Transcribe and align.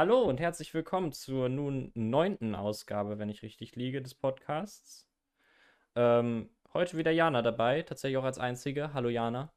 Hallo 0.00 0.22
und 0.22 0.40
herzlich 0.40 0.72
willkommen 0.72 1.12
zur 1.12 1.50
nun 1.50 1.92
neunten 1.94 2.54
Ausgabe, 2.54 3.18
wenn 3.18 3.28
ich 3.28 3.42
richtig 3.42 3.76
liege, 3.76 4.00
des 4.00 4.14
Podcasts. 4.14 5.06
Ähm, 5.94 6.48
heute 6.72 6.96
wieder 6.96 7.10
Jana 7.10 7.42
dabei, 7.42 7.82
tatsächlich 7.82 8.16
auch 8.16 8.24
als 8.24 8.38
einzige. 8.38 8.94
Hallo 8.94 9.10
Jana. 9.10 9.52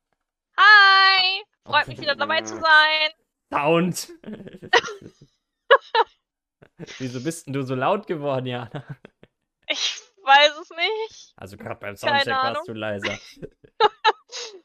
Hi! 0.57 1.43
Freut 1.65 1.87
mich 1.87 2.01
wieder 2.01 2.17
dabei 2.17 2.41
zu 2.41 2.59
sein. 2.59 3.11
Sound! 3.53 4.09
Wieso 6.99 7.23
bist 7.23 7.47
denn 7.47 7.53
du 7.53 7.61
so 7.61 7.75
laut 7.75 8.05
geworden, 8.05 8.45
Jana? 8.45 8.85
Ich 9.69 10.01
weiß 10.23 10.57
es 10.61 10.69
nicht. 10.71 11.33
Also 11.37 11.55
gerade 11.55 11.79
beim 11.79 11.95
Soundcheck 11.95 12.33
warst 12.33 12.67
du 12.67 12.73
leiser. 12.73 13.13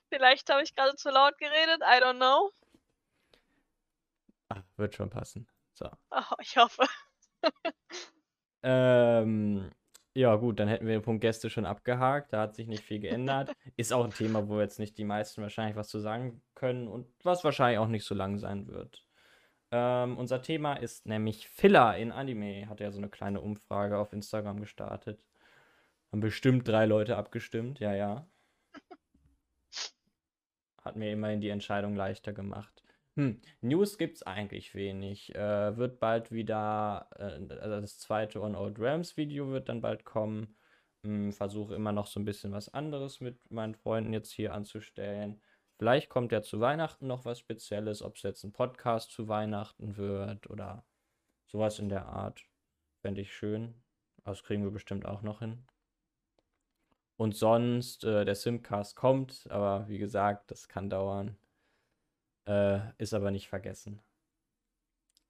Vielleicht 0.09 0.51
habe 0.51 0.65
ich 0.65 0.75
gerade 0.75 0.97
zu 0.97 1.11
laut 1.11 1.39
geredet. 1.39 1.83
I 1.83 2.03
don't 2.03 2.17
know. 2.17 2.51
Ach, 4.49 4.65
wird 4.77 4.97
schon 4.97 5.09
passen. 5.09 5.49
So. 5.79 5.89
Oh, 6.11 6.35
ich 6.41 6.57
hoffe. 6.57 6.85
Ähm, 8.65 9.71
ja, 10.15 10.35
gut, 10.35 10.59
dann 10.59 10.67
hätten 10.67 10.89
wir 10.89 10.99
den 10.99 11.03
Punkt 11.03 11.21
Gäste 11.21 11.49
schon 11.49 11.65
abgehakt. 11.65 12.33
Da 12.33 12.41
hat 12.41 12.57
sich 12.57 12.67
nicht 12.67 12.83
viel 12.83 12.99
geändert. 12.99 13.53
Ist 13.77 13.93
auch 13.93 14.05
ein 14.05 14.11
Thema, 14.11 14.49
wo 14.49 14.61
jetzt 14.61 14.81
nicht 14.81 14.99
die 14.99 15.05
meisten 15.05 15.43
wahrscheinlich 15.43 15.77
was 15.77 15.89
zu 15.89 16.01
sagen 16.01 16.43
können 16.57 16.89
und 16.89 17.07
was 17.23 17.45
wahrscheinlich 17.45 17.79
auch 17.79 17.87
nicht 17.87 18.05
so 18.05 18.17
lang 18.17 18.39
sein 18.39 18.67
wird. 18.67 19.07
Ähm, 19.71 20.19
unser 20.19 20.43
Thema 20.43 20.75
ist 20.75 21.07
nämlich 21.07 21.49
Filler 21.51 21.97
in 21.97 22.11
Anime. 22.11 22.69
Hat 22.69 22.81
ja 22.81 22.91
so 22.91 22.99
eine 22.99 23.11
kleine 23.11 23.41
Umfrage 23.41 23.97
auf 23.97 24.13
Instagram 24.13 24.61
gestartet. 24.61 25.21
Haben 26.11 26.21
bestimmt 26.21 26.67
drei 26.67 26.87
Leute 26.87 27.17
abgestimmt, 27.17 27.79
ja, 27.79 27.95
ja. 27.95 28.27
Hat 30.85 30.97
mir 30.97 31.13
immerhin 31.13 31.41
die 31.41 31.51
Entscheidung 31.51 31.95
leichter 31.95 32.33
gemacht. 32.33 32.83
Hm, 33.19 33.41
News 33.63 33.99
gibt's 33.99 34.23
eigentlich 34.23 34.77
wenig. 34.77 35.35
Äh, 35.35 35.77
wird 35.77 35.99
bald 35.99 36.31
wieder, 36.31 37.09
äh, 37.17 37.53
also 37.55 37.81
das 37.81 37.99
zweite 37.99 38.41
On 38.41 38.55
Old 38.55 38.79
Realms 38.79 39.17
Video 39.17 39.51
wird 39.51 39.69
dann 39.69 39.81
bald 39.81 40.05
kommen. 40.05 40.57
Hm, 41.03 41.33
Versuche 41.33 41.75
immer 41.75 41.91
noch 41.91 42.07
so 42.07 42.21
ein 42.21 42.25
bisschen 42.25 42.53
was 42.53 42.73
anderes 42.73 43.21
mit 43.21 43.51
meinen 43.51 43.75
Freunden 43.75 44.13
jetzt 44.13 44.31
hier 44.31 44.55
anzustellen. 44.55 45.43
Vielleicht 45.79 46.11
kommt 46.11 46.31
ja 46.31 46.43
zu 46.43 46.61
Weihnachten 46.61 47.09
noch 47.09 47.25
was 47.25 47.41
Spezielles, 47.41 48.03
ob 48.03 48.15
es 48.15 48.23
jetzt 48.23 48.45
ein 48.45 48.53
Podcast 48.53 49.11
zu 49.11 49.27
Weihnachten 49.27 49.97
wird 49.97 50.49
oder 50.49 50.85
sowas 51.47 51.81
in 51.81 51.89
der 51.89 52.07
Art. 52.07 52.45
Fände 53.03 53.23
ich 53.23 53.35
schön. 53.35 53.75
Das 54.25 54.45
kriegen 54.45 54.63
wir 54.63 54.71
bestimmt 54.71 55.07
auch 55.07 55.23
noch 55.23 55.41
hin. 55.41 55.65
Und 57.17 57.35
sonst, 57.35 58.05
äh, 58.05 58.25
der 58.25 58.37
Simcast 58.37 58.95
kommt, 58.95 59.49
aber 59.51 59.89
wie 59.89 59.99
gesagt, 59.99 60.53
das 60.53 60.69
kann 60.69 60.89
dauern. 60.89 61.37
Äh, 62.49 62.81
ist 62.97 63.13
aber 63.13 63.31
nicht 63.31 63.49
vergessen. 63.49 64.01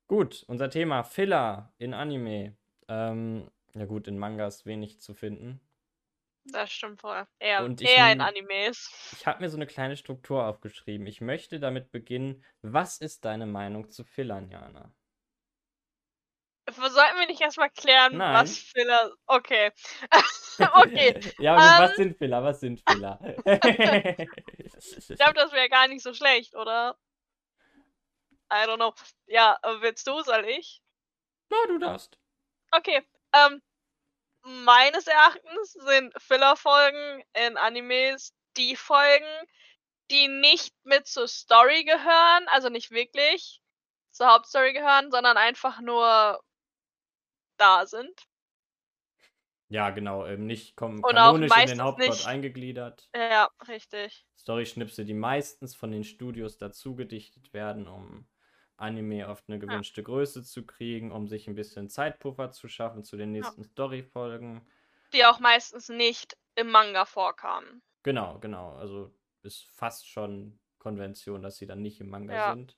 Gut, 0.07 0.45
unser 0.47 0.71
Thema 0.71 1.03
Filler 1.03 1.73
in 1.79 1.93
Anime. 1.93 2.57
Ähm, 2.89 3.51
ja 3.75 3.85
gut, 3.87 4.07
in 4.07 4.19
Mangas 4.19 4.65
wenig 4.67 5.01
zu 5.01 5.15
finden. 5.15 5.61
Das 6.45 6.71
stimmt 6.73 7.01
voll. 7.01 7.27
Eher, 7.39 7.65
Und 7.65 7.81
ich 7.81 7.89
eher 7.89 8.11
in 8.11 8.21
Animes. 8.21 8.91
Ich 9.19 9.27
habe 9.27 9.43
mir 9.43 9.51
so 9.51 9.57
eine 9.57 9.67
kleine 9.67 9.97
Struktur 9.97 10.47
aufgeschrieben. 10.47 11.07
Ich 11.07 11.21
möchte 11.21 11.61
damit 11.61 11.91
beginnen. 11.91 12.43
Was 12.63 12.99
ist 12.99 13.25
deine 13.25 13.47
Meinung 13.47 13.91
zu 13.91 14.05
Fillern, 14.05 14.49
Jana? 14.51 14.91
Sollten 16.71 17.19
wir 17.19 17.27
nicht 17.27 17.41
erstmal 17.41 17.71
klären, 17.71 18.17
Nein. 18.17 18.35
was 18.35 18.59
Filler. 18.59 19.13
Okay. 19.27 19.73
okay. 20.75 21.21
ja, 21.39 21.57
aber 21.57 21.85
was 21.85 21.91
ähm. 21.93 21.97
sind 21.97 22.19
Filler? 22.19 22.43
Was 22.43 22.61
sind 22.61 22.83
Filler? 22.89 23.19
Ich 24.81 25.19
glaube, 25.19 25.35
das 25.35 25.53
wäre 25.53 25.69
gar 25.69 25.89
nicht 25.89 26.03
so 26.03 26.15
schlecht, 26.15 26.55
oder? 26.55 26.97
I 28.51 28.67
don't 28.67 28.77
know. 28.77 28.95
Ja, 29.27 29.59
äh, 29.63 29.81
willst 29.81 30.07
du, 30.07 30.21
soll 30.23 30.45
ich? 30.47 30.83
Na, 31.51 31.57
du 31.69 31.79
darfst. 31.79 32.19
Okay. 32.71 33.03
Ähm, 33.35 33.63
meines 34.65 35.07
Erachtens 35.07 35.73
sind 35.73 36.15
Filler-Folgen 36.21 37.23
in 37.35 37.57
Animes 37.57 38.35
die 38.57 38.77
Folgen, 38.77 39.27
die 40.11 40.29
nicht 40.29 40.75
mit 40.85 41.07
zur 41.07 41.29
Story 41.29 41.85
gehören, 41.85 42.47
also 42.49 42.69
nicht 42.69 42.91
wirklich 42.91 43.61
zur 44.11 44.29
Hauptstory 44.29 44.73
gehören, 44.73 45.11
sondern 45.11 45.37
einfach 45.37 45.81
nur 45.81 46.43
da 47.59 47.87
sind. 47.87 48.27
Ja, 49.71 49.91
genau. 49.91 50.25
Ähm, 50.25 50.47
nicht 50.47 50.77
kom 50.77 51.05
Und 51.05 51.15
kanonisch 51.15 51.53
in 51.57 51.67
den 51.67 51.83
Hauptplot 51.83 52.09
nicht- 52.11 52.27
eingegliedert. 52.27 53.09
Ja, 53.15 53.51
richtig. 53.67 54.27
Story-Schnipsel, 54.39 55.05
die 55.05 55.15
meistens 55.15 55.75
von 55.75 55.91
den 55.91 56.05
Studios 56.05 56.57
dazu 56.57 56.95
gedichtet 56.95 57.53
werden, 57.53 57.87
um 57.87 58.27
Anime 58.79 59.29
auf 59.29 59.43
eine 59.49 59.59
gewünschte 59.59 60.03
Größe 60.03 60.43
zu 60.43 60.65
kriegen, 60.65 61.13
um 61.13 61.29
sich 61.29 61.49
ein 61.49 61.55
bisschen 61.55 61.89
Zeitpuffer 61.89 62.51
zu 62.51 62.69
schaffen 62.69 63.05
zu 63.05 63.17
den 63.17 63.33
nächsten 63.33 63.65
Story-Folgen. 63.65 64.63
Die 65.13 65.25
auch 65.25 65.41
meistens 65.41 65.89
nicht 65.89 66.37
im 66.55 66.71
Manga 66.71 67.05
vorkamen. 67.05 67.83
Genau, 68.03 68.39
genau. 68.39 68.73
Also 68.77 69.13
ist 69.43 69.69
fast 69.75 70.09
schon 70.09 70.59
Konvention, 70.79 71.43
dass 71.43 71.57
sie 71.57 71.67
dann 71.67 71.83
nicht 71.83 72.01
im 72.01 72.09
Manga 72.11 72.35
Ja. 72.35 72.53
sind. 72.53 72.77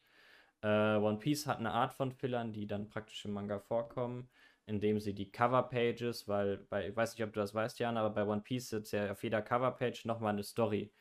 Äh, 0.62 0.97
One 0.97 1.19
Piece 1.19 1.47
hat 1.47 1.59
eine 1.59 1.72
Art 1.72 1.93
von 1.93 2.12
Fillern, 2.12 2.53
die 2.53 2.67
dann 2.67 2.88
praktisch 2.88 3.25
im 3.25 3.32
Manga 3.32 3.59
vorkommen, 3.59 4.28
indem 4.67 5.00
sie 5.00 5.15
die 5.15 5.31
Cover-Pages, 5.31 6.28
weil 6.28 6.59
bei, 6.59 6.88
ich 6.88 6.97
weiß 6.97 7.15
nicht, 7.15 7.25
ob 7.25 7.32
du 7.32 7.41
das 7.41 7.55
weißt, 7.55 7.78
Jan, 7.78 7.97
aber 7.97 8.11
bei 8.11 8.27
One 8.27 8.43
Piece 8.43 8.72
ist 8.72 8.93
ja 8.93 9.12
auf 9.12 9.22
jeder 9.22 9.43
Cover-Page 9.43 10.05
nochmal 10.06 10.32
eine 10.34 10.43
Story. 10.43 10.93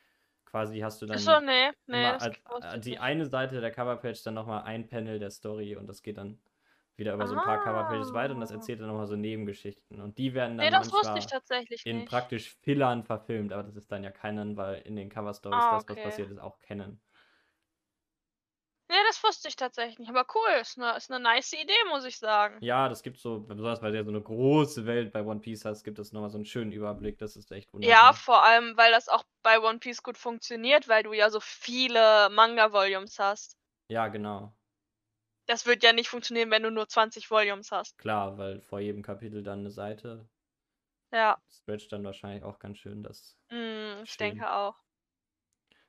Quasi 0.51 0.79
hast 0.79 1.01
du 1.01 1.05
dann 1.05 1.23
Achso, 1.25 1.39
nee, 1.41 1.71
nee, 1.87 2.15
ich 2.17 2.29
die 2.77 2.99
eine 2.99 3.25
Seite 3.27 3.61
der 3.61 3.71
Coverpage 3.71 4.23
dann 4.23 4.33
nochmal 4.35 4.63
ein 4.63 4.87
Panel 4.87 5.19
der 5.19 5.31
Story 5.31 5.75
und 5.75 5.87
das 5.87 6.01
geht 6.03 6.17
dann 6.17 6.39
wieder 6.97 7.13
über 7.13 7.27
so 7.27 7.35
ein 7.35 7.41
paar 7.41 7.59
Coverpages 7.59 8.13
weiter 8.13 8.33
und 8.33 8.41
das 8.41 8.51
Ah. 8.51 8.51
erzählt 8.51 8.81
dann 8.81 8.87
nochmal 8.87 9.07
so 9.07 9.15
Nebengeschichten. 9.15 10.01
Und 10.01 10.17
die 10.17 10.33
werden 10.33 10.57
dann 10.57 10.67
Nee, 10.67 10.69
das 10.69 10.91
wusste 10.91 11.17
ich 11.17 11.25
tatsächlich 11.25 11.85
in 11.85 12.05
nicht. 12.05 12.05
praktisch 12.05 12.55
Fillern 12.61 13.03
verfilmt, 13.03 13.53
aber 13.53 13.63
das 13.63 13.75
ist 13.77 13.91
dann 13.91 14.03
ja 14.03 14.11
Canon, 14.11 14.57
weil 14.57 14.81
in 14.83 14.95
den 14.95 15.09
Cover-Stories 15.09 15.67
Ah, 15.67 15.69
das, 15.69 15.89
was 15.89 15.99
okay. 15.99 16.01
passiert 16.01 16.31
ist, 16.31 16.39
auch 16.39 16.59
Canon. 16.61 17.01
Nee, 18.89 18.97
das 19.07 19.23
wusste 19.23 19.47
ich 19.47 19.55
tatsächlich 19.55 19.99
nicht. 19.99 20.09
Aber 20.09 20.25
cool, 20.35 20.49
ist 20.61 20.77
eine, 20.77 20.97
ist 20.97 21.09
eine 21.11 21.19
nice 21.23 21.53
Idee, 21.53 21.73
muss 21.89 22.03
ich 22.05 22.17
sagen. 22.17 22.61
Ja, 22.61 22.89
das 22.89 23.03
gibt 23.03 23.17
so, 23.19 23.39
besonders 23.41 23.81
weil 23.81 23.91
du 23.93 23.97
ja 23.97 24.03
so 24.03 24.09
eine 24.09 24.21
große 24.21 24.85
Welt 24.85 25.11
bei 25.13 25.23
One 25.23 25.39
Piece 25.39 25.63
hast, 25.65 25.83
gibt 25.83 25.97
es 25.99 26.11
nochmal 26.11 26.29
so 26.29 26.37
einen 26.37 26.45
schönen 26.45 26.71
Überblick. 26.73 27.17
Das 27.17 27.35
ist 27.37 27.51
echt 27.51 27.73
wunderbar. 27.73 27.97
Ja, 27.99 28.13
vor 28.13 28.45
allem, 28.45 28.77
weil 28.77 28.91
das 28.93 29.09
auch 29.09 29.23
bei 29.43 29.59
One 29.59 29.79
Piece 29.79 30.01
gut 30.03 30.17
funktioniert, 30.17 30.87
weil 30.87 31.03
du 31.03 31.11
ja 31.13 31.29
so 31.29 31.39
viele 31.41 32.29
Manga-Volumes 32.29 33.19
hast. 33.19 33.57
Ja, 33.87 34.07
genau. 34.07 34.55
Das 35.47 35.65
wird 35.65 35.83
ja 35.83 35.91
nicht 35.91 36.07
funktionieren, 36.07 36.49
wenn 36.49 36.63
du 36.63 36.71
nur 36.71 36.87
20 36.87 37.29
Volumes 37.29 37.73
hast. 37.73 37.97
Klar, 37.97 38.39
weil 38.39 38.61
vor 38.61 38.79
jedem 38.79 39.03
Kapitel 39.03 39.43
dann 39.43 39.59
eine 39.59 39.69
Seite 39.69 40.27
Ja, 41.11 41.39
stretcht 41.47 41.91
dann 41.91 42.03
wahrscheinlich 42.03 42.43
auch 42.43 42.57
ganz 42.57 42.79
schön 42.79 43.03
das. 43.03 43.37
mm, 43.51 44.03
ich 44.03 44.17
Schön. 44.17 44.17
denke 44.17 44.51
auch. 44.51 44.75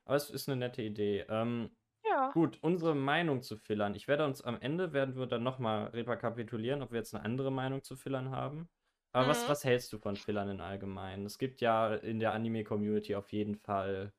Aber 0.05 0.15
es 0.15 0.29
ist 0.29 0.47
eine 0.47 0.57
nette 0.57 0.81
Idee. 0.83 1.25
Ähm, 1.27 1.71
Ja. 2.11 2.33
Gut, 2.33 2.59
unsere 2.61 2.95
Meinung 2.95 3.41
zu 3.41 3.57
Fillern. 3.57 3.93
Ich 3.95 4.07
werde 4.07 4.25
uns 4.25 4.41
am 4.41 4.59
Ende, 4.61 4.93
werden 4.93 5.15
wir 5.17 5.27
dann 5.27 5.43
nochmal 5.43 5.87
rekapitulieren, 5.87 6.81
ob 6.81 6.91
wir 6.91 6.99
jetzt 6.99 7.13
eine 7.13 7.23
andere 7.25 7.51
Meinung 7.51 7.83
zu 7.83 7.95
Fillern 7.97 8.31
haben. 8.31 8.69
Aber 9.11 9.27
was, 9.27 9.47
Mhm. 9.47 9.49
was 9.49 9.65
hältst 9.65 9.91
du 9.93 9.99
von 9.99 10.17
Fillern 10.17 10.49
in 10.49 10.61
allgemein? 10.61 11.25
Es 11.25 11.37
gibt 11.37 11.59
ja 11.61 11.93
in 11.95 12.19
der 12.19 12.33
Anime-Community 12.33 13.15
auf 13.15 13.31
jeden 13.33 13.55
Fall 13.57 14.13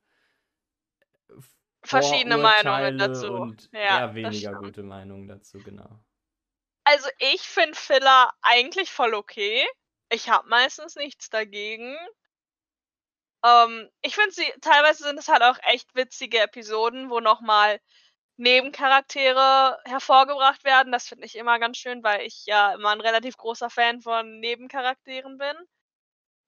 Verschiedene 1.84 2.38
Meinungen 2.38 2.98
dazu. 2.98 3.28
Und 3.32 3.70
Ja, 3.72 4.00
eher 4.00 4.14
weniger 4.14 4.54
gute 4.56 4.82
Meinungen 4.82 5.28
dazu, 5.28 5.62
genau. 5.62 6.04
Also 6.84 7.08
ich 7.18 7.42
finde 7.42 7.76
Filler 7.76 8.32
eigentlich 8.42 8.90
voll 8.92 9.14
okay. 9.14 9.66
Ich 10.10 10.28
habe 10.28 10.48
meistens 10.48 10.94
nichts 10.96 11.28
dagegen. 11.30 11.96
Ähm, 13.44 13.88
ich 14.02 14.14
finde 14.14 14.32
sie, 14.32 14.50
teilweise 14.60 15.04
sind 15.04 15.18
es 15.18 15.28
halt 15.28 15.42
auch 15.42 15.58
echt 15.64 15.94
witzige 15.94 16.40
Episoden, 16.40 17.10
wo 17.10 17.20
nochmal 17.20 17.80
Nebencharaktere 18.38 19.78
hervorgebracht 19.84 20.64
werden. 20.64 20.92
Das 20.92 21.08
finde 21.08 21.26
ich 21.26 21.36
immer 21.36 21.58
ganz 21.58 21.78
schön, 21.78 22.02
weil 22.04 22.22
ich 22.26 22.44
ja 22.46 22.74
immer 22.74 22.90
ein 22.90 23.00
relativ 23.00 23.36
großer 23.36 23.70
Fan 23.70 24.00
von 24.02 24.40
Nebencharakteren 24.40 25.38
bin. 25.38 25.56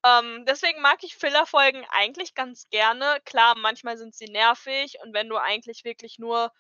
Ähm, 0.05 0.45
deswegen 0.47 0.81
mag 0.83 1.03
ich 1.03 1.17
Filler-Folgen 1.17 1.85
eigentlich 1.91 2.35
ganz 2.35 2.69
gerne. 2.71 3.19
Klar, 3.25 3.57
manchmal 3.57 3.97
sind 3.97 4.15
sie 4.15 4.27
nervig 4.27 4.99
und 5.03 5.15
wenn 5.15 5.29
du 5.29 5.37
eigentlich 5.39 5.85
wirklich 5.85 6.19
nur 6.19 6.53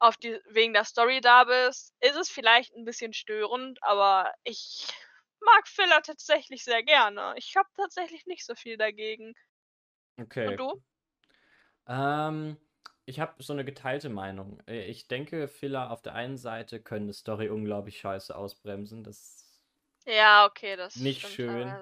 auf 0.00 0.16
die, 0.16 0.40
wegen 0.48 0.74
der 0.74 0.84
Story 0.84 1.20
da 1.20 1.44
bist, 1.44 1.94
ist 2.00 2.16
es 2.16 2.30
vielleicht 2.30 2.74
ein 2.76 2.84
bisschen 2.84 3.12
störend, 3.14 3.78
aber 3.82 4.32
ich 4.44 4.86
mag 5.40 5.68
Filler 5.68 6.02
tatsächlich 6.02 6.64
sehr 6.64 6.82
gerne. 6.82 7.34
Ich 7.36 7.56
habe 7.56 7.68
tatsächlich 7.76 8.26
nicht 8.26 8.44
so 8.46 8.54
viel 8.54 8.76
dagegen. 8.78 9.34
Okay. 10.20 10.48
Und 10.48 10.60
du? 10.60 10.80
Ähm, 11.86 12.56
ich 13.06 13.20
habe 13.20 13.42
so 13.42 13.52
eine 13.52 13.64
geteilte 13.64 14.08
Meinung. 14.08 14.60
Äh, 14.66 14.84
Ich 14.86 15.08
denke, 15.08 15.48
Filler 15.48 15.90
auf 15.90 16.02
der 16.02 16.14
einen 16.14 16.36
Seite 16.36 16.80
können 16.82 17.04
eine 17.06 17.12
Story 17.12 17.48
unglaublich 17.48 17.98
scheiße 17.98 18.34
ausbremsen. 18.36 19.04
Das 19.04 19.60
Ja, 20.06 20.46
okay, 20.46 20.76
das 20.76 20.94
Nicht 20.94 21.26
schön. 21.28 21.80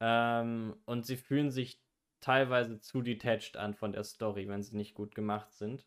Ähm, 0.00 0.76
und 0.86 1.06
sie 1.06 1.16
fühlen 1.16 1.50
sich 1.50 1.80
teilweise 2.20 2.80
zu 2.80 3.02
detached 3.02 3.56
an 3.56 3.74
von 3.74 3.92
der 3.92 4.04
Story, 4.04 4.48
wenn 4.48 4.62
sie 4.62 4.76
nicht 4.76 4.94
gut 4.94 5.14
gemacht 5.14 5.52
sind. 5.52 5.86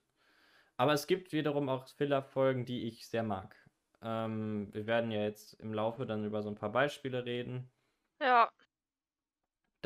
Aber 0.78 0.94
es 0.94 1.08
gibt 1.08 1.34
wiederum 1.34 1.70
auch 1.70 1.88
Filler-Folgen, 1.88 2.66
die 2.66 2.88
ich 2.88 3.08
sehr 3.08 3.24
mag. 3.24 3.56
Ähm, 4.02 4.74
wir 4.74 4.88
werden 4.88 5.12
ja 5.12 5.22
jetzt 5.24 5.54
im 5.56 5.74
Laufe 5.74 6.06
dann 6.06 6.26
über 6.26 6.42
so 6.44 6.50
ein 6.50 6.56
paar 6.56 6.72
Beispiele 6.72 7.26
reden. 7.26 7.72
Ja. 8.20 8.52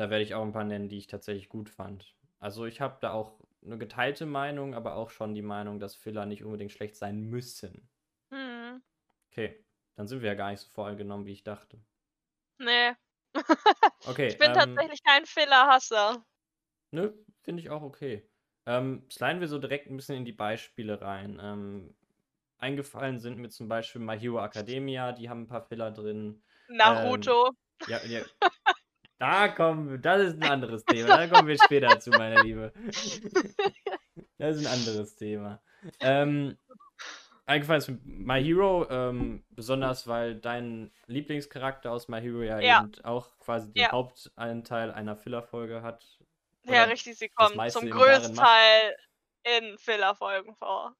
Da 0.01 0.09
werde 0.09 0.23
ich 0.23 0.33
auch 0.33 0.41
ein 0.41 0.51
paar 0.51 0.63
nennen, 0.63 0.89
die 0.89 0.97
ich 0.97 1.05
tatsächlich 1.05 1.47
gut 1.47 1.69
fand. 1.69 2.15
Also 2.39 2.65
ich 2.65 2.81
habe 2.81 2.97
da 3.01 3.11
auch 3.13 3.39
eine 3.63 3.77
geteilte 3.77 4.25
Meinung, 4.25 4.73
aber 4.73 4.95
auch 4.95 5.11
schon 5.11 5.35
die 5.35 5.43
Meinung, 5.43 5.79
dass 5.79 5.93
Filler 5.93 6.25
nicht 6.25 6.43
unbedingt 6.43 6.71
schlecht 6.71 6.95
sein 6.95 7.21
müssen. 7.21 7.87
Hm. 8.31 8.81
Okay, 9.29 9.63
dann 9.95 10.07
sind 10.07 10.23
wir 10.23 10.29
ja 10.29 10.33
gar 10.33 10.49
nicht 10.49 10.61
so 10.61 10.71
voreingenommen, 10.71 11.27
wie 11.27 11.33
ich 11.33 11.43
dachte. 11.43 11.79
Nee. 12.57 12.93
Okay, 14.07 14.29
Ich 14.29 14.39
bin 14.39 14.49
ähm, 14.49 14.55
tatsächlich 14.55 15.03
kein 15.03 15.23
Filler-Hasser. 15.27 16.25
Nö, 16.89 17.11
finde 17.43 17.61
ich 17.61 17.69
auch 17.69 17.83
okay. 17.83 18.27
Ähm, 18.65 19.05
sliden 19.11 19.39
wir 19.39 19.47
so 19.47 19.59
direkt 19.59 19.87
ein 19.87 19.97
bisschen 19.97 20.15
in 20.15 20.25
die 20.25 20.31
Beispiele 20.31 20.99
rein. 20.99 21.39
Ähm, 21.39 21.93
eingefallen 22.57 23.19
sind 23.19 23.37
mir 23.37 23.49
zum 23.49 23.67
Beispiel 23.67 24.01
My 24.01 24.19
Hero 24.19 24.43
Academia, 24.43 25.11
die 25.11 25.29
haben 25.29 25.43
ein 25.43 25.47
paar 25.47 25.61
Filler 25.61 25.91
drin. 25.91 26.41
Naruto. 26.69 27.51
Ja, 27.85 28.03
ja. 28.03 28.23
Da 29.21 29.49
kommen 29.49 29.87
wir, 29.91 29.97
das 29.99 30.29
ist 30.33 30.41
ein 30.41 30.49
anderes 30.49 30.83
Thema. 30.83 31.09
Da 31.15 31.27
kommen 31.27 31.47
wir 31.47 31.55
später 31.63 31.99
zu, 31.99 32.09
meine 32.09 32.41
Liebe. 32.41 32.73
Das 34.39 34.57
ist 34.57 34.65
ein 34.65 34.73
anderes 34.73 35.15
Thema. 35.15 35.61
Ähm, 35.99 36.57
eingefallen 37.45 37.77
ist 37.79 37.91
My 38.03 38.43
Hero, 38.43 38.87
ähm, 38.89 39.43
besonders 39.51 40.07
weil 40.07 40.35
dein 40.35 40.91
Lieblingscharakter 41.05 41.91
aus 41.91 42.07
My 42.07 42.19
Hero 42.19 42.41
ja, 42.41 42.59
Ja. 42.59 42.81
eben 42.81 43.05
auch 43.05 43.37
quasi 43.37 43.71
den 43.71 43.83
Ja. 43.83 43.91
Hauptanteil 43.91 44.91
einer 44.91 45.15
Fillerfolge 45.15 45.83
hat. 45.83 46.03
ja, 46.63 46.85
richtig, 46.85 47.19
sie 47.19 47.29
kommt 47.29 47.71
zum 47.71 47.87
größten. 47.91 48.35
Teil 48.35 48.95
in 49.59 49.77
Filler-Folgen 49.77 50.55
vor. 50.55 50.95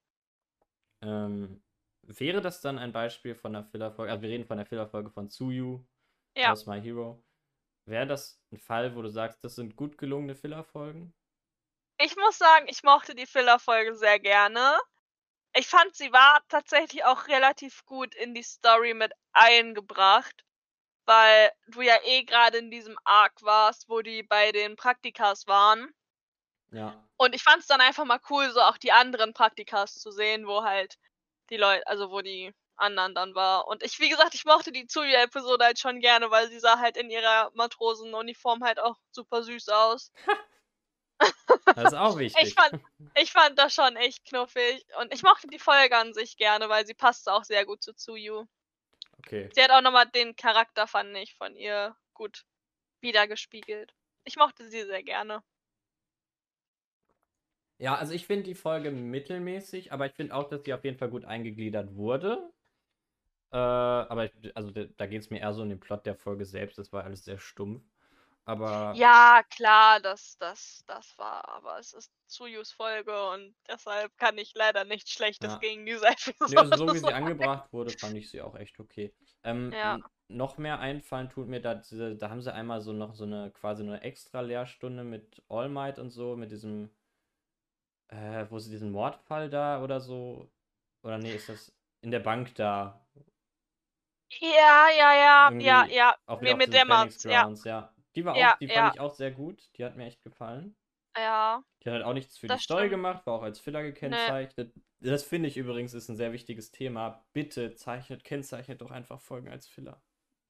Ähm, 1.02 1.60
wäre 2.02 2.40
das 2.40 2.60
dann 2.60 2.78
ein 2.78 2.92
Beispiel 2.92 3.34
von 3.34 3.56
einer 3.56 3.64
Fillerfolge? 3.64 4.12
Also 4.12 4.22
wir 4.22 4.28
reden 4.30 4.44
von 4.46 4.56
der 4.58 4.66
Fillerfolge 4.66 5.10
von 5.10 5.28
Tsuyu 5.30 5.84
Ja. 6.36 6.52
aus 6.52 6.66
My 6.66 6.80
Hero. 6.80 7.20
Wäre 7.84 8.06
das 8.06 8.40
ein 8.52 8.58
Fall, 8.58 8.94
wo 8.94 9.02
du 9.02 9.08
sagst, 9.08 9.42
das 9.42 9.56
sind 9.56 9.76
gut 9.76 9.98
gelungene 9.98 10.34
Fillerfolgen? 10.34 11.12
Ich 11.98 12.16
muss 12.16 12.38
sagen, 12.38 12.66
ich 12.68 12.82
mochte 12.82 13.14
die 13.14 13.26
Filler-Folge 13.26 13.94
sehr 13.94 14.18
gerne. 14.18 14.78
Ich 15.54 15.66
fand, 15.66 15.94
sie 15.94 16.12
war 16.12 16.40
tatsächlich 16.48 17.04
auch 17.04 17.28
relativ 17.28 17.84
gut 17.84 18.14
in 18.14 18.34
die 18.34 18.42
Story 18.42 18.94
mit 18.94 19.12
eingebracht, 19.32 20.44
weil 21.04 21.50
du 21.68 21.82
ja 21.82 21.96
eh 22.04 22.24
gerade 22.24 22.58
in 22.58 22.70
diesem 22.70 22.96
Arc 23.04 23.42
warst, 23.42 23.88
wo 23.88 24.00
die 24.00 24.22
bei 24.22 24.52
den 24.52 24.76
Praktikas 24.76 25.46
waren. 25.46 25.92
Ja. 26.70 27.06
Und 27.18 27.34
ich 27.34 27.42
fand 27.42 27.60
es 27.60 27.66
dann 27.66 27.80
einfach 27.80 28.04
mal 28.04 28.20
cool, 28.30 28.50
so 28.50 28.60
auch 28.60 28.78
die 28.78 28.92
anderen 28.92 29.34
Praktikas 29.34 29.94
zu 29.94 30.10
sehen, 30.10 30.46
wo 30.46 30.64
halt 30.64 30.96
die 31.50 31.56
Leute, 31.58 31.86
also 31.86 32.10
wo 32.10 32.22
die 32.22 32.52
anderen 32.82 33.14
dann 33.14 33.34
war. 33.34 33.66
Und 33.68 33.82
ich, 33.82 33.98
wie 34.00 34.08
gesagt, 34.08 34.34
ich 34.34 34.44
mochte 34.44 34.72
die 34.72 34.86
Tsuyu-Episode 34.86 35.64
halt 35.64 35.78
schon 35.78 36.00
gerne, 36.00 36.30
weil 36.30 36.48
sie 36.50 36.58
sah 36.58 36.78
halt 36.78 36.96
in 36.96 37.10
ihrer 37.10 37.50
Matrosenuniform 37.54 38.62
halt 38.62 38.80
auch 38.80 38.96
super 39.12 39.42
süß 39.42 39.68
aus. 39.70 40.12
Das 41.76 41.92
ist 41.92 41.98
auch 41.98 42.18
wichtig. 42.18 42.48
Ich 42.48 42.54
fand, 42.54 42.82
ich 43.14 43.30
fand 43.30 43.56
das 43.56 43.72
schon 43.72 43.94
echt 43.94 44.24
knuffig. 44.24 44.84
Und 45.00 45.14
ich 45.14 45.22
mochte 45.22 45.46
die 45.46 45.60
Folge 45.60 45.96
an 45.96 46.12
sich 46.12 46.36
gerne, 46.36 46.68
weil 46.68 46.84
sie 46.84 46.94
passte 46.94 47.32
auch 47.32 47.44
sehr 47.44 47.64
gut 47.64 47.80
zu 47.80 47.94
Tsuyu. 47.94 48.46
Okay. 49.18 49.48
Sie 49.54 49.62
hat 49.62 49.70
auch 49.70 49.80
nochmal 49.80 50.06
den 50.06 50.34
Charakter, 50.34 50.88
fand 50.88 51.16
ich, 51.16 51.34
von 51.36 51.54
ihr 51.54 51.96
gut 52.12 52.44
wiedergespiegelt. 53.00 53.94
Ich 54.24 54.36
mochte 54.36 54.68
sie 54.68 54.82
sehr 54.82 55.04
gerne. 55.04 55.42
Ja, 57.78 57.96
also 57.96 58.12
ich 58.12 58.26
finde 58.26 58.44
die 58.44 58.54
Folge 58.54 58.92
mittelmäßig, 58.92 59.92
aber 59.92 60.06
ich 60.06 60.12
finde 60.12 60.34
auch, 60.34 60.48
dass 60.48 60.62
die 60.62 60.72
auf 60.72 60.84
jeden 60.84 60.98
Fall 60.98 61.10
gut 61.10 61.24
eingegliedert 61.24 61.96
wurde. 61.96 62.52
Äh, 63.52 63.56
aber 63.56 64.24
ich, 64.26 64.56
also 64.56 64.70
da, 64.70 65.06
geht 65.06 65.22
es 65.22 65.30
mir 65.30 65.40
eher 65.40 65.52
so 65.54 65.62
um 65.62 65.68
den 65.68 65.80
Plot 65.80 66.06
der 66.06 66.16
Folge 66.16 66.44
selbst. 66.46 66.78
Das 66.78 66.92
war 66.92 67.04
alles 67.04 67.24
sehr 67.24 67.38
stumpf. 67.38 67.84
Aber 68.44 68.94
Ja, 68.94 69.42
klar, 69.50 70.00
das, 70.00 70.36
das, 70.38 70.84
das 70.86 71.16
war, 71.18 71.48
aber 71.48 71.78
es 71.78 71.92
ist 71.94 72.12
Tsuyus 72.28 72.72
Folge 72.72 73.28
und 73.30 73.54
deshalb 73.68 74.16
kann 74.18 74.36
ich 74.38 74.52
leider 74.54 74.84
nichts 74.84 75.10
Schlechtes 75.12 75.52
Ja. 75.52 75.60
gegen 75.60 75.86
diese 75.86 76.06
Episode 76.06 76.50
nee, 76.50 76.58
also 76.58 76.72
so 76.74 76.92
wie 76.92 76.98
sie 76.98 77.12
sagen. 77.12 77.14
angebracht 77.14 77.72
wurde, 77.72 77.94
fand 77.94 78.16
ich 78.16 78.30
sie 78.30 78.42
auch 78.42 78.56
echt 78.56 78.80
okay. 78.80 79.14
Ähm, 79.44 79.76
Ja. 79.76 79.98
noch 80.28 80.58
mehr 80.58 80.80
einfallen 80.80 81.30
tut 81.30 81.48
mir 81.48 81.60
da, 81.60 81.74
diese, 81.74 82.16
da 82.16 82.30
haben 82.30 82.42
sie 82.42 82.52
einmal 82.54 82.80
so 82.80 82.92
noch 82.92 83.14
so 83.14 83.24
eine 83.24 83.50
quasi 83.52 83.82
eine 83.82 84.02
extra 84.02 84.40
Lehrstunde 84.40 85.04
mit 85.04 85.42
All 85.48 85.68
Might 85.68 85.98
und 85.98 86.10
so, 86.10 86.36
mit 86.36 86.50
diesem, 86.52 86.90
äh, 88.08 88.46
wo 88.50 88.58
sie 88.58 88.70
diesen 88.70 88.90
Mordfall 88.92 89.50
da 89.50 89.82
oder 89.82 90.00
so, 90.00 90.50
oder 91.02 91.18
nee, 91.18 91.34
ist 91.34 91.48
das 91.48 91.72
in 92.02 92.10
der 92.10 92.20
Bank 92.20 92.54
da, 92.56 93.04
Ja, 94.40 94.88
ja, 94.96 95.14
ja, 95.14 95.48
Irgendwie 95.48 95.66
ja, 95.66 95.84
ja. 95.86 96.16
auch 96.26 96.34
auf 96.40 96.40
mit 96.56 96.72
der 96.72 96.84
Mats, 96.84 97.24
ja. 97.24 97.50
Ja. 97.64 97.94
Die 98.14 98.24
war 98.24 98.36
Ja, 98.36 98.54
auch, 98.54 98.58
die 98.58 98.68
fand 98.68 98.76
ja. 98.76 98.90
ich 98.94 99.00
auch 99.00 99.14
sehr 99.14 99.30
gut, 99.30 99.62
die 99.76 99.84
hat 99.84 99.96
mir 99.96 100.06
echt 100.06 100.22
gefallen. 100.22 100.76
Ja, 101.16 101.62
Die 101.82 101.88
hat 101.90 101.94
halt 101.96 102.04
auch 102.04 102.12
nichts 102.14 102.38
für 102.38 102.46
Das 102.46 102.58
die 102.58 102.64
Story 102.64 102.82
stimmt. 102.82 102.90
gemacht, 102.92 103.26
war 103.26 103.34
auch 103.34 103.42
als 103.42 103.60
Filler 103.60 103.82
gekennzeichnet. 103.82 104.72
Das 105.00 105.22
finde 105.24 105.48
ich 105.48 105.56
übrigens 105.56 105.94
ist 105.94 106.08
ein 106.08 106.16
sehr 106.16 106.32
wichtiges 106.32 106.70
Thema. 106.70 107.24
Bitte 107.32 107.74
zeichnet, 107.74 108.24
kennzeichnet 108.24 108.80
doch 108.80 108.90
einfach 108.90 109.20
Folgen 109.20 109.50
als 109.50 109.66
Filler. 109.66 110.00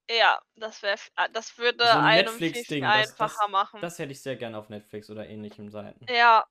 ja, 0.09 0.41
das 0.55 0.81
wäre, 0.83 0.97
das 1.31 1.57
würde 1.57 1.83
So 1.85 1.89
ein 1.91 2.03
einem 2.05 2.33
viel, 2.33 2.53
viel 2.53 2.83
einfacher 2.83 3.37
das- 3.45 3.49
machen. 3.51 3.81
Das 3.81 3.99
hätte 3.99 4.11
ich 4.11 4.21
sehr 4.21 4.35
gerne 4.35 4.57
auf 4.57 4.69
Netflix 4.69 5.09
oder 5.09 5.27
ähnlichen 5.27 5.69
Seiten. 5.69 6.05
ja, 6.09 6.45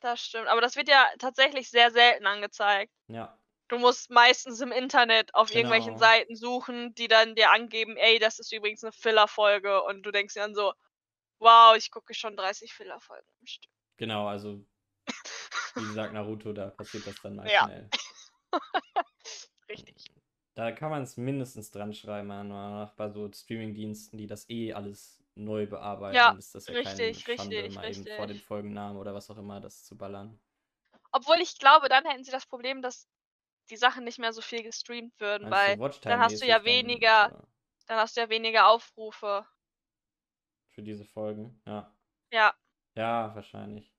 das 0.00 0.20
stimmt. 0.20 0.48
Aber 0.48 0.60
das 0.60 0.76
wird 0.76 0.88
ja 0.88 1.08
tatsächlich 1.18 1.70
sehr 1.70 1.90
selten 1.90 2.26
angezeigt. 2.26 2.92
Ja, 3.08 3.38
Du 3.68 3.78
musst 3.78 4.10
meistens 4.10 4.60
im 4.60 4.72
Internet 4.72 5.34
auf 5.34 5.50
irgendwelchen 5.50 5.96
Genau. 5.96 5.98
Seiten 5.98 6.34
suchen, 6.36 6.94
die 6.94 7.08
dann 7.08 7.34
dir 7.36 7.50
angeben, 7.52 7.96
ey, 7.96 8.18
das 8.18 8.38
ist 8.40 8.52
übrigens 8.52 8.82
eine 8.84 8.92
Filler-Folge. 8.92 9.82
Und 9.84 10.02
du 10.04 10.10
denkst 10.12 10.34
dir 10.34 10.40
dann 10.40 10.54
so, 10.54 10.72
wow, 11.40 11.76
ich 11.76 11.90
gucke 11.90 12.14
schon 12.14 12.36
30 12.36 12.74
Filler-Folgen 12.74 13.28
am 13.40 13.46
Stück. 13.46 13.70
genau, 13.96 14.26
also 14.28 14.64
wie 15.76 15.86
gesagt, 15.86 16.12
Naruto, 16.12 16.52
da 16.52 16.70
passiert 16.70 17.06
das 17.06 17.20
dann 17.20 17.36
mal 17.36 17.50
Ja. 17.50 17.52
schnell. 17.52 17.92
Richtig. 19.68 20.06
Da 20.54 20.72
kann 20.72 20.90
man 20.90 21.02
es 21.02 21.16
mindestens 21.16 21.70
dran 21.70 21.92
schreiben, 21.92 22.28
nach, 22.28 22.94
bei 22.94 23.10
so 23.10 23.30
Streaming-Diensten, 23.30 24.16
die 24.18 24.26
das 24.26 24.48
eh 24.48 24.72
alles 24.72 25.22
neu 25.34 25.66
bearbeiten. 25.66 26.14
Ja, 26.16 26.38
ist 26.38 26.54
das 26.54 26.66
ja 26.66 26.74
richtig, 26.74 26.76
keine 26.76 27.22
Schande, 27.22 27.62
richtig, 27.62 27.70
mal 27.70 27.86
eben 27.88 28.06
vor 28.08 28.26
den 28.26 28.38
richtig. 28.38 28.42
Folgennamen 28.42 28.98
oder 28.98 29.14
was 29.14 29.30
auch 29.30 29.36
immer 29.38 29.60
das 29.60 29.84
zu 29.84 29.96
ballern. 29.98 30.40
Obwohl 31.10 31.40
ich 31.40 31.58
glaube, 31.58 31.88
dann 31.88 32.04
hätten 32.04 32.22
sie 32.22 32.30
das 32.30 32.46
Problem, 32.46 32.80
dass 32.80 33.08
die 33.70 33.76
Sachen 33.76 34.04
nicht 34.04 34.18
mehr 34.18 34.32
so 34.32 34.42
viel 34.42 34.62
gestreamt 34.62 35.12
würden, 35.20 35.50
weil 35.50 35.76
dann 36.04 36.20
hast 36.20 36.40
du 36.40 36.46
ja 36.46 36.56
dann, 36.56 36.64
weniger- 36.64 37.26
oder 37.26 37.48
dann 37.86 37.98
hast 37.98 38.16
du 38.16 38.20
ja 38.22 38.28
weniger 38.28 38.68
Aufrufe. 38.68 39.46
Für 40.68 40.82
diese 40.82 41.04
Folgen, 41.04 41.60
ja. 41.66 41.92
Ja. 42.32 42.54
Ja, 42.94 43.34
wahrscheinlich. 43.34 43.92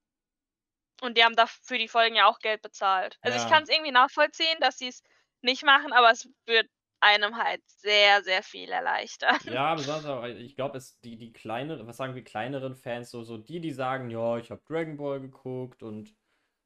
Und 1.01 1.17
die 1.17 1.23
haben 1.23 1.35
da 1.35 1.45
für 1.47 1.77
die 1.77 1.87
Folgen 1.87 2.15
ja 2.15 2.25
auch 2.25 2.39
Geld 2.39 2.61
bezahlt. 2.61 3.17
Also 3.21 3.37
Ja. 3.37 3.43
ich 3.45 3.49
kann 3.51 3.63
es 3.63 3.69
irgendwie 3.69 3.91
nachvollziehen, 3.91 4.57
dass 4.59 4.77
sie 4.77 4.87
es 4.87 5.03
nicht 5.41 5.63
machen, 5.63 5.93
aber 5.93 6.09
es 6.11 6.27
wird 6.45 6.69
einem 6.99 7.37
halt 7.37 7.61
sehr, 7.67 8.23
sehr 8.23 8.41
viel 8.41 8.69
erleichtern. 8.71 9.37
Ja, 9.43 9.75
besonders 9.75 10.05
auch, 10.05 10.23
ich 10.25 10.55
glaube, 10.55 10.77
es 10.77 10.99
die, 11.01 11.15
die 11.15 11.31
kleineren, 11.31 11.85
was 11.85 11.97
sagen 11.97 12.15
wir, 12.15 12.23
kleineren 12.23 12.75
Fans, 12.75 13.11
so, 13.11 13.23
so 13.23 13.37
die, 13.37 13.59
die 13.59 13.71
sagen, 13.71 14.09
ja, 14.09 14.37
ich 14.37 14.49
habe 14.49 14.63
Dragon 14.67 14.97
Ball 14.97 15.21
geguckt 15.21 15.83
und 15.83 16.15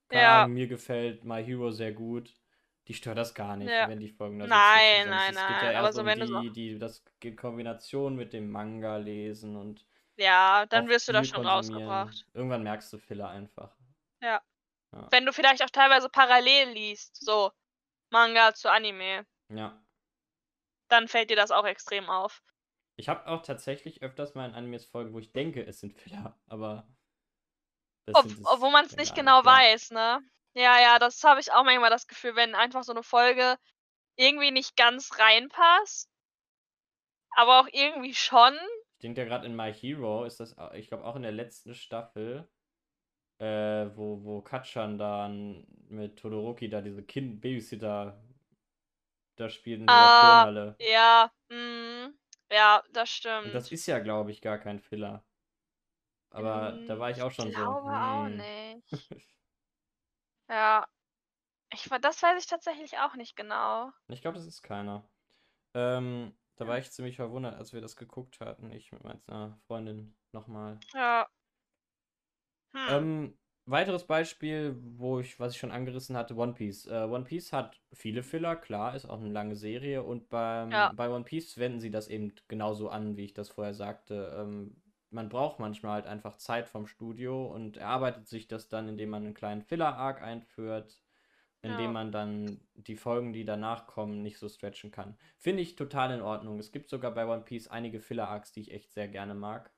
Ja. 0.09 0.43
Ahnung, 0.43 0.53
mir 0.53 0.67
gefällt 0.67 1.25
My 1.25 1.43
Hero 1.43 1.71
sehr 1.71 1.93
gut. 1.93 2.33
Die 2.91 2.95
stört 2.97 3.17
das 3.17 3.33
gar 3.33 3.55
nicht, 3.55 3.69
Ja. 3.71 3.87
wenn 3.87 4.01
die 4.01 4.09
Folgen 4.09 4.37
da 4.39 4.43
so 4.45 4.49
Nein, 4.49 5.03
sind. 5.03 5.09
nein, 5.11 5.33
Es 5.33 5.47
geht 5.47 5.61
ja 5.61 5.63
nein, 5.63 5.75
aber 5.77 5.93
so 5.93 6.01
um 6.01 6.07
wenn 6.07 6.19
du 6.19 6.27
so- 6.27 6.41
die, 6.41 6.49
die 6.51 6.77
das 6.77 7.05
in 7.23 7.37
Kombination 7.37 8.17
mit 8.17 8.33
dem 8.33 8.51
Manga 8.51 8.97
lesen 8.97 9.55
und 9.55 9.85
Ja, 10.17 10.65
dann 10.65 10.89
wirst 10.89 11.07
du 11.07 11.13
da 11.13 11.23
schon 11.23 11.47
rausgebracht. 11.47 12.27
Irgendwann 12.33 12.63
merkst 12.63 12.91
du 12.91 12.97
Filler 12.97 13.29
einfach. 13.29 13.73
Wenn 15.09 15.25
du 15.25 15.31
vielleicht 15.31 15.63
auch 15.63 15.69
teilweise 15.69 16.09
parallel 16.09 16.71
liest, 16.73 17.15
so 17.15 17.53
Manga 18.09 18.53
zu 18.53 18.69
Anime, 18.69 19.25
Ja. 19.47 19.81
dann 20.89 21.07
fällt 21.07 21.29
dir 21.29 21.37
das 21.37 21.51
auch 21.51 21.65
extrem 21.65 22.09
auf. 22.09 22.43
Ich 22.97 23.07
habe 23.07 23.25
auch 23.27 23.41
tatsächlich 23.41 24.01
öfters 24.03 24.35
mal 24.35 24.49
in 24.49 24.53
Animes 24.53 24.83
Folgen, 24.85 25.13
wo 25.13 25.19
ich 25.19 25.31
denke, 25.31 25.65
es 25.65 25.79
sind 25.79 25.93
Filler, 25.93 26.37
aber 26.47 26.85
Ob, 28.11 28.27
sind 28.27 28.45
obwohl 28.45 28.71
man 28.71 28.83
es 28.83 28.97
nicht 28.97 29.15
genau 29.15 29.39
ja. 29.39 29.45
weiß, 29.45 29.91
ne? 29.91 30.19
Ja, 30.53 30.79
ja, 30.79 30.97
das 30.97 31.21
habe 31.25 31.41
ich 31.41 31.51
auch 31.51 31.63
manchmal 31.65 31.89
das 31.89 32.07
Gefühl, 32.07 32.35
wenn 32.37 32.55
einfach 32.55 32.83
so 32.83 32.93
eine 32.93 33.03
Folge 33.03 33.57
irgendwie 34.17 34.51
nicht 34.51 34.77
ganz 34.77 35.17
reinpasst, 35.19 36.09
aber 37.35 37.59
auch 37.59 37.67
irgendwie 37.71 38.13
schon. 38.13 38.57
Ich 38.97 39.01
denke 39.01 39.21
ja 39.21 39.27
gerade 39.27 39.45
in 39.45 39.55
My 39.55 39.73
Hero 39.73 40.23
ist 40.25 40.39
das, 40.39 40.55
ich 40.75 40.87
glaube 40.87 41.03
auch 41.05 41.15
in 41.15 41.23
der 41.23 41.31
letzten 41.33 41.73
Staffel, 41.73 42.47
äh, 43.39 43.45
wo, 43.95 44.23
wo 44.23 44.41
Katschan 44.41 44.97
dann 44.97 45.67
mit 45.89 46.17
Todoroki 46.19 46.69
da 46.69 46.81
diese 46.81 47.03
Kind 47.03 47.41
Babysitter 47.41 48.21
da 49.35 49.49
spielt 49.49 49.81
in 49.81 49.89
dieser 49.89 50.13
Ah, 50.13 50.13
Turnhalle. 50.13 50.79
Ja, 50.79 51.31
mm, 51.49 52.13
ja, 52.51 52.83
das 52.93 53.09
Und 53.43 53.53
stimmt. 53.53 53.53
das 53.53 53.71
ist 53.71 53.85
ja, 53.85 53.99
glaube 53.99 54.31
ich, 54.31 54.41
gar 54.41 54.57
kein 54.57 54.79
Filler. 54.79 55.23
Aber 56.29 56.81
da 56.85 56.97
Mm, 56.97 56.99
war 56.99 57.09
ich 57.11 57.21
auch 57.21 57.31
schon 57.31 57.51
ich 57.51 57.53
so. 57.53 57.79
glaube 57.81 57.89
auch 58.01 58.27
hm. 58.27 58.47
nicht. 58.83 58.85
Ja. 60.51 60.85
Ich, 61.73 61.89
das 62.01 62.21
weiß 62.21 62.43
ich 62.43 62.47
tatsächlich 62.47 62.99
auch 62.99 63.15
nicht 63.15 63.37
genau. 63.37 63.91
Ich 64.09 64.21
glaube, 64.21 64.37
das 64.37 64.45
ist 64.45 64.61
keiner. 64.61 65.09
Ähm, 65.73 66.35
da 66.57 66.67
war 66.67 66.77
ich 66.77 66.91
ziemlich 66.91 67.15
verwundert, 67.15 67.55
als 67.55 67.71
wir 67.71 67.79
das 67.79 67.95
geguckt 67.95 68.41
hatten. 68.41 68.71
Ich 68.71 68.91
mit 68.91 69.03
meiner 69.03 69.57
Freundin 69.67 70.13
nochmal. 70.33 70.77
Ja. 70.93 71.29
Hm. 72.73 72.87
Ähm, 72.89 73.37
weiteres 73.65 74.05
Beispiel, 74.05 74.75
wo 74.97 75.19
ich, 75.21 75.39
was 75.39 75.53
ich 75.53 75.59
schon 75.59 75.71
angerissen 75.71 76.17
hatte, 76.17 76.35
One 76.35 76.53
Piece. 76.53 76.87
Äh, 76.87 77.03
One 77.03 77.23
Piece 77.23 77.53
hat 77.53 77.79
viele 77.93 78.21
Filler, 78.21 78.57
klar, 78.57 78.95
ist 78.95 79.05
auch 79.05 79.19
eine 79.19 79.29
lange 79.29 79.55
Serie 79.55 80.03
und 80.03 80.29
beim, 80.29 80.71
ja. 80.71 80.91
bei 80.93 81.09
One 81.09 81.23
Piece 81.23 81.57
wenden 81.57 81.79
sie 81.79 81.91
das 81.91 82.09
eben 82.09 82.33
genauso 82.49 82.89
an, 82.89 83.15
wie 83.15 83.25
ich 83.25 83.33
das 83.33 83.49
vorher 83.49 83.73
sagte. 83.73 84.35
Ähm, 84.37 84.75
man 85.11 85.29
braucht 85.29 85.59
manchmal 85.59 85.93
halt 85.93 86.07
einfach 86.07 86.37
Zeit 86.37 86.67
vom 86.67 86.87
Studio 86.87 87.45
und 87.45 87.77
erarbeitet 87.77 88.27
sich 88.27 88.47
das 88.47 88.69
dann, 88.69 88.87
indem 88.87 89.09
man 89.09 89.23
einen 89.23 89.33
kleinen 89.33 89.61
Filler-Arc 89.61 90.21
einführt, 90.21 91.01
indem 91.61 91.85
ja. 91.85 91.91
man 91.91 92.11
dann 92.11 92.59
die 92.73 92.95
Folgen, 92.95 93.33
die 93.33 93.45
danach 93.45 93.87
kommen, 93.87 94.21
nicht 94.21 94.39
so 94.39 94.49
stretchen 94.49 94.91
kann. 94.91 95.17
Finde 95.37 95.61
ich 95.61 95.75
total 95.75 96.11
in 96.11 96.21
Ordnung. 96.21 96.59
Es 96.59 96.71
gibt 96.71 96.89
sogar 96.89 97.13
bei 97.13 97.27
One 97.27 97.43
Piece 97.43 97.67
einige 97.67 97.99
Filler-Arcs, 97.99 98.51
die 98.53 98.61
ich 98.61 98.71
echt 98.71 98.91
sehr 98.93 99.07
gerne 99.07 99.35
mag. 99.35 99.71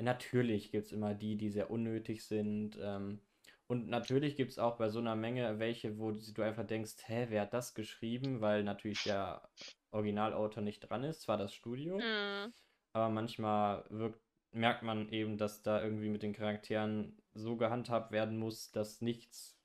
Natürlich 0.00 0.72
gibt 0.72 0.86
es 0.86 0.92
immer 0.92 1.14
die, 1.14 1.36
die 1.36 1.48
sehr 1.48 1.70
unnötig 1.70 2.26
sind. 2.26 2.76
Ähm, 2.82 3.20
und 3.68 3.88
natürlich 3.88 4.36
gibt 4.36 4.50
es 4.50 4.58
auch 4.58 4.76
bei 4.76 4.88
so 4.88 4.98
einer 4.98 5.16
Menge 5.16 5.58
welche, 5.58 5.98
wo 5.98 6.10
du 6.10 6.42
einfach 6.42 6.66
denkst, 6.66 6.96
hä, 7.06 7.26
wer 7.30 7.42
hat 7.42 7.54
das 7.54 7.74
geschrieben? 7.74 8.40
Weil 8.40 8.64
natürlich 8.64 9.04
der 9.04 9.48
Originalautor 9.92 10.62
nicht 10.62 10.80
dran 10.80 11.04
ist, 11.04 11.22
zwar 11.22 11.38
das 11.38 11.54
Studio, 11.54 11.98
mhm. 11.98 12.52
aber 12.92 13.08
manchmal 13.10 13.84
wirkt, 13.90 14.20
merkt 14.52 14.82
man 14.82 15.08
eben, 15.10 15.38
dass 15.38 15.62
da 15.62 15.82
irgendwie 15.82 16.08
mit 16.08 16.22
den 16.22 16.32
Charakteren 16.32 17.20
so 17.34 17.56
gehandhabt 17.56 18.12
werden 18.12 18.38
muss, 18.38 18.70
dass 18.70 19.00
nichts 19.00 19.58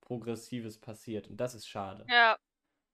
Progressives 0.00 0.80
passiert. 0.80 1.28
Und 1.28 1.36
das 1.36 1.54
ist 1.54 1.68
schade. 1.68 2.04
Ja. 2.08 2.38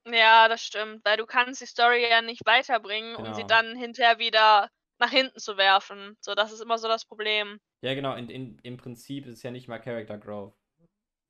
Ja, 0.09 0.47
das 0.47 0.63
stimmt, 0.63 1.05
weil 1.05 1.17
du 1.17 1.27
kannst 1.27 1.61
die 1.61 1.67
Story 1.67 2.09
ja 2.09 2.23
nicht 2.23 2.47
weiterbringen, 2.47 3.17
genau. 3.17 3.29
um 3.29 3.35
sie 3.35 3.43
genau. 3.43 3.49
dann 3.49 3.77
hinterher 3.77 4.19
wieder 4.19 4.71
nach 4.99 5.11
hinten 5.11 5.39
zu 5.41 5.57
werfen. 5.57 6.17
So, 6.21 6.35
das 6.37 6.53
ist 6.53 6.61
immer 6.61 6.79
so 6.79 6.87
das 6.87 7.05
Problem. 7.05 7.59
Ja, 7.81 7.95
genau, 7.95 8.15
in, 8.15 8.31
in, 8.31 8.59
im 8.63 8.77
Prinzip 8.77 9.27
ist 9.27 9.39
es 9.39 9.43
ja 9.43 9.51
nicht 9.51 9.67
mal 9.67 9.81
Character 9.81 10.17
Growth. 10.17 10.55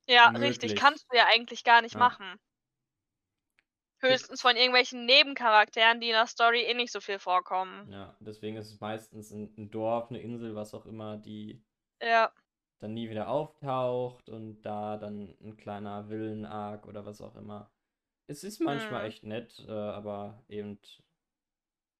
Ja, 0.07 0.31
möglich. 0.31 0.49
richtig, 0.49 0.75
kannst 0.75 1.05
du 1.09 1.17
ja 1.17 1.25
eigentlich 1.33 1.63
gar 1.63 1.81
nicht 1.81 1.95
ja. 1.95 1.99
machen. 1.99 2.37
Höchstens 3.99 4.41
von 4.41 4.55
irgendwelchen 4.55 5.05
Nebencharakteren, 5.05 5.99
die 5.99 6.07
in 6.07 6.13
der 6.13 6.27
Story 6.27 6.63
eh 6.63 6.73
nicht 6.73 6.91
so 6.91 7.01
viel 7.01 7.19
vorkommen. 7.19 7.91
Ja, 7.91 8.15
deswegen 8.19 8.57
ist 8.57 8.71
es 8.71 8.79
meistens 8.79 9.31
ein, 9.31 9.71
Dorf, 9.71 10.09
eine 10.09 10.19
Insel, 10.19 10.55
was 10.55 10.73
auch 10.73 10.85
immer, 10.85 11.17
die 11.17 11.63
ja. 12.01 12.31
dann 12.79 12.93
nie 12.93 13.09
wieder 13.09 13.27
auftaucht 13.27 14.29
und 14.29 14.61
da 14.61 14.97
dann 14.97 15.35
ein 15.41 15.57
kleiner 15.57 16.07
Villen-Arc 16.07 16.85
oder 16.85 17.05
was 17.05 17.21
auch 17.21 17.35
immer. 17.35 17.71
Es 18.27 18.43
ist 18.43 18.59
manchmal 18.59 19.01
hm. 19.01 19.07
echt 19.07 19.23
nett, 19.23 19.65
äh, 19.67 19.71
aber 19.71 20.43
eben 20.47 20.79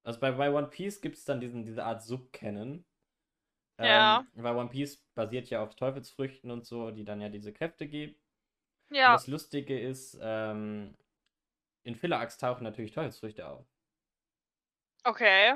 also 0.08 0.22
bei, 0.22 0.32
bei 0.32 0.50
One 0.50 0.68
Piece 0.68 1.02
gibt 1.02 1.18
es 1.18 1.26
dann 1.26 1.42
diesen, 1.42 1.66
diese 1.66 1.84
Art 1.84 2.02
Subcanon. 2.02 2.86
Ja. 3.78 4.20
Ähm, 4.20 4.44
weil 4.44 4.56
One 4.56 4.70
Piece 4.70 5.06
basiert 5.16 5.50
ja 5.50 5.62
auf 5.62 5.76
Teufelsfrüchten 5.76 6.50
und 6.50 6.66
so, 6.66 6.92
die 6.92 7.04
dann 7.04 7.20
ja 7.20 7.28
diese 7.28 7.52
Kräfte 7.52 7.88
geben. 7.88 8.16
Ja. 8.90 9.10
Und 9.10 9.16
das 9.16 9.28
Lustige 9.28 9.78
ist, 9.78 10.18
ähm, 10.22 10.96
in 11.88 11.96
Filler-Axt 11.96 12.42
tauchen 12.42 12.64
natürlich 12.64 12.92
Teufelsfrüchte 12.92 13.48
auf. 13.48 13.66
Okay. 15.06 15.56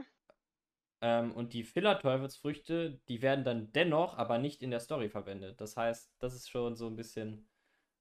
Ähm, 1.01 1.33
und 1.33 1.51
die 1.51 1.63
Filler-Teufelsfrüchte, 1.63 3.01
die 3.09 3.21
werden 3.21 3.43
dann 3.43 3.73
dennoch 3.73 4.17
aber 4.17 4.38
nicht 4.38 4.61
in 4.61 4.71
der 4.71 4.79
Story 4.79 5.09
verwendet. 5.09 5.59
Das 5.59 5.75
heißt, 5.75 6.13
das 6.19 6.33
ist 6.33 6.50
schon 6.50 6.77
so 6.77 6.88
ein 6.88 6.95
bisschen. 6.95 7.50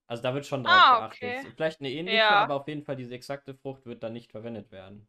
Also 0.07 0.23
da 0.23 0.33
wird 0.35 0.47
schon 0.47 0.63
drauf 0.63 0.73
ah, 0.75 0.99
geachtet. 1.01 1.41
Okay. 1.41 1.53
Vielleicht 1.57 1.81
eine 1.81 1.91
ähnliche, 1.91 2.19
ja. 2.19 2.31
aber 2.31 2.55
auf 2.55 2.69
jeden 2.69 2.85
Fall 2.85 2.97
diese 2.97 3.15
exakte 3.15 3.55
Frucht 3.55 3.85
wird 3.87 4.03
dann 4.03 4.13
nicht 4.13 4.31
verwendet 4.31 4.71
werden. 4.71 5.09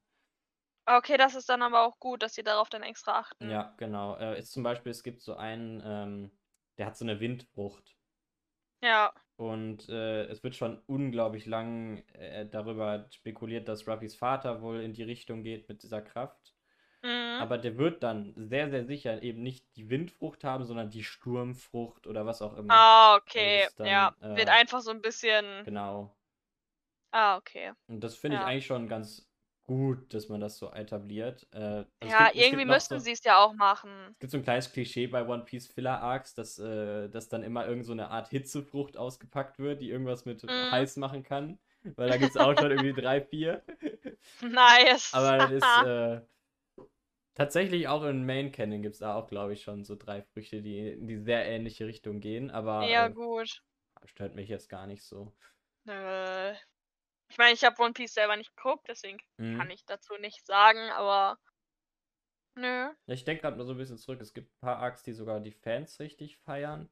Okay, 0.85 1.17
das 1.17 1.35
ist 1.35 1.47
dann 1.47 1.61
aber 1.61 1.85
auch 1.85 1.99
gut, 1.99 2.23
dass 2.23 2.33
sie 2.33 2.43
darauf 2.43 2.69
dann 2.69 2.81
extra 2.81 3.19
achten. 3.19 3.49
Ja, 3.49 3.75
genau. 3.77 4.15
Äh, 4.17 4.39
ist 4.39 4.51
zum 4.51 4.63
Beispiel, 4.63 4.91
es 4.91 5.03
gibt 5.03 5.21
so 5.21 5.35
einen, 5.35 5.81
ähm, 5.85 6.31
der 6.77 6.87
hat 6.87 6.97
so 6.97 7.05
eine 7.05 7.19
Windfrucht. 7.19 7.95
Ja. 8.81 9.13
Und 9.41 9.89
äh, 9.89 10.25
es 10.25 10.43
wird 10.43 10.55
schon 10.55 10.83
unglaublich 10.85 11.47
lang 11.47 12.03
äh, 12.13 12.45
darüber 12.45 13.07
spekuliert, 13.09 13.67
dass 13.67 13.87
Ruffys 13.87 14.13
Vater 14.13 14.61
wohl 14.61 14.81
in 14.81 14.93
die 14.93 15.01
Richtung 15.01 15.41
geht 15.41 15.67
mit 15.67 15.81
dieser 15.81 15.99
Kraft. 15.99 16.53
Mhm. 17.01 17.39
Aber 17.39 17.57
der 17.57 17.75
wird 17.79 18.03
dann 18.03 18.35
sehr, 18.35 18.69
sehr 18.69 18.85
sicher 18.85 19.23
eben 19.23 19.41
nicht 19.41 19.65
die 19.75 19.89
Windfrucht 19.89 20.43
haben, 20.43 20.63
sondern 20.63 20.91
die 20.91 21.03
Sturmfrucht 21.03 22.05
oder 22.05 22.27
was 22.27 22.43
auch 22.43 22.55
immer. 22.55 22.71
Ah, 22.71 23.15
okay. 23.15 23.67
Dann, 23.77 23.87
ja, 23.87 24.15
äh, 24.21 24.35
wird 24.35 24.49
einfach 24.49 24.81
so 24.81 24.91
ein 24.91 25.01
bisschen. 25.01 25.43
Genau. 25.65 26.15
Ah, 27.09 27.37
okay. 27.37 27.71
Und 27.87 28.03
das 28.03 28.13
finde 28.13 28.37
ja. 28.37 28.43
ich 28.43 28.47
eigentlich 28.47 28.65
schon 28.67 28.87
ganz 28.87 29.27
gut, 29.71 30.13
dass 30.13 30.27
man 30.27 30.41
das 30.41 30.57
so 30.57 30.69
etabliert. 30.73 31.47
Äh, 31.53 31.57
also 31.57 31.87
ja, 32.01 32.27
gibt, 32.27 32.43
irgendwie 32.43 32.65
müssten 32.65 32.99
so, 32.99 33.05
sie 33.05 33.13
es 33.13 33.23
ja 33.23 33.37
auch 33.37 33.53
machen. 33.53 33.89
Es 34.11 34.19
gibt 34.19 34.31
so 34.31 34.37
ein 34.37 34.43
kleines 34.43 34.69
Klischee 34.73 35.07
bei 35.07 35.25
One 35.25 35.45
Piece 35.45 35.67
Filler 35.67 36.01
Arcs, 36.01 36.33
dass, 36.33 36.59
äh, 36.59 37.07
dass 37.07 37.29
dann 37.29 37.41
immer 37.41 37.65
irgend 37.65 37.85
so 37.85 37.93
eine 37.93 38.09
Art 38.09 38.27
Hitzefrucht 38.27 38.97
ausgepackt 38.97 39.59
wird, 39.59 39.79
die 39.79 39.89
irgendwas 39.89 40.25
mit 40.25 40.43
mm. 40.43 40.71
heiß 40.71 40.97
machen 40.97 41.23
kann. 41.23 41.57
Weil 41.95 42.09
da 42.09 42.17
gibt 42.17 42.31
es 42.31 42.37
auch 42.37 42.53
schon 42.57 42.69
irgendwie 42.69 43.01
drei, 43.01 43.21
vier. 43.21 43.63
Nice. 44.41 45.13
Aber 45.13 45.37
das 45.37 45.51
ist 45.51 45.63
äh, 45.85 46.21
tatsächlich 47.33 47.87
auch 47.87 48.03
in 48.03 48.25
Main 48.25 48.51
Canon 48.51 48.81
gibt 48.81 48.95
es 48.95 48.99
da 48.99 49.15
auch, 49.15 49.27
glaube 49.27 49.53
ich, 49.53 49.63
schon 49.63 49.85
so 49.85 49.95
drei 49.95 50.21
Früchte, 50.21 50.61
die 50.61 50.89
in 50.89 51.07
die 51.07 51.17
sehr 51.17 51.45
ähnliche 51.45 51.87
Richtung 51.87 52.19
gehen. 52.19 52.51
Aber 52.51 52.87
ja, 52.87 53.07
äh, 53.07 53.11
gut. 53.11 53.63
Stört 54.03 54.35
mich 54.35 54.49
jetzt 54.49 54.67
gar 54.67 54.85
nicht 54.85 55.03
so. 55.03 55.31
Nö. 55.85 56.53
Ich 57.31 57.37
meine, 57.37 57.53
ich 57.53 57.63
habe 57.63 57.81
One 57.81 57.93
Piece 57.93 58.13
selber 58.13 58.35
nicht 58.35 58.53
geguckt, 58.57 58.89
deswegen 58.89 59.17
mhm. 59.37 59.57
kann 59.57 59.69
ich 59.69 59.85
dazu 59.85 60.13
nichts 60.19 60.45
sagen, 60.45 60.89
aber 60.91 61.37
nö. 62.55 62.89
Ja, 63.05 63.13
ich 63.13 63.23
denke 63.23 63.43
gerade 63.43 63.55
mal 63.55 63.63
so 63.63 63.71
ein 63.71 63.77
bisschen 63.77 63.97
zurück. 63.97 64.19
Es 64.19 64.33
gibt 64.33 64.53
ein 64.53 64.59
paar 64.59 64.79
Arcs, 64.79 65.01
die 65.01 65.13
sogar 65.13 65.39
die 65.39 65.53
Fans 65.53 66.01
richtig 66.01 66.37
feiern. 66.39 66.89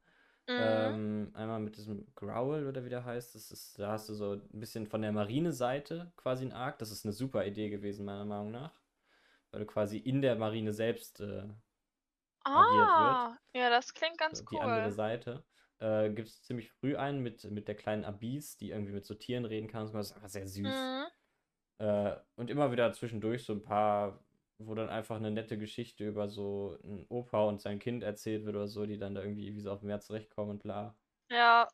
Mhm. 0.48 0.58
Ähm, 0.58 1.32
einmal 1.34 1.60
mit 1.60 1.76
diesem 1.76 2.10
Growl 2.14 2.66
oder 2.66 2.86
wie 2.86 2.88
der 2.88 3.04
heißt. 3.04 3.34
Das 3.34 3.50
ist, 3.50 3.78
da 3.78 3.92
hast 3.92 4.08
du 4.08 4.14
so 4.14 4.32
ein 4.32 4.60
bisschen 4.60 4.86
von 4.86 5.02
der 5.02 5.12
Marine-Seite 5.12 6.10
quasi 6.16 6.46
ein 6.46 6.52
Arc. 6.52 6.78
Das 6.78 6.90
ist 6.90 7.04
eine 7.04 7.12
super 7.12 7.44
Idee 7.44 7.68
gewesen, 7.68 8.06
meiner 8.06 8.24
Meinung 8.24 8.50
nach. 8.50 8.80
Weil 9.50 9.60
du 9.60 9.66
quasi 9.66 9.98
in 9.98 10.22
der 10.22 10.36
Marine 10.36 10.72
selbst 10.72 11.20
äh, 11.20 11.46
ah. 12.44 13.36
Ja, 13.54 13.68
das 13.68 13.92
klingt 13.92 14.16
ganz 14.16 14.38
so, 14.38 14.44
cool. 14.44 14.58
Die 14.58 14.60
andere 14.62 14.90
Seite 14.90 15.44
äh, 15.80 16.10
gibt 16.10 16.28
es 16.28 16.42
ziemlich 16.42 16.70
früh 16.70 16.96
einen 16.96 17.20
mit, 17.20 17.50
mit 17.50 17.68
der 17.68 17.74
kleinen 17.74 18.04
Abyss, 18.04 18.56
die 18.56 18.70
irgendwie 18.70 18.92
mit 18.92 19.04
so 19.04 19.14
Tieren 19.14 19.44
reden 19.44 19.68
kann. 19.68 19.90
Das 19.92 20.10
ist 20.10 20.12
einfach 20.12 20.28
sehr 20.28 20.46
süß. 20.46 20.68
Mhm. 20.68 21.06
Äh, 21.78 22.16
und 22.36 22.50
immer 22.50 22.70
wieder 22.72 22.92
zwischendurch 22.92 23.44
so 23.44 23.54
ein 23.54 23.62
paar, 23.62 24.22
wo 24.58 24.74
dann 24.74 24.90
einfach 24.90 25.16
eine 25.16 25.30
nette 25.30 25.58
Geschichte 25.58 26.06
über 26.06 26.28
so 26.28 26.78
einen 26.84 27.06
Opa 27.08 27.44
und 27.44 27.60
sein 27.60 27.78
Kind 27.78 28.02
erzählt 28.02 28.44
wird 28.44 28.56
oder 28.56 28.68
so, 28.68 28.84
die 28.84 28.98
dann 28.98 29.14
da 29.14 29.22
irgendwie 29.22 29.54
wie 29.54 29.60
so 29.60 29.72
auf 29.72 29.80
dem 29.80 29.86
Meer 29.86 30.00
zurechtkommen 30.00 30.52
und 30.52 30.62
bla. 30.62 30.94
Ja. 31.30 31.66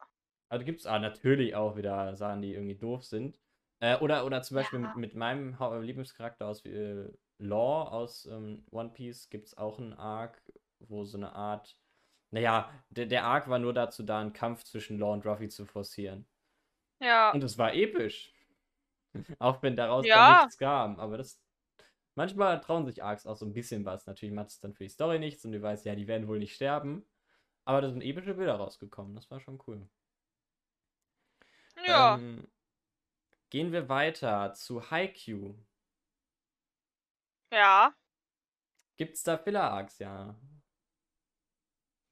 Also 0.48 0.64
gibt 0.64 0.80
es 0.80 0.86
ah, 0.86 1.00
natürlich 1.00 1.56
auch 1.56 1.76
wieder 1.76 2.14
Sachen, 2.14 2.42
die 2.42 2.54
irgendwie 2.54 2.76
doof 2.76 3.04
sind. 3.04 3.40
Äh, 3.80 3.98
oder, 3.98 4.24
oder 4.24 4.42
zum 4.42 4.54
Beispiel 4.54 4.80
ja. 4.80 4.86
mit, 4.86 4.96
mit, 4.96 5.14
meinem 5.14 5.56
Lieblingscharakter 5.82 6.46
aus 6.46 6.64
äh, 6.64 7.08
Law 7.38 7.88
aus 7.88 8.26
ähm, 8.26 8.64
One 8.70 8.90
Piece 8.90 9.28
gibt 9.28 9.48
es 9.48 9.58
auch 9.58 9.78
einen 9.78 9.92
Arc, 9.92 10.40
wo 10.78 11.04
so 11.04 11.18
eine 11.18 11.34
Art 11.34 11.76
naja, 12.36 12.70
der, 12.90 13.06
der 13.06 13.24
Arc 13.24 13.48
war 13.48 13.58
nur 13.58 13.72
dazu 13.72 14.02
da, 14.02 14.20
einen 14.20 14.34
Kampf 14.34 14.62
zwischen 14.64 14.98
Law 14.98 15.14
und 15.14 15.24
Ruffy 15.24 15.48
zu 15.48 15.64
forcieren. 15.64 16.26
Ja. 17.00 17.30
Und 17.30 17.42
es 17.42 17.56
war 17.56 17.72
episch. 17.72 18.34
auch 19.38 19.62
wenn 19.62 19.74
daraus 19.74 20.04
ja. 20.04 20.42
nichts 20.42 20.58
kam. 20.58 21.00
Aber 21.00 21.16
das. 21.16 21.40
Manchmal 22.14 22.60
trauen 22.60 22.84
sich 22.84 23.02
Arcs 23.02 23.26
auch 23.26 23.36
so 23.36 23.46
ein 23.46 23.54
bisschen 23.54 23.86
was. 23.86 24.06
Natürlich 24.06 24.34
macht 24.34 24.48
es 24.48 24.60
dann 24.60 24.74
für 24.74 24.84
die 24.84 24.90
Story 24.90 25.18
nichts 25.18 25.46
und 25.46 25.52
du 25.52 25.62
weißt, 25.62 25.86
ja, 25.86 25.94
die 25.94 26.06
werden 26.06 26.28
wohl 26.28 26.38
nicht 26.38 26.54
sterben. 26.54 27.06
Aber 27.64 27.80
da 27.80 27.88
sind 27.88 28.02
epische 28.02 28.34
Bilder 28.34 28.56
rausgekommen. 28.56 29.14
Das 29.14 29.30
war 29.30 29.40
schon 29.40 29.58
cool. 29.66 29.88
Ja. 31.86 32.16
Ähm, 32.16 32.48
gehen 33.48 33.72
wir 33.72 33.88
weiter 33.88 34.52
zu 34.52 34.90
Haikyuu. 34.90 35.54
Ja. 37.50 37.94
Gibt's 38.98 39.22
da 39.22 39.38
Filler-Arcs, 39.38 39.98
ja? 40.00 40.36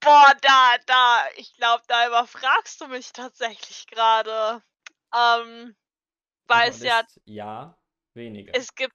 Boah, 0.05 0.35
da, 0.43 0.77
da, 0.87 1.25
ich 1.37 1.55
glaube, 1.57 1.83
da 1.89 2.07
überfragst 2.07 2.81
du 2.81 2.89
mich 2.89 3.13
tatsächlich 3.13 3.87
gerade. 3.87 4.63
Ähm, 5.15 5.77
weil 6.47 6.71
es 6.71 6.81
ja. 6.81 7.03
Ja, 7.25 7.79
weniger. 8.15 8.53
Es 8.55 8.75
gibt 8.75 8.95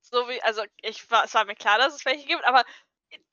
so 0.00 0.28
wie, 0.28 0.42
also 0.42 0.62
ich 0.82 1.02
es 1.02 1.34
war 1.34 1.44
mir 1.44 1.54
klar, 1.54 1.78
dass 1.78 1.94
es 1.94 2.04
welche 2.04 2.26
gibt, 2.26 2.44
aber 2.44 2.64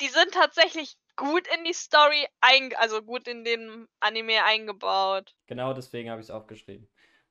die 0.01 0.07
sind 0.07 0.33
tatsächlich 0.33 0.97
gut 1.15 1.47
in 1.47 1.63
die 1.63 1.73
Story 1.73 2.27
ein, 2.41 2.75
also 2.75 3.01
gut 3.01 3.27
in 3.27 3.43
den 3.43 3.87
Anime 3.99 4.43
eingebaut. 4.43 5.35
Genau 5.47 5.73
deswegen 5.73 6.09
habe 6.09 6.21
ich 6.21 6.27
es 6.27 6.31
aufgeschrieben. 6.31 6.89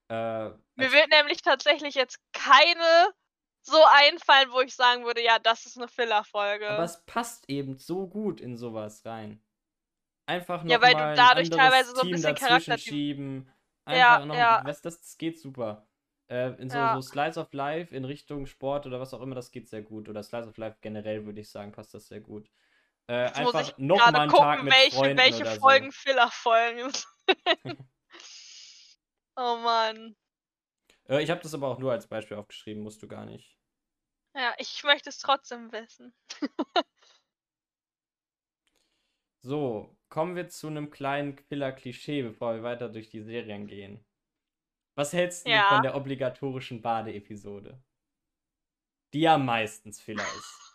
Äh, 0.08 0.50
Mir 0.76 0.92
wird 0.92 1.10
nämlich 1.10 1.42
tatsächlich 1.42 1.94
jetzt 1.94 2.18
keine 2.32 3.14
so 3.62 3.82
einfallen, 3.92 4.50
wo 4.52 4.60
ich 4.60 4.74
sagen 4.74 5.04
würde, 5.04 5.22
ja, 5.22 5.38
das 5.38 5.64
ist 5.64 5.78
eine 5.78 5.88
Filler-Folge. 5.88 6.68
Aber 6.68 6.84
es 6.84 7.02
passt 7.06 7.48
eben 7.48 7.76
so 7.76 8.06
gut 8.06 8.40
in 8.40 8.56
sowas 8.56 9.04
rein. 9.06 9.42
Einfach 10.26 10.64
noch 10.64 10.70
ja, 10.70 10.80
weil 10.80 10.94
mal 10.94 11.14
du 11.14 11.16
dadurch 11.16 11.50
teilweise 11.50 11.94
so 11.94 12.02
ein 12.02 12.10
bisschen 12.10 12.34
Charakter 12.34 12.78
schieben. 12.78 13.50
Einfach 13.84 13.98
Ja, 13.98 14.24
noch, 14.24 14.34
ja. 14.36 14.62
das, 14.62 14.80
das 14.80 15.18
geht 15.18 15.38
super. 15.38 15.86
Äh, 16.28 16.52
in 16.60 16.70
so, 16.70 16.78
Ja. 16.78 16.94
so 16.94 17.02
Slice 17.02 17.38
of 17.38 17.52
Life 17.52 17.94
in 17.94 18.04
Richtung 18.06 18.46
Sport 18.46 18.86
oder 18.86 18.98
was 19.00 19.12
auch 19.12 19.20
immer, 19.20 19.34
das 19.34 19.50
geht 19.50 19.68
sehr 19.68 19.82
gut. 19.82 20.08
Oder 20.08 20.22
Slice 20.22 20.48
of 20.48 20.56
Life 20.56 20.78
generell 20.80 21.26
würde 21.26 21.40
ich 21.40 21.50
sagen, 21.50 21.72
passt 21.72 21.92
das 21.92 22.08
sehr 22.08 22.20
gut. 22.20 22.50
Äh, 23.08 23.24
Jetzt 23.26 23.38
muss 23.40 23.54
einfach 23.54 23.68
ich 23.68 23.78
noch 23.78 24.06
mal 24.06 24.14
einen 24.20 24.30
gucken, 24.30 24.44
Tag 24.44 24.62
mit 24.64 24.72
welche, 24.72 24.96
Freunden 24.96 25.18
welche 25.18 25.42
oder 25.42 25.56
Folgen 25.56 25.92
so. 25.92 25.92
Filler 25.92 26.30
folgen. 26.30 26.90
oh 29.36 29.56
Mann. 29.58 30.16
Äh, 31.08 31.22
ich 31.22 31.30
habe 31.30 31.40
das 31.40 31.54
aber 31.54 31.68
auch 31.68 31.78
nur 31.78 31.92
als 31.92 32.06
Beispiel 32.06 32.36
aufgeschrieben, 32.36 32.82
musst 32.82 33.02
du 33.02 33.08
gar 33.08 33.24
nicht. 33.24 33.58
Ja, 34.34 34.54
ich 34.58 34.82
möchte 34.84 35.08
es 35.08 35.18
trotzdem 35.18 35.72
wissen. 35.72 36.14
So, 39.44 39.93
kommen 40.08 40.36
wir 40.36 40.48
zu 40.48 40.68
einem 40.68 40.90
kleinen 40.90 41.36
Filler-Klischee, 41.36 42.22
bevor 42.22 42.54
wir 42.54 42.62
weiter 42.62 42.88
durch 42.88 43.10
die 43.10 43.22
Serien 43.22 43.66
gehen. 43.66 44.04
Was 44.96 45.12
hältst 45.12 45.46
du 45.46 45.50
Ja. 45.50 45.68
von 45.68 45.82
der 45.82 45.96
obligatorischen 45.96 46.82
Bade-Episode? 46.82 47.82
Die 49.12 49.20
ja 49.20 49.38
meistens 49.38 50.00
Filler 50.00 50.26
ist. 50.36 50.60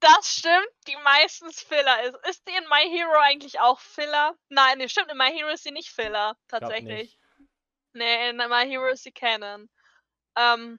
Das 0.00 0.32
stimmt, 0.32 0.70
die 0.86 0.96
meistens 1.02 1.60
Filler 1.60 2.04
ist. 2.04 2.16
Ist 2.28 2.46
die 2.46 2.52
in 2.54 2.68
My 2.68 2.88
Hero 2.88 3.18
eigentlich 3.18 3.58
auch 3.58 3.80
Filler? 3.80 4.38
Nein, 4.48 4.78
nee, 4.78 4.88
stimmt, 4.88 5.10
in 5.10 5.18
My 5.18 5.28
Hero 5.28 5.48
ist 5.48 5.64
sie 5.64 5.72
nicht 5.72 5.90
Filler, 5.90 6.38
tatsächlich. 6.46 7.18
Nee, 7.94 8.30
in 8.30 8.36
My 8.36 8.64
Hero 8.64 8.86
ist 8.86 9.02
sie 9.02 9.10
Canon. 9.10 9.68
Ähm. 10.36 10.78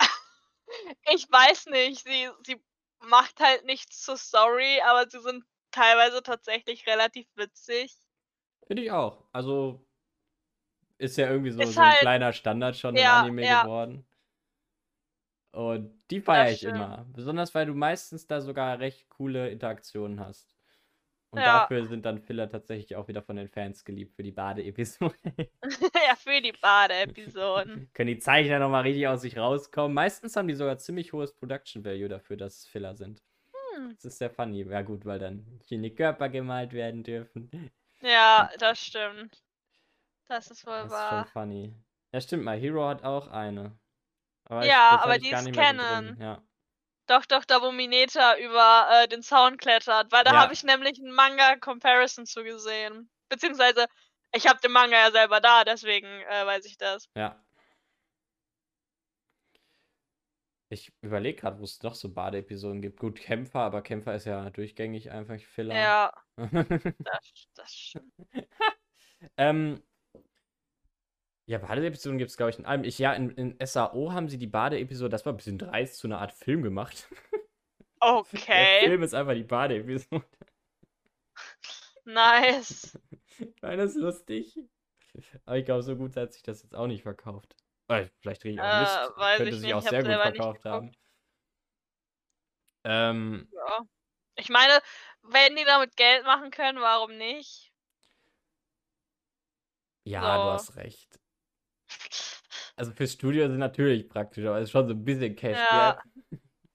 ich 1.10 1.28
weiß 1.32 1.66
nicht, 1.66 2.04
sie, 2.04 2.30
sie 2.46 2.62
macht 3.00 3.40
halt 3.40 3.64
nichts 3.64 4.00
zur 4.02 4.16
Story, 4.16 4.80
aber 4.82 5.10
sie 5.10 5.20
sind 5.20 5.44
teilweise 5.72 6.22
tatsächlich 6.22 6.86
relativ 6.86 7.26
witzig. 7.34 7.96
Finde 8.66 8.82
ich 8.84 8.90
auch. 8.92 9.24
Also 9.32 9.84
ist 10.98 11.16
ja 11.18 11.28
irgendwie 11.28 11.50
so, 11.50 11.62
so 11.62 11.80
ein 11.80 11.86
halt- 11.86 12.00
kleiner 12.00 12.32
Standard 12.32 12.76
schon 12.76 12.94
Ja, 12.96 13.20
im 13.20 13.24
Anime 13.26 13.44
ja. 13.44 13.62
geworden. 13.64 14.06
Und 15.52 16.02
die 16.10 16.20
feiere 16.20 16.50
ich 16.52 16.64
immer. 16.64 17.04
Besonders 17.12 17.54
weil 17.54 17.66
du 17.66 17.74
meistens 17.74 18.26
da 18.26 18.40
sogar 18.40 18.78
recht 18.78 19.08
coole 19.10 19.50
Interaktionen 19.50 20.20
hast. 20.20 20.54
Und 21.30 21.40
Ja. 21.40 21.60
dafür 21.60 21.86
sind 21.86 22.04
dann 22.06 22.18
Filler 22.20 22.48
tatsächlich 22.48 22.94
auch 22.96 23.08
wieder 23.08 23.22
von 23.22 23.36
den 23.36 23.48
Fans 23.48 23.84
geliebt 23.84 24.14
für 24.14 24.22
die 24.22 24.32
Bade-Episode. 24.32 25.14
ja, 26.06 26.14
für 26.16 26.40
die 26.40 26.52
Bade-Episoden. 26.52 27.90
Können 27.94 28.08
die 28.08 28.18
Zeichner 28.18 28.58
nochmal 28.58 28.82
richtig 28.82 29.08
aus 29.08 29.22
sich 29.22 29.38
rauskommen. 29.38 29.94
Meistens 29.94 30.36
haben 30.36 30.48
die 30.48 30.54
sogar 30.54 30.78
ziemlich 30.78 31.12
hohes 31.12 31.34
Production 31.34 31.84
Value 31.84 32.08
dafür, 32.08 32.36
dass 32.36 32.58
es 32.58 32.66
Filler 32.66 32.94
sind. 32.94 33.22
Hm. 33.74 33.94
Das 33.96 34.04
ist 34.04 34.18
sehr 34.18 34.30
funny. 34.30 34.62
Ja 34.62 34.82
gut, 34.82 35.04
weil 35.04 35.18
dann 35.18 35.44
die 35.70 35.94
Körper 35.94 36.28
gemalt 36.28 36.72
werden 36.72 37.02
dürfen. 37.02 37.50
Ja, 38.00 38.50
das 38.58 38.80
stimmt. 38.84 39.42
Das 40.28 40.50
ist 40.50 40.66
wohl 40.66 40.72
Das 40.72 40.84
ist 40.84 40.90
schon 40.90 40.90
wahr. 40.90 41.26
funny. 41.26 41.74
Ja, 42.12 42.20
stimmt 42.20 42.44
mal. 42.44 42.58
Hero 42.58 42.86
hat 42.88 43.04
auch 43.04 43.28
eine. 43.28 43.78
Aber 44.44 44.64
Ja, 44.66 44.90
das 44.90 44.98
hab 44.98 45.04
aber 45.04 45.16
ich 45.16 45.22
die 45.22 45.30
ist. 45.30 45.54
Canon. 45.54 46.16
Ja. 46.20 46.42
Doch, 47.06 47.26
doch, 47.26 47.44
da 47.44 47.60
wo 47.62 47.72
Mineta 47.72 48.38
über 48.38 48.88
äh, 48.92 49.08
den 49.08 49.22
Zaun 49.22 49.56
klettert, 49.56 50.12
weil 50.12 50.24
da 50.24 50.32
Ja. 50.32 50.38
habe 50.40 50.52
ich 50.52 50.62
nämlich 50.62 50.98
einen 50.98 51.12
Manga-Comparison 51.12 52.26
zu 52.26 52.42
gesehen. 52.44 53.10
Beziehungsweise, 53.28 53.86
ich 54.32 54.46
habe 54.46 54.60
den 54.60 54.72
Manga 54.72 54.96
ja 54.96 55.10
selber 55.10 55.40
da, 55.40 55.64
deswegen 55.64 56.06
äh, 56.06 56.46
weiß 56.46 56.64
ich 56.64 56.76
das. 56.78 57.08
ja. 57.14 57.36
Ich 60.72 60.92
überlege 61.02 61.38
gerade, 61.40 61.60
wo 61.60 61.64
es 61.64 61.82
noch 61.82 61.94
so 61.94 62.12
Bade-Episoden 62.12 62.80
gibt. 62.80 62.98
Gut, 62.98 63.20
Kämpfer, 63.20 63.60
aber 63.60 63.82
Kämpfer 63.82 64.14
ist 64.14 64.24
ja 64.24 64.48
durchgängig 64.50 65.10
einfach 65.10 65.38
Filler. 65.40 65.74
Ja, 65.74 66.12
das, 67.04 67.48
das 67.54 67.72
stimmt. 67.74 68.12
ähm, 69.36 69.82
ja, 71.46 71.58
Bade-Episoden 71.58 72.18
gibt 72.18 72.30
es, 72.30 72.36
glaube 72.36 72.50
ich, 72.50 72.58
in 72.58 72.64
allem. 72.66 72.84
Ich, 72.84 72.98
ja, 72.98 73.12
in, 73.14 73.30
in 73.30 73.56
SAO 73.66 74.12
haben 74.12 74.28
sie 74.28 74.38
die 74.38 74.46
Bade-Episode, 74.46 75.10
das 75.10 75.26
war 75.26 75.32
ein 75.32 75.36
bisschen 75.36 75.58
dreist, 75.58 75.96
zu 75.98 76.06
einer 76.06 76.20
Art 76.20 76.32
Film 76.32 76.62
gemacht. 76.62 77.08
Der 78.52 78.66
Okay, 78.66 78.78
Film 78.78 79.02
ist 79.02 79.14
einfach 79.14 79.34
die 79.34 79.42
Bade-Episode. 79.44 80.24
nice. 82.06 82.96
War 83.60 83.76
das 83.76 83.94
lustig? 83.94 84.58
Aber 85.44 85.58
ich 85.58 85.64
glaube, 85.64 85.82
so 85.82 85.96
gut 85.96 86.16
hat 86.16 86.32
sich 86.32 86.42
das 86.42 86.62
jetzt 86.62 86.74
auch 86.74 86.86
nicht 86.86 87.02
verkauft. 87.02 87.56
Äh, 87.92 88.10
vielleicht 88.20 88.44
rede 88.44 88.54
ich 88.54 88.60
auch 88.60 88.64
Äh, 88.64 88.78
Mist. 88.78 89.16
weiß 89.16 89.38
Könnte 89.38 89.54
ich 89.54 89.60
sich 89.60 89.62
nicht, 89.68 89.74
auch 89.74 89.82
sehr 89.82 90.02
gut 90.02 90.20
verkauft 90.22 90.64
haben. 90.64 90.92
Ähm, 92.84 93.48
Ja. 93.52 93.80
Ich 94.36 94.48
meine, 94.50 94.80
wenn 95.22 95.56
die 95.56 95.64
damit 95.64 95.96
Geld 95.96 96.24
machen 96.24 96.50
können, 96.50 96.80
warum 96.80 97.16
nicht? 97.18 97.72
ja, 100.04 100.36
So. 100.36 100.44
du 100.44 100.50
hast 100.52 100.76
recht. 100.76 101.18
Also 102.76 102.92
fürs 102.92 103.12
Studio 103.12 103.44
es 103.46 103.56
natürlich 103.58 104.08
praktisch, 104.08 104.44
aber 104.44 104.58
es 104.58 104.64
ist 104.64 104.70
schon 104.72 104.86
so 104.88 104.94
ein 104.94 105.04
bisschen 105.04 105.36
Cash 105.36 105.58
Ja. 105.58 106.02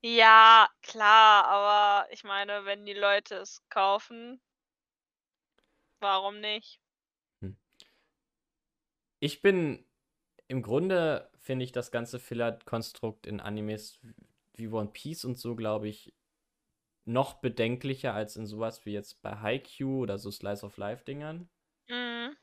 Ja, 0.04 0.70
klar, 0.84 1.46
aber 1.46 2.12
ich 2.14 2.24
meine, 2.24 2.66
wenn 2.66 2.86
die 2.86 2.94
Leute 2.94 3.36
es 3.38 3.62
kaufen, 3.70 4.42
warum 6.00 6.40
nicht? 6.40 6.80
Ich 9.20 9.42
bin 9.42 9.87
im 10.48 10.62
Grunde 10.62 11.30
finde 11.38 11.66
ich 11.66 11.72
das 11.72 11.92
ganze 11.92 12.20
Filler-Konstrukt 12.20 13.28
in 13.28 13.40
Animes 13.40 14.00
wie 14.56 14.68
One 14.70 14.90
Piece 14.92 15.26
und 15.26 15.38
so, 15.38 15.56
glaube 15.56 15.88
ich, 15.88 16.14
noch 17.06 17.36
bedenklicher 17.36 18.14
als 18.14 18.36
in 18.36 18.46
sowas 18.46 18.86
wie 18.86 18.92
jetzt 18.94 19.22
bei 19.22 19.38
Haikyuu 19.38 20.02
oder 20.02 20.18
so 20.18 20.32
Slice 20.32 20.66
of 20.66 20.78
Life-Dingern. 20.78 21.50
Mhm. 21.90 22.36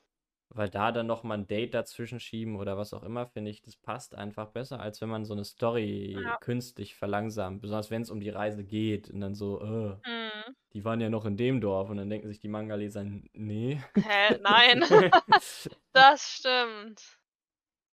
Weil 0.50 0.70
da 0.70 0.92
dann 0.92 1.06
noch 1.06 1.22
mal 1.24 1.34
ein 1.38 1.46
Date 1.46 1.74
dazwischen 1.74 2.20
schieben 2.20 2.56
oder 2.56 2.76
was 2.78 2.94
auch 2.94 3.02
immer, 3.02 3.26
finde 3.26 3.50
ich, 3.50 3.62
das 3.62 3.76
passt 3.76 4.14
einfach 4.14 4.48
besser, 4.52 4.78
als 4.80 5.00
wenn 5.00 5.08
man 5.08 5.24
so 5.24 5.34
eine 5.34 5.44
Story 5.44 6.16
Ja. 6.22 6.36
künstlich 6.38 6.94
verlangsamt. 6.94 7.60
Besonders 7.60 7.90
wenn 7.90 8.02
es 8.02 8.10
um 8.10 8.20
die 8.20 8.30
Reise 8.30 8.64
geht 8.64 9.10
und 9.10 9.20
dann 9.20 9.34
so, 9.34 9.60
äh, 9.60 9.96
Mhm. 10.06 10.54
die 10.74 10.84
waren 10.84 11.00
ja 11.00 11.08
noch 11.10 11.24
in 11.24 11.36
dem 11.36 11.60
Dorf 11.60 11.90
und 11.90 11.96
dann 11.96 12.08
denken 12.10 12.28
sich 12.28 12.40
die 12.40 12.48
Manga-Leser, 12.48 13.04
nee. 13.32 13.80
Hä? 13.96 14.38
Nein. 14.42 14.82
Das 15.92 16.22
stimmt. 16.22 17.02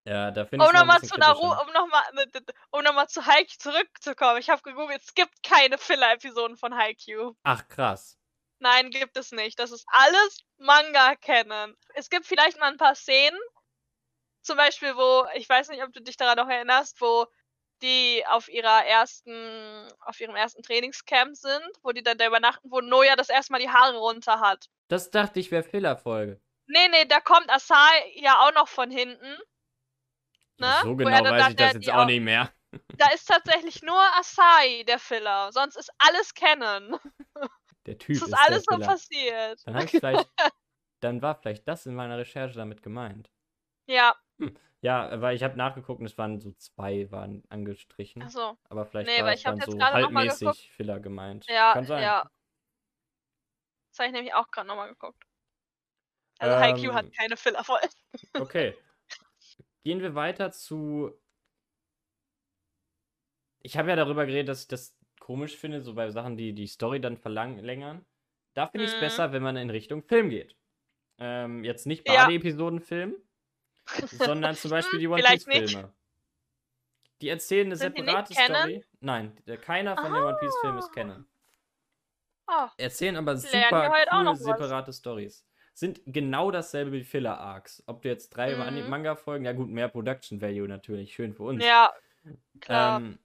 Ja, 0.05 0.31
da 0.31 0.45
finde 0.45 0.65
ich 0.65 0.69
Um 0.69 0.75
es 0.75 0.81
noch 0.81 0.87
bisschen 0.99 1.09
zu 1.09 1.15
kritischer. 1.15 1.61
um 1.61 1.73
nochmal 1.73 2.03
um 2.71 2.83
noch 2.83 2.93
mal 2.93 3.07
zu 3.07 3.25
Haikyuu 3.25 3.57
zurückzukommen. 3.59 4.39
Ich 4.39 4.49
habe 4.49 4.61
gegoogelt, 4.61 5.01
es 5.01 5.13
gibt 5.13 5.43
keine 5.43 5.77
Filler-Episoden 5.77 6.57
von 6.57 6.75
Haikyuu. 6.75 7.33
Ach, 7.43 7.67
krass. 7.67 8.17
Nein, 8.59 8.91
gibt 8.91 9.17
es 9.17 9.31
nicht. 9.31 9.59
Das 9.59 9.71
ist 9.71 9.85
alles 9.87 10.39
Manga 10.57 11.15
kennen. 11.15 11.75
Es 11.95 12.09
gibt 12.09 12.25
vielleicht 12.25 12.59
mal 12.59 12.71
ein 12.71 12.77
paar 12.77 12.95
Szenen. 12.95 13.39
Zum 14.43 14.57
Beispiel, 14.57 14.95
wo, 14.95 15.25
ich 15.35 15.47
weiß 15.47 15.69
nicht, 15.69 15.83
ob 15.83 15.93
du 15.93 16.01
dich 16.01 16.17
daran 16.17 16.37
noch 16.37 16.49
erinnerst, 16.51 16.99
wo 17.01 17.27
die 17.81 18.23
auf 18.27 18.47
ihrer 18.49 18.85
ersten, 18.85 19.87
auf 20.01 20.19
ihrem 20.19 20.35
ersten 20.35 20.61
Trainingscamp 20.63 21.35
sind, 21.35 21.67
wo 21.83 21.91
die 21.91 22.03
dann 22.03 22.17
da 22.17 22.27
übernachten, 22.27 22.69
wo 22.71 22.81
Noja 22.81 23.15
das 23.15 23.29
erste 23.29 23.51
Mal 23.53 23.59
die 23.59 23.69
Haare 23.69 23.97
runter 23.97 24.39
hat. 24.39 24.67
Das 24.87 25.09
dachte 25.09 25.39
ich 25.39 25.51
wäre 25.51 25.63
Filler-Folge. 25.63 26.39
Nee, 26.67 26.87
nee, 26.89 27.05
da 27.05 27.19
kommt 27.19 27.49
Asai 27.49 28.13
ja 28.15 28.39
auch 28.41 28.53
noch 28.53 28.67
von 28.67 28.91
hinten. 28.91 29.37
Ne? 30.61 30.73
so 30.83 30.95
genau 30.95 31.23
weiß 31.23 31.49
ich 31.49 31.55
das 31.55 31.73
jetzt 31.73 31.89
auch 31.89 31.95
au- 32.03 32.05
nicht 32.05 32.21
mehr. 32.21 32.51
Da 32.97 33.09
ist 33.13 33.25
tatsächlich 33.25 33.81
nur 33.81 33.99
Asai 34.17 34.83
der 34.87 34.97
Filler. 34.99 35.51
Sonst 35.51 35.75
ist 35.75 35.91
alles 35.97 36.33
Canon. 36.33 36.97
Der 37.85 37.97
Typ 37.97 38.13
Das 38.19 38.21
ist 38.21 38.27
ist 38.29 38.33
alles 38.39 38.63
der 38.63 38.75
so 38.75 38.75
Filler. 38.75 38.87
passiert. 38.87 39.61
Dann 39.65 39.87
vielleicht, 39.87 40.29
dann 41.01 41.21
war 41.21 41.35
vielleicht 41.35 41.67
das 41.67 41.85
in 41.87 41.95
meiner 41.95 42.17
Recherche 42.17 42.55
damit 42.55 42.81
gemeint. 42.83 43.29
Ja, 43.87 44.15
Ja, 44.81 45.19
weil 45.19 45.35
ich 45.35 45.43
habe 45.43 45.57
nachgeguckt 45.57 45.99
und 45.99 46.05
es 46.05 46.17
waren 46.17 46.39
so 46.39 46.51
zwei 46.53 47.09
waren 47.11 47.43
angestrichen. 47.49 48.21
achso. 48.21 48.57
Aber 48.69 48.85
vielleicht 48.85 49.09
Nee, 49.09 49.21
war 49.23 49.33
es 49.33 49.41
dann 49.43 49.57
jetzt 49.57 49.69
so 49.71 49.79
halbmäßig. 49.79 50.71
Filler 50.71 50.99
gemeint. 50.99 51.45
Ja, 51.49 51.73
Kann 51.73 51.85
sein. 51.85 52.03
ja. 52.03 52.29
Das 53.89 53.99
habe 53.99 54.07
ich 54.07 54.13
nämlich 54.13 54.33
auch 54.33 54.49
gerade 54.51 54.67
nochmal 54.67 54.89
geguckt. 54.89 55.23
Also 56.39 56.55
Haikyuu 56.55 56.93
hat 56.93 57.05
Ähm, 57.05 57.11
keine 57.11 57.35
Filler-Folgen. 57.35 57.89
Okay. 58.35 58.77
Gehen 59.83 60.01
wir 60.01 60.15
weiter 60.15 60.51
zu. 60.51 61.11
Ich 63.63 63.77
habe 63.77 63.89
ja 63.89 63.95
darüber 63.95 64.25
geredet, 64.25 64.49
dass 64.49 64.61
ich 64.63 64.67
das 64.67 64.95
komisch 65.19 65.55
finde, 65.55 65.81
so 65.81 65.93
bei 65.93 66.09
Sachen, 66.09 66.35
die 66.37 66.53
die 66.53 66.67
Story 66.67 66.99
dann 66.99 67.17
verlängern. 67.17 68.05
Da 68.53 68.67
finde 68.67 68.85
ich 68.85 68.91
es 68.91 68.97
Mhm. 68.97 69.01
besser, 69.01 69.31
wenn 69.33 69.43
man 69.43 69.55
in 69.55 69.69
Richtung 69.69 70.03
Film 70.03 70.29
geht. 70.29 70.55
Ähm, 71.19 71.63
jetzt 71.63 71.85
nicht 71.85 72.07
Ja. 72.07 72.25
Bade-Episoden-Film, 72.25 73.15
sondern 74.11 74.55
zum 74.55 74.71
Beispiel 74.71 74.99
die 74.99 75.05
Hm, 75.05 75.13
One. 75.13 75.23
Piece-Filme. 75.23 75.93
Die 77.21 77.29
erzählen 77.29 77.67
eine 77.67 77.75
Sind 77.75 77.95
separate? 77.97 78.33
Story. 78.33 78.83
Nein, 78.99 79.37
keiner 79.61 79.95
von 79.95 80.11
den 80.11 80.23
One 80.23 80.37
Piece-Filmen 80.39 80.79
ist 80.79 80.89
Ah. 80.89 80.93
Canon. 80.93 81.25
Oh, 82.47 82.67
Erzählen 82.77 83.15
aber 83.15 83.35
Lernen 83.35 83.43
super 83.45 84.01
auch 84.11 84.11
coole 84.11 84.35
separate 84.37 84.93
Stories. 84.93 85.45
Sind 85.81 86.01
genau 86.05 86.51
dasselbe 86.51 86.91
wie 86.91 87.03
Filler-Arcs. 87.03 87.83
Ob 87.87 88.03
du 88.03 88.09
jetzt 88.09 88.29
drei 88.29 88.55
Mhm. 88.55 88.89
Manga-Folgen, 88.89 89.45
ja 89.45 89.51
gut, 89.53 89.69
mehr 89.69 89.89
Production 89.89 90.39
Value 90.41 90.67
natürlich, 90.67 91.13
schön 91.13 91.33
für 91.33 91.43
uns. 91.43 91.63
ja, 91.63 91.89
klar. 92.61 92.97
Ähm, 92.97 93.19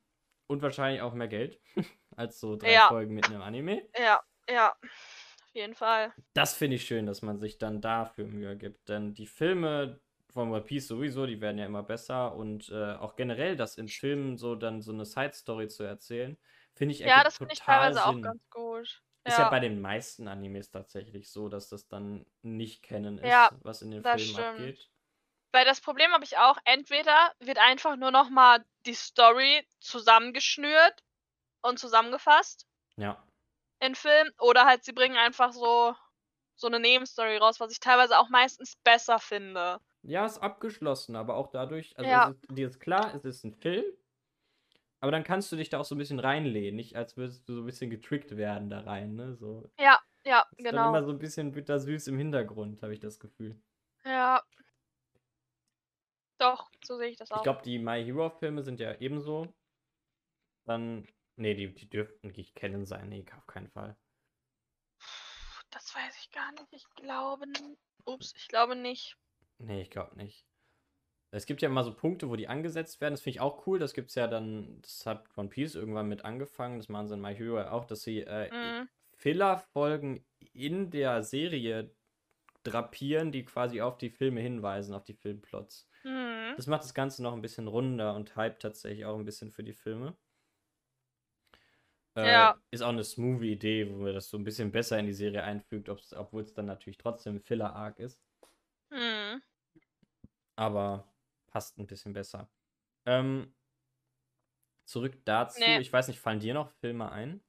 und 0.48 0.62
wahrscheinlich 0.62 1.02
auch 1.02 1.14
mehr 1.14 1.28
Geld 1.28 1.60
als 2.16 2.40
so 2.40 2.56
drei 2.56 2.68
Ja. 2.72 2.88
Folgen 2.88 3.14
mit 3.14 3.26
einem 3.26 3.42
Anime. 3.42 3.82
ja, 3.98 4.20
ja. 4.48 4.74
Auf 4.82 5.54
jeden 5.54 5.74
Fall. 5.74 6.12
Das 6.34 6.54
finde 6.54 6.76
ich 6.76 6.84
schön, 6.86 7.06
dass 7.06 7.22
man 7.22 7.38
sich 7.38 7.58
dann 7.58 7.80
dafür 7.80 8.26
Mühe 8.26 8.56
gibt. 8.56 8.88
Denn 8.88 9.14
die 9.14 9.26
Filme 9.26 10.00
von 10.32 10.50
One 10.50 10.62
Piece 10.62 10.88
sowieso, 10.88 11.26
die 11.26 11.40
werden 11.40 11.58
ja 11.58 11.66
immer 11.66 11.82
besser. 11.82 12.34
Und 12.36 12.68
äh, 12.70 12.94
auch 12.94 13.16
generell, 13.16 13.56
das 13.56 13.76
in 13.76 13.88
Filmen 13.88 14.36
so 14.36 14.54
dann 14.54 14.82
so 14.82 14.92
eine 14.92 15.04
Side-Story 15.04 15.68
zu 15.68 15.82
erzählen, 15.84 16.36
finde 16.74 16.92
ich 16.94 17.00
Ja, 17.00 17.24
das 17.24 17.38
finde 17.38 17.54
ich 17.54 17.60
teilweise 17.60 18.04
auch 18.04 18.12
Sinn. 18.12 18.22
ganz 18.22 18.42
gut. 18.50 19.02
Ist 19.26 19.38
ja 19.38 19.44
Ja, 19.44 19.50
bei 19.50 19.58
den 19.58 19.80
meisten 19.80 20.28
Animes 20.28 20.70
tatsächlich 20.70 21.30
so, 21.32 21.48
dass 21.48 21.68
das 21.68 21.88
dann 21.88 22.26
nicht 22.42 22.82
kennen 22.84 23.18
ist, 23.18 23.48
Ja, 23.48 23.56
was 23.60 23.82
in 23.82 23.90
den 23.90 24.04
Filmen 24.04 24.36
stimmt. 24.36 24.36
abgeht. 24.36 24.88
weil 25.52 25.64
das 25.66 25.80
Problem 25.82 26.12
habe 26.12 26.24
ich 26.24 26.38
auch, 26.38 26.58
entweder 26.64 27.34
wird 27.40 27.58
einfach 27.58 27.96
nur 27.96 28.10
noch 28.12 28.30
mal 28.30 28.64
die 28.86 28.94
Story 28.94 29.66
zusammengeschnürt 29.80 31.02
und 31.62 31.78
zusammengefasst 31.80 32.64
Ja. 32.98 33.26
in 33.82 33.94
Film 33.94 34.30
oder 34.38 34.64
halt 34.64 34.84
sie 34.84 34.92
bringen 34.92 35.16
einfach 35.18 35.52
so 35.52 35.94
so 36.58 36.68
'ne 36.68 36.80
Nebenstory 36.80 37.36
raus, 37.36 37.60
was 37.60 37.70
ich 37.72 37.80
teilweise 37.80 38.18
auch 38.18 38.30
meistens 38.30 38.76
besser 38.84 39.18
finde. 39.18 39.80
Ja, 40.04 40.24
ist 40.26 40.38
abgeschlossen, 40.38 41.16
aber 41.16 41.34
auch 41.36 41.48
dadurch, 41.50 41.98
also 41.98 42.18
Ja. 42.18 42.30
ist, 42.30 42.46
dir 42.48 42.66
ist 42.68 42.80
klar, 42.80 43.14
es 43.14 43.24
ist 43.24 43.44
ein 43.44 43.54
Film, 43.54 43.84
aber 45.00 45.12
dann 45.12 45.24
kannst 45.24 45.50
du 45.52 45.56
dich 45.56 45.68
da 45.68 45.78
auch 45.80 45.84
so 45.84 45.94
ein 45.94 45.98
bisschen 45.98 46.18
reinlehnen, 46.20 46.76
nicht 46.76 46.96
als 46.96 47.16
würdest 47.16 47.48
du 47.48 47.54
so 47.54 47.60
ein 47.60 47.66
bisschen 47.66 47.90
getrickt 47.90 48.36
werden 48.36 48.70
da 48.70 48.80
rein, 48.80 49.14
ne? 49.14 49.36
So. 49.36 49.70
Ja, 49.78 50.00
ja, 50.24 50.40
Ist 50.56 50.64
dann 50.66 50.74
immer 50.74 50.92
genau. 50.92 51.06
so 51.06 51.10
ein 51.12 51.18
bisschen 51.18 51.52
bittersüß 51.52 52.08
im 52.08 52.18
Hintergrund, 52.18 52.82
habe 52.82 52.92
ich 52.94 53.00
das 53.00 53.18
Gefühl. 53.20 53.60
Ja. 54.04 54.42
Doch, 56.38 56.70
so 56.84 56.96
sehe 56.96 57.08
ich 57.08 57.16
das 57.16 57.30
Ich 57.30 57.36
auch. 57.36 57.42
glaube, 57.42 57.62
die 57.62 57.78
My 57.78 58.02
Hero 58.04 58.30
Filme 58.30 58.62
sind 58.62 58.80
ja 58.80 58.94
ebenso. 59.00 59.52
Dann, 60.64 61.06
nee, 61.36 61.54
die, 61.54 61.74
die 61.74 61.88
dürften 61.88 62.28
nicht 62.28 62.54
kennen 62.54 62.86
sein, 62.86 63.08
nee, 63.08 63.24
auf 63.36 63.46
keinen 63.46 63.70
Fall. 63.70 63.96
Das 65.70 65.94
weiß 65.94 66.16
ich 66.20 66.30
gar 66.30 66.52
nicht. 66.52 66.72
Ich 66.72 66.86
glaube 66.94 67.44
ups, 68.04 68.34
ich 68.36 68.48
glaube 68.48 68.76
nicht. 68.76 69.16
Nee, 69.58 69.82
ich 69.82 69.90
glaube 69.90 70.16
nicht. 70.16 70.46
Es 71.30 71.46
gibt 71.46 71.60
ja 71.60 71.68
immer 71.68 71.84
so 71.84 71.92
Punkte, 71.94 72.28
wo 72.30 72.36
die 72.36 72.48
angesetzt 72.48 73.00
werden. 73.00 73.14
Das 73.14 73.20
finde 73.22 73.36
ich 73.36 73.40
auch 73.40 73.66
cool. 73.66 73.78
Das 73.78 73.94
gibt 73.94 74.08
es 74.10 74.14
ja 74.14 74.26
dann, 74.26 74.80
das 74.80 75.04
hat 75.06 75.26
One 75.36 75.48
Piece 75.48 75.74
irgendwann 75.74 76.08
mit 76.08 76.24
angefangen. 76.24 76.78
Das 76.78 76.88
machen 76.88 77.08
sie 77.08 77.14
in 77.14 77.20
My 77.20 77.34
Hero 77.34 77.60
auch, 77.62 77.84
dass 77.84 78.02
sie 78.02 78.20
äh, 78.20 78.50
Mhm. 78.52 78.88
Filler-Folgen 79.14 80.24
in 80.52 80.90
der 80.90 81.22
Serie 81.22 81.90
drapieren, 82.64 83.32
die 83.32 83.44
quasi 83.44 83.80
auf 83.80 83.98
die 83.98 84.10
Filme 84.10 84.40
hinweisen, 84.40 84.94
auf 84.94 85.04
die 85.04 85.14
Filmplots. 85.14 85.88
Mhm. 86.04 86.54
Das 86.56 86.66
macht 86.66 86.84
das 86.84 86.94
Ganze 86.94 87.22
noch 87.22 87.32
ein 87.32 87.42
bisschen 87.42 87.68
runder 87.68 88.14
und 88.14 88.36
hype 88.36 88.58
tatsächlich 88.60 89.04
auch 89.04 89.18
ein 89.18 89.24
bisschen 89.24 89.50
für 89.50 89.62
die 89.64 89.72
Filme. 89.72 90.16
Äh, 92.16 92.30
Ja. 92.30 92.60
Ist 92.70 92.82
auch 92.82 92.88
eine 92.90 93.04
smooth 93.04 93.42
Idee, 93.42 93.92
wo 93.92 94.02
man 94.02 94.14
das 94.14 94.28
so 94.28 94.36
ein 94.38 94.44
bisschen 94.44 94.72
besser 94.72 94.98
in 94.98 95.06
die 95.06 95.12
Serie 95.12 95.42
einfügt, 95.42 95.88
obwohl 95.88 96.42
es 96.42 96.54
dann 96.54 96.66
natürlich 96.66 96.98
trotzdem 96.98 97.40
Filler-Arc 97.40 97.98
ist. 97.98 98.22
Mhm. 98.90 99.42
aber 100.54 101.06
passt 101.46 101.78
ein 101.78 101.86
bisschen 101.86 102.12
besser. 102.12 102.48
Ähm, 103.06 103.54
zurück 104.84 105.18
dazu. 105.24 105.60
Ne. 105.60 105.80
Ich 105.80 105.92
weiß 105.92 106.08
nicht, 106.08 106.20
fallen 106.20 106.40
dir 106.40 106.54
noch 106.54 106.70
Filme 106.70 107.10
ein? 107.10 107.42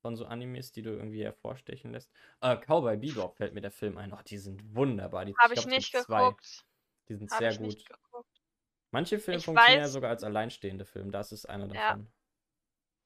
Von 0.00 0.14
so 0.16 0.26
Animes, 0.26 0.70
die 0.70 0.82
du 0.82 0.90
irgendwie 0.90 1.24
hervorstechen 1.24 1.92
lässt? 1.92 2.12
Äh, 2.40 2.56
Cowboy 2.56 2.96
Bebop 2.96 3.36
fällt 3.36 3.52
mir 3.52 3.60
der 3.60 3.72
Film 3.72 3.98
ein. 3.98 4.12
Oh, 4.12 4.20
die 4.24 4.38
sind 4.38 4.74
wunderbar. 4.74 5.24
Die, 5.24 5.34
Habe 5.36 5.54
ich 5.54 5.60
glaub, 5.62 5.74
nicht 5.74 5.96
zwei. 5.96 6.18
geguckt. 6.24 6.64
Die 7.08 7.16
sind 7.16 7.30
Habe 7.32 7.50
sehr 7.52 7.58
gut. 7.58 7.84
Manche 8.90 9.18
Filme 9.18 9.38
Ich 9.38 9.44
funktionieren 9.44 9.80
ja 9.80 9.86
weiß- 9.86 9.90
sogar 9.90 10.10
als 10.10 10.22
alleinstehende 10.22 10.84
Film. 10.84 11.10
Das 11.10 11.32
ist 11.32 11.46
einer 11.46 11.66
Ja. 11.74 11.88
davon. 11.90 12.12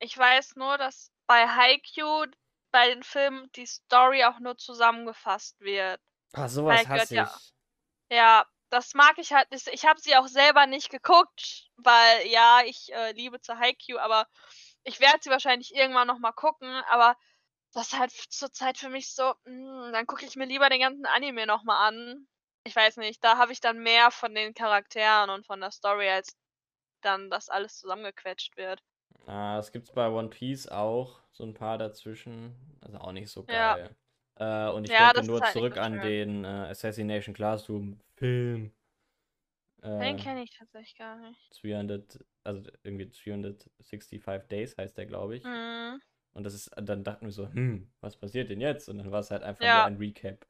Ich 0.00 0.16
weiß 0.16 0.56
nur, 0.56 0.76
dass 0.78 1.10
bei 1.26 1.46
Haikyuu 1.48 2.26
bei 2.72 2.88
den 2.88 3.02
Filmen 3.02 3.50
die 3.52 3.66
Story 3.66 4.24
auch 4.24 4.38
nur 4.40 4.58
zusammengefasst 4.58 5.60
wird. 5.60 6.00
Ah, 6.32 6.48
sowas 6.48 6.86
hat 6.86 7.00
hasse 7.00 7.14
ja 7.14 7.32
ich. 7.36 7.54
Ja, 8.10 8.46
das 8.72 8.94
mag 8.94 9.18
ich 9.18 9.32
halt 9.32 9.50
nicht. 9.52 9.68
Ich 9.68 9.84
habe 9.86 10.00
sie 10.00 10.16
auch 10.16 10.28
selber 10.28 10.66
nicht 10.66 10.90
geguckt, 10.90 11.68
weil 11.76 12.26
ja, 12.28 12.62
ich 12.64 12.92
äh, 12.92 13.12
liebe 13.12 13.40
zu 13.40 13.58
Haikyuu, 13.58 13.98
aber 13.98 14.26
ich 14.84 15.00
werde 15.00 15.20
sie 15.22 15.30
wahrscheinlich 15.30 15.74
irgendwann 15.74 16.08
noch 16.08 16.18
mal 16.18 16.32
gucken, 16.32 16.68
aber 16.90 17.16
das 17.74 17.88
ist 17.92 17.98
halt 17.98 18.12
zurzeit 18.12 18.78
für 18.78 18.88
mich 18.90 19.14
so, 19.14 19.34
hm, 19.44 19.92
dann 19.92 20.06
gucke 20.06 20.26
ich 20.26 20.36
mir 20.36 20.46
lieber 20.46 20.68
den 20.70 20.80
ganzen 20.80 21.06
Anime 21.06 21.46
noch 21.46 21.64
mal 21.64 21.86
an. 21.88 22.28
Ich 22.64 22.76
weiß 22.76 22.98
nicht, 22.98 23.22
da 23.24 23.38
habe 23.38 23.52
ich 23.52 23.60
dann 23.60 23.78
mehr 23.82 24.10
von 24.10 24.34
den 24.34 24.54
Charakteren 24.54 25.30
und 25.30 25.46
von 25.46 25.60
der 25.60 25.70
Story, 25.72 26.08
als 26.10 26.36
dann 27.02 27.30
das 27.30 27.48
alles 27.50 27.78
zusammengequetscht 27.78 28.56
wird. 28.56 28.82
Ah, 29.26 29.56
das 29.56 29.72
gibt's 29.72 29.92
bei 29.92 30.08
One 30.10 30.28
Piece 30.28 30.68
auch. 30.68 31.20
So 31.32 31.44
ein 31.44 31.54
paar 31.54 31.78
dazwischen. 31.78 32.54
Also 32.80 32.98
auch 32.98 33.12
nicht 33.12 33.30
so 33.30 33.44
Ja. 33.46 33.76
geil. 33.76 33.94
Äh, 34.36 34.68
und 34.70 34.84
ich 34.84 34.94
Ja, 34.94 35.12
denke 35.12 35.22
nur 35.22 35.44
halt 35.44 35.44
zurück 35.44 35.76
an 35.76 36.00
den 36.00 36.44
äh, 36.44 36.48
Assassination 36.48 37.34
Classroom 37.34 38.00
Film. 38.22 38.72
Den 39.98 40.16
Äh, 40.16 40.18
kenne 40.18 40.42
ich 40.42 40.50
tatsächlich 40.50 40.96
gar 40.98 41.16
nicht. 41.16 41.62
300, 41.62 42.24
also 42.44 42.62
irgendwie 42.82 43.08
365 43.10 44.48
Days 44.48 44.76
heißt 44.78 44.96
der, 44.98 45.06
glaube 45.06 45.36
ich. 45.36 45.44
Mhm. 45.44 46.00
Und 46.34 46.44
das 46.44 46.54
ist, 46.54 46.70
dann 46.76 47.04
dachten 47.04 47.26
wir 47.26 47.32
so, 47.32 47.48
hm, 47.48 47.92
was 48.00 48.16
passiert 48.18 48.50
denn 48.50 48.60
jetzt? 48.60 48.88
Und 48.88 48.98
dann 48.98 49.10
war 49.12 49.20
es 49.20 49.30
halt 49.30 49.42
einfach 49.42 49.68
Ja. 49.68 49.70
nur 49.70 49.84
ein 49.84 49.96
Recap. 49.96 50.46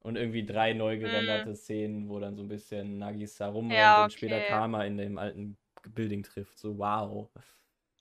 Und 0.00 0.16
irgendwie 0.16 0.46
drei 0.46 0.74
neu 0.74 0.98
gerenderte 0.98 1.54
Mhm. 1.54 1.56
Szenen, 1.56 2.08
wo 2.08 2.20
dann 2.20 2.36
so 2.36 2.42
ein 2.42 2.48
bisschen 2.48 2.98
Nagisa 2.98 3.48
rumrennt 3.48 3.98
Ja, 3.98 3.98
und 3.98 4.12
später 4.12 4.40
okay. 4.40 4.42
Karma 4.42 4.84
in 4.84 4.98
dem 4.98 5.18
alten 5.18 5.58
Building 5.88 6.22
trifft. 6.24 6.58
So, 6.58 6.78
wow. 6.78 7.30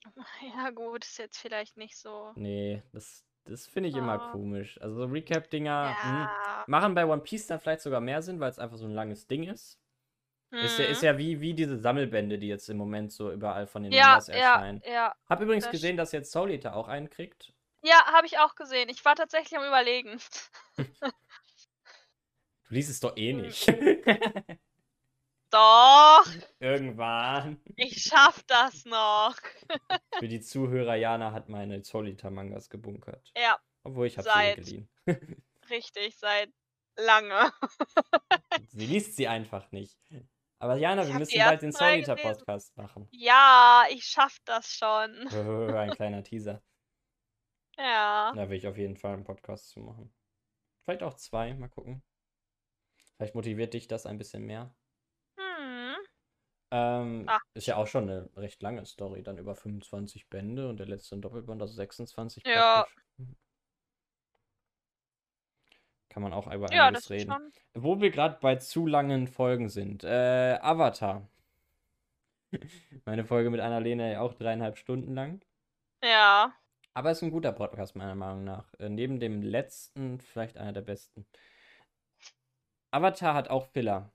Ja 0.42 0.70
gut, 0.72 1.04
ist 1.06 1.18
jetzt 1.18 1.38
vielleicht 1.38 1.78
nicht 1.78 1.98
so 1.98 2.36
Nee, 2.36 2.84
das, 2.94 3.26
das 3.46 3.68
finde 3.68 3.90
ich 3.90 3.96
immer 3.96 4.14
Ah. 4.14 4.32
komisch. 4.32 4.80
Also 4.82 4.96
so 4.96 5.06
Recap-Dinger 5.06 5.98
hm, 6.02 6.32
Ja. 6.48 6.64
machen 6.68 6.96
bei 6.96 7.06
One 7.06 7.22
Piece 7.22 7.48
dann 7.48 7.60
vielleicht 7.60 7.82
sogar 7.82 8.02
mehr 8.02 8.22
Sinn, 8.22 8.40
weil 8.40 8.50
es 8.50 8.60
einfach 8.60 8.78
so 8.78 8.86
ein 8.86 8.92
langes 8.94 9.28
Ding 9.28 9.44
ist. 9.44 9.78
Ist 10.52 10.78
ja, 10.80 10.86
ist 10.86 11.02
Mhm. 11.02 11.06
ja 11.06 11.18
wie, 11.18 11.42
wie 11.42 11.54
diese 11.54 11.78
Sammelbände, 11.80 12.38
die 12.38 12.48
jetzt 12.48 12.70
im 12.70 12.78
Moment 12.78 13.12
so 13.12 13.32
überall 13.32 13.68
von 13.68 13.84
den 13.84 13.94
Ja, 13.94 14.08
Mangas 14.10 14.28
ja, 14.28 14.36
erscheinen. 14.38 14.82
ja. 14.86 15.16
Hab 15.30 15.42
übrigens 15.42 15.64
das 15.66 15.72
gesehen, 15.72 15.98
dass 15.98 16.12
jetzt 16.12 16.32
Soul 16.32 16.52
Eater 16.52 16.76
auch 16.76 16.88
einen 16.88 17.10
kriegt. 17.10 17.54
Ja, 17.84 18.06
habe 18.14 18.28
ich 18.28 18.38
auch 18.40 18.56
gesehen. 18.56 18.90
Ich 18.90 19.04
war 19.06 19.16
tatsächlich 19.16 19.58
am 19.58 19.66
Überlegen. 19.66 20.20
Du 22.70 22.76
liest 22.76 22.90
es 22.90 23.00
doch 23.02 23.18
eh 23.18 23.34
Hm. 23.34 23.42
nicht. 23.42 23.68
Doch, 25.52 26.26
Irgendwann. 26.60 27.62
ich 27.76 28.02
schaff 28.04 28.42
das 28.48 28.86
noch. 28.86 29.36
Für 30.20 30.28
die 30.28 30.40
Zuhörer, 30.42 30.96
Jana 30.96 31.34
hat 31.34 31.50
meine 31.50 31.84
Soul 31.84 32.08
Eater 32.08 32.32
Mangas 32.32 32.70
gebunkert. 32.70 33.30
Ja, 33.36 33.60
Obwohl 33.84 34.08
ich 34.08 34.18
habe 34.18 34.30
sie 34.30 34.56
geliehen. 34.56 34.90
richtig, 35.70 36.18
seit 36.18 36.52
lange. 36.98 37.52
Sie 38.70 38.86
liest 38.86 39.16
sie 39.16 39.28
einfach 39.28 39.72
nicht. 39.72 39.98
Aber 40.60 40.76
Jana, 40.78 41.02
Ich 41.04 41.10
wir 41.10 41.20
müssen 41.20 41.40
bald 41.40 41.62
den 41.62 41.70
ersten 41.70 41.78
Soul 41.78 41.88
drei 41.88 42.00
Eater 42.00 42.16
gelesen. 42.16 42.38
Podcast 42.38 42.78
machen. 42.78 43.08
Ja, 43.12 43.86
ich 43.90 44.06
schaff 44.06 44.38
das 44.46 44.68
schon. 44.68 45.28
Ein 45.76 45.92
kleiner 45.92 46.24
Teaser. 46.24 46.62
Ja. 47.78 48.32
Da 48.36 48.50
will 48.50 48.58
ich 48.58 48.68
auf 48.68 48.78
jeden 48.78 48.96
Fall 48.98 49.14
einen 49.14 49.24
Podcast 49.24 49.70
zu 49.70 49.80
machen. 49.82 50.14
Vielleicht 50.84 51.04
auch 51.04 51.16
zwei, 51.16 51.54
mal 51.54 51.70
gucken. 51.70 52.04
Vielleicht 53.16 53.36
motiviert 53.36 53.74
dich 53.74 53.88
das 53.88 54.06
ein 54.06 54.18
bisschen 54.18 54.46
mehr. 54.46 54.74
Hm. 56.72 56.78
Ähm, 56.78 57.24
Ach, 57.28 57.42
ist 57.54 57.68
ja 57.68 57.76
auch 57.76 57.88
schon 57.88 58.10
eine 58.10 58.30
recht 58.38 58.62
lange 58.62 58.86
Story, 58.86 59.24
dann 59.24 59.38
über 59.38 59.56
25 59.56 60.30
Bände 60.30 60.70
und 60.70 60.78
der 60.78 60.88
letzte 60.88 61.16
ein 61.16 61.22
Doppelband, 61.22 61.62
also 61.62 61.74
26 61.74 62.44
Ja. 62.46 62.84
praktisch. 62.84 62.96
Kann 66.10 66.24
man 66.24 66.34
auch 66.34 66.52
über 66.52 66.72
Ja, 66.74 66.88
einiges 66.88 67.10
reden. 67.10 67.32
schon. 67.32 67.54
Wo 67.74 68.02
wir 68.02 68.10
gerade 68.12 68.38
bei 68.42 68.56
zu 68.58 68.86
langen 68.86 69.28
Folgen 69.28 69.70
sind. 69.70 70.04
Äh, 70.04 70.58
Avatar. 70.62 71.28
Meine 73.06 73.24
Folge 73.24 73.50
mit 73.50 73.62
Annalena 73.62 74.08
ja 74.10 74.22
auch 74.22 74.34
dreieinhalb 74.34 74.78
Stunden 74.78 75.14
lang. 75.14 75.42
Ja. 76.04 76.54
Aber 76.94 77.12
ist 77.12 77.22
ein 77.22 77.32
guter 77.32 77.54
Podcast, 77.54 77.96
meiner 77.96 78.16
Meinung 78.16 78.44
nach. 78.44 78.74
Äh, 78.80 78.90
neben 78.90 79.20
dem 79.20 79.42
letzten, 79.42 80.20
vielleicht 80.20 80.58
einer 80.58 80.74
der 80.74 80.82
besten. 80.82 81.26
Avatar 82.92 83.34
hat 83.34 83.50
auch 83.50 83.68
Filler. 83.68 84.12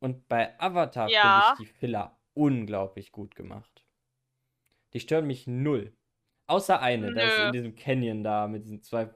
Und 0.00 0.28
bei 0.28 0.58
Avatar 0.60 1.12
Ja. 1.12 1.20
finde 1.20 1.38
ich 1.40 1.54
die 1.54 1.66
Filler 1.66 2.20
unglaublich 2.34 3.12
gut 3.12 3.34
gemacht. 3.36 3.86
Die 4.92 5.00
stören 5.00 5.26
mich 5.26 5.46
null. 5.48 5.96
Außer 6.46 6.80
eine, 6.80 7.12
da 7.12 7.22
ist 7.22 7.38
in 7.38 7.52
diesem 7.52 7.74
Canyon 7.76 8.22
da 8.24 8.48
mit 8.48 8.64
diesen 8.64 8.82
zwei 8.82 9.10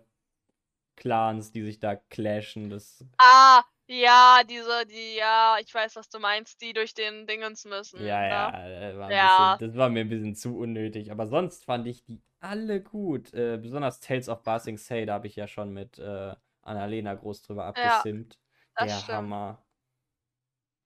Clans, 0.97 1.53
die 1.53 1.63
sich 1.63 1.79
da 1.81 1.95
clashen. 1.97 2.69
Das, 2.71 3.05
Ah, 3.19 3.63
ja, 3.89 4.43
diese, 4.45 4.87
die, 4.87 5.15
ja, 5.17 5.59
ich 5.61 5.73
weiß, 5.75 5.97
was 5.97 6.09
du 6.09 6.19
meinst, 6.19 6.61
die 6.61 6.73
durch 6.73 6.95
den 6.95 7.27
Dingens 7.27 7.65
müssen. 7.65 7.99
ja, 7.99 8.25
ne? 8.29 8.53
ja, 8.53 8.69
äh, 8.69 8.99
war 8.99 9.09
ein 9.11 9.19
Ja. 9.19 9.19
bisschen, 9.21 9.59
das 9.59 9.75
war 9.77 9.89
mir 9.89 10.01
ein 10.01 10.09
bisschen 10.09 10.35
zu 10.35 10.57
unnötig. 10.59 11.11
Aber 11.13 11.27
sonst 11.27 11.65
fand 11.65 11.87
ich 11.87 12.05
die 12.05 12.23
alle 12.41 12.83
gut. 12.83 13.33
Äh, 13.35 13.59
besonders 13.59 14.01
Tales 14.01 14.29
of 14.29 14.43
Ba 14.43 14.59
Sing 14.61 14.77
Se, 14.79 15.07
da 15.07 15.15
habe 15.15 15.27
ich 15.29 15.37
ja 15.37 15.47
schon 15.49 15.73
mit 15.73 15.99
äh, 15.99 16.35
Annalena 16.63 17.15
groß 17.15 17.43
drüber 17.43 17.65
Ja, 17.77 18.05
abgesimmt. 18.07 18.39
das 18.77 18.95
Der 18.97 19.01
stimmt. 19.01 19.11
Hammer. 19.11 19.64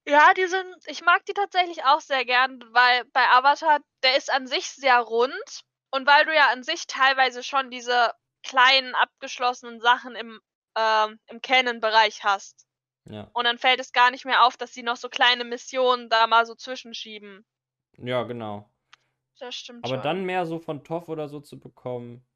Ja, 0.09 0.33
die 0.35 0.47
sind, 0.47 0.75
ich 0.87 1.03
mag 1.03 1.25
die 1.27 1.35
tatsächlich 1.35 1.85
auch 1.85 2.01
sehr 2.01 2.25
gern, 2.25 2.65
weil 2.73 3.05
bei 3.13 3.29
Avatar, 3.29 3.81
der 4.03 4.17
ist 4.17 4.33
an 4.33 4.47
sich 4.47 4.67
sehr 4.67 4.99
rund 5.01 5.63
und 5.91 6.07
weil 6.07 6.25
du 6.25 6.35
ja 6.35 6.49
an 6.51 6.63
sich 6.63 6.87
teilweise 6.87 7.43
schon 7.43 7.71
diese 7.71 8.13
kleinen 8.43 8.95
abgeschlossenen 8.95 9.81
Sachen 9.81 10.15
im 10.15 10.41
ähm, 10.79 11.19
im 11.27 11.41
Canon-Bereich 11.41 12.25
hast. 12.25 12.67
Ja. 13.05 13.31
Und 13.33 13.45
dann 13.45 13.59
fällt 13.59 13.81
es 13.81 13.93
gar 13.93 14.11
nicht 14.11 14.25
mehr 14.25 14.45
auf, 14.45 14.57
dass 14.57 14.73
sie 14.73 14.83
noch 14.83 14.97
so 14.97 15.09
kleine 15.09 15.45
Missionen 15.45 16.09
da 16.09 16.27
mal 16.27 16.47
so 16.47 16.55
zwischenschieben. 16.55 17.45
Ja, 17.97 18.23
genau. 18.25 18.71
Das 19.39 19.55
stimmt 19.55 19.85
Aber 19.85 19.97
schon. 19.97 20.03
dann 20.03 20.25
mehr 20.25 20.47
so 20.47 20.59
von 20.59 20.85
Toff 20.85 21.09
oder 21.09 21.29
so 21.29 21.41
zu 21.41 21.59
bekommen. 21.59 22.27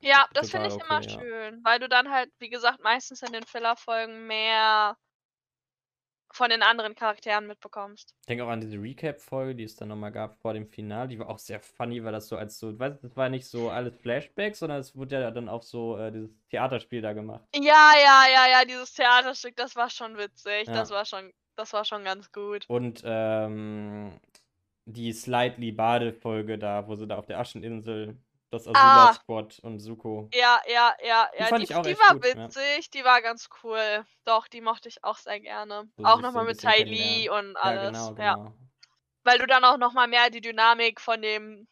Ja, 0.00 0.28
das 0.34 0.50
finde 0.50 0.68
ich 0.68 0.74
immer 0.74 0.98
okay, 0.98 1.08
ja. 1.08 1.20
schön, 1.20 1.64
weil 1.64 1.78
du 1.78 1.88
dann 1.88 2.10
halt, 2.10 2.30
wie 2.38 2.50
gesagt, 2.50 2.80
meistens 2.82 3.22
in 3.22 3.32
den 3.32 3.44
Filler-Folgen 3.46 4.26
mehr 4.26 4.96
von 6.34 6.50
den 6.50 6.62
anderen 6.62 6.94
Charakteren 6.94 7.46
mitbekommst. 7.46 8.14
Ich 8.20 8.26
denke 8.26 8.44
auch 8.44 8.48
an 8.48 8.60
diese 8.60 8.76
Recap-Folge, 8.76 9.54
die 9.54 9.64
es 9.64 9.76
dann 9.76 9.88
nochmal 9.88 10.12
gab 10.12 10.36
vor 10.40 10.52
dem 10.52 10.66
Finale. 10.66 11.08
Die 11.08 11.18
war 11.18 11.28
auch 11.28 11.38
sehr 11.38 11.60
funny, 11.60 12.02
weil 12.02 12.12
das 12.12 12.28
so 12.28 12.36
als 12.36 12.58
so, 12.58 12.76
weißt 12.78 13.02
du, 13.02 13.08
das 13.08 13.16
war 13.16 13.28
nicht 13.28 13.46
so 13.46 13.70
alles 13.70 13.94
Flashbacks, 14.00 14.58
sondern 14.58 14.80
es 14.80 14.96
wurde 14.96 15.20
ja 15.20 15.30
dann 15.30 15.48
auch 15.48 15.62
so 15.62 15.96
äh, 15.96 16.10
dieses 16.10 16.30
Theaterspiel 16.48 17.02
da 17.02 17.12
gemacht. 17.12 17.44
Ja, 17.54 17.92
ja, 17.96 18.24
ja, 18.32 18.46
ja, 18.50 18.64
dieses 18.64 18.92
Theaterstück, 18.94 19.56
das 19.56 19.76
war 19.76 19.90
schon 19.90 20.18
witzig. 20.18 20.66
Ja. 20.66 20.74
Das 20.74 20.90
war 20.90 21.04
schon, 21.04 21.32
das 21.56 21.72
war 21.72 21.84
schon 21.84 22.02
ganz 22.04 22.32
gut. 22.32 22.64
Und 22.68 23.02
ähm, 23.04 24.18
die 24.86 25.12
Slightly 25.12 25.72
Bade-Folge 25.72 26.58
da, 26.58 26.86
wo 26.88 26.96
sie 26.96 27.06
da 27.06 27.16
auf 27.16 27.26
der 27.26 27.38
Ascheninsel 27.38 28.18
das 28.54 28.66
Ah. 28.74 29.08
Azula-Squad 29.10 29.58
und 29.60 29.80
Suko. 29.80 30.28
Ja, 30.32 30.60
ja, 30.66 30.94
ja, 31.04 31.28
ja. 31.38 31.46
fand 31.46 31.60
die 31.60 31.64
ich 31.64 31.74
auch 31.74 31.82
die 31.82 31.90
echt 31.90 32.00
war 32.00 32.14
gut, 32.14 32.24
ja. 32.24 32.44
witzig, 32.44 32.90
die 32.90 33.04
war 33.04 33.20
ganz 33.22 33.48
cool. 33.62 34.04
Doch, 34.24 34.48
die 34.48 34.60
mochte 34.60 34.88
ich 34.88 35.02
auch 35.04 35.16
sehr 35.18 35.40
gerne. 35.40 35.88
Sie 35.96 36.04
auch 36.04 36.16
so 36.16 36.22
nochmal 36.22 36.42
ein 36.44 36.48
mit 36.48 36.60
Tai 36.60 36.82
Lee 36.82 37.28
und 37.28 37.52
Ja, 37.54 37.60
alles. 37.60 37.92
genau, 37.92 38.16
Ja, 38.22 38.34
genau. 38.34 38.54
weil 39.24 39.38
du 39.38 39.46
dann 39.46 39.64
auch 39.64 39.76
nochmal 39.78 40.08
mehr 40.08 40.30
die 40.30 40.40
Dynamik 40.40 41.00
von 41.00 41.20
dem, 41.22 41.68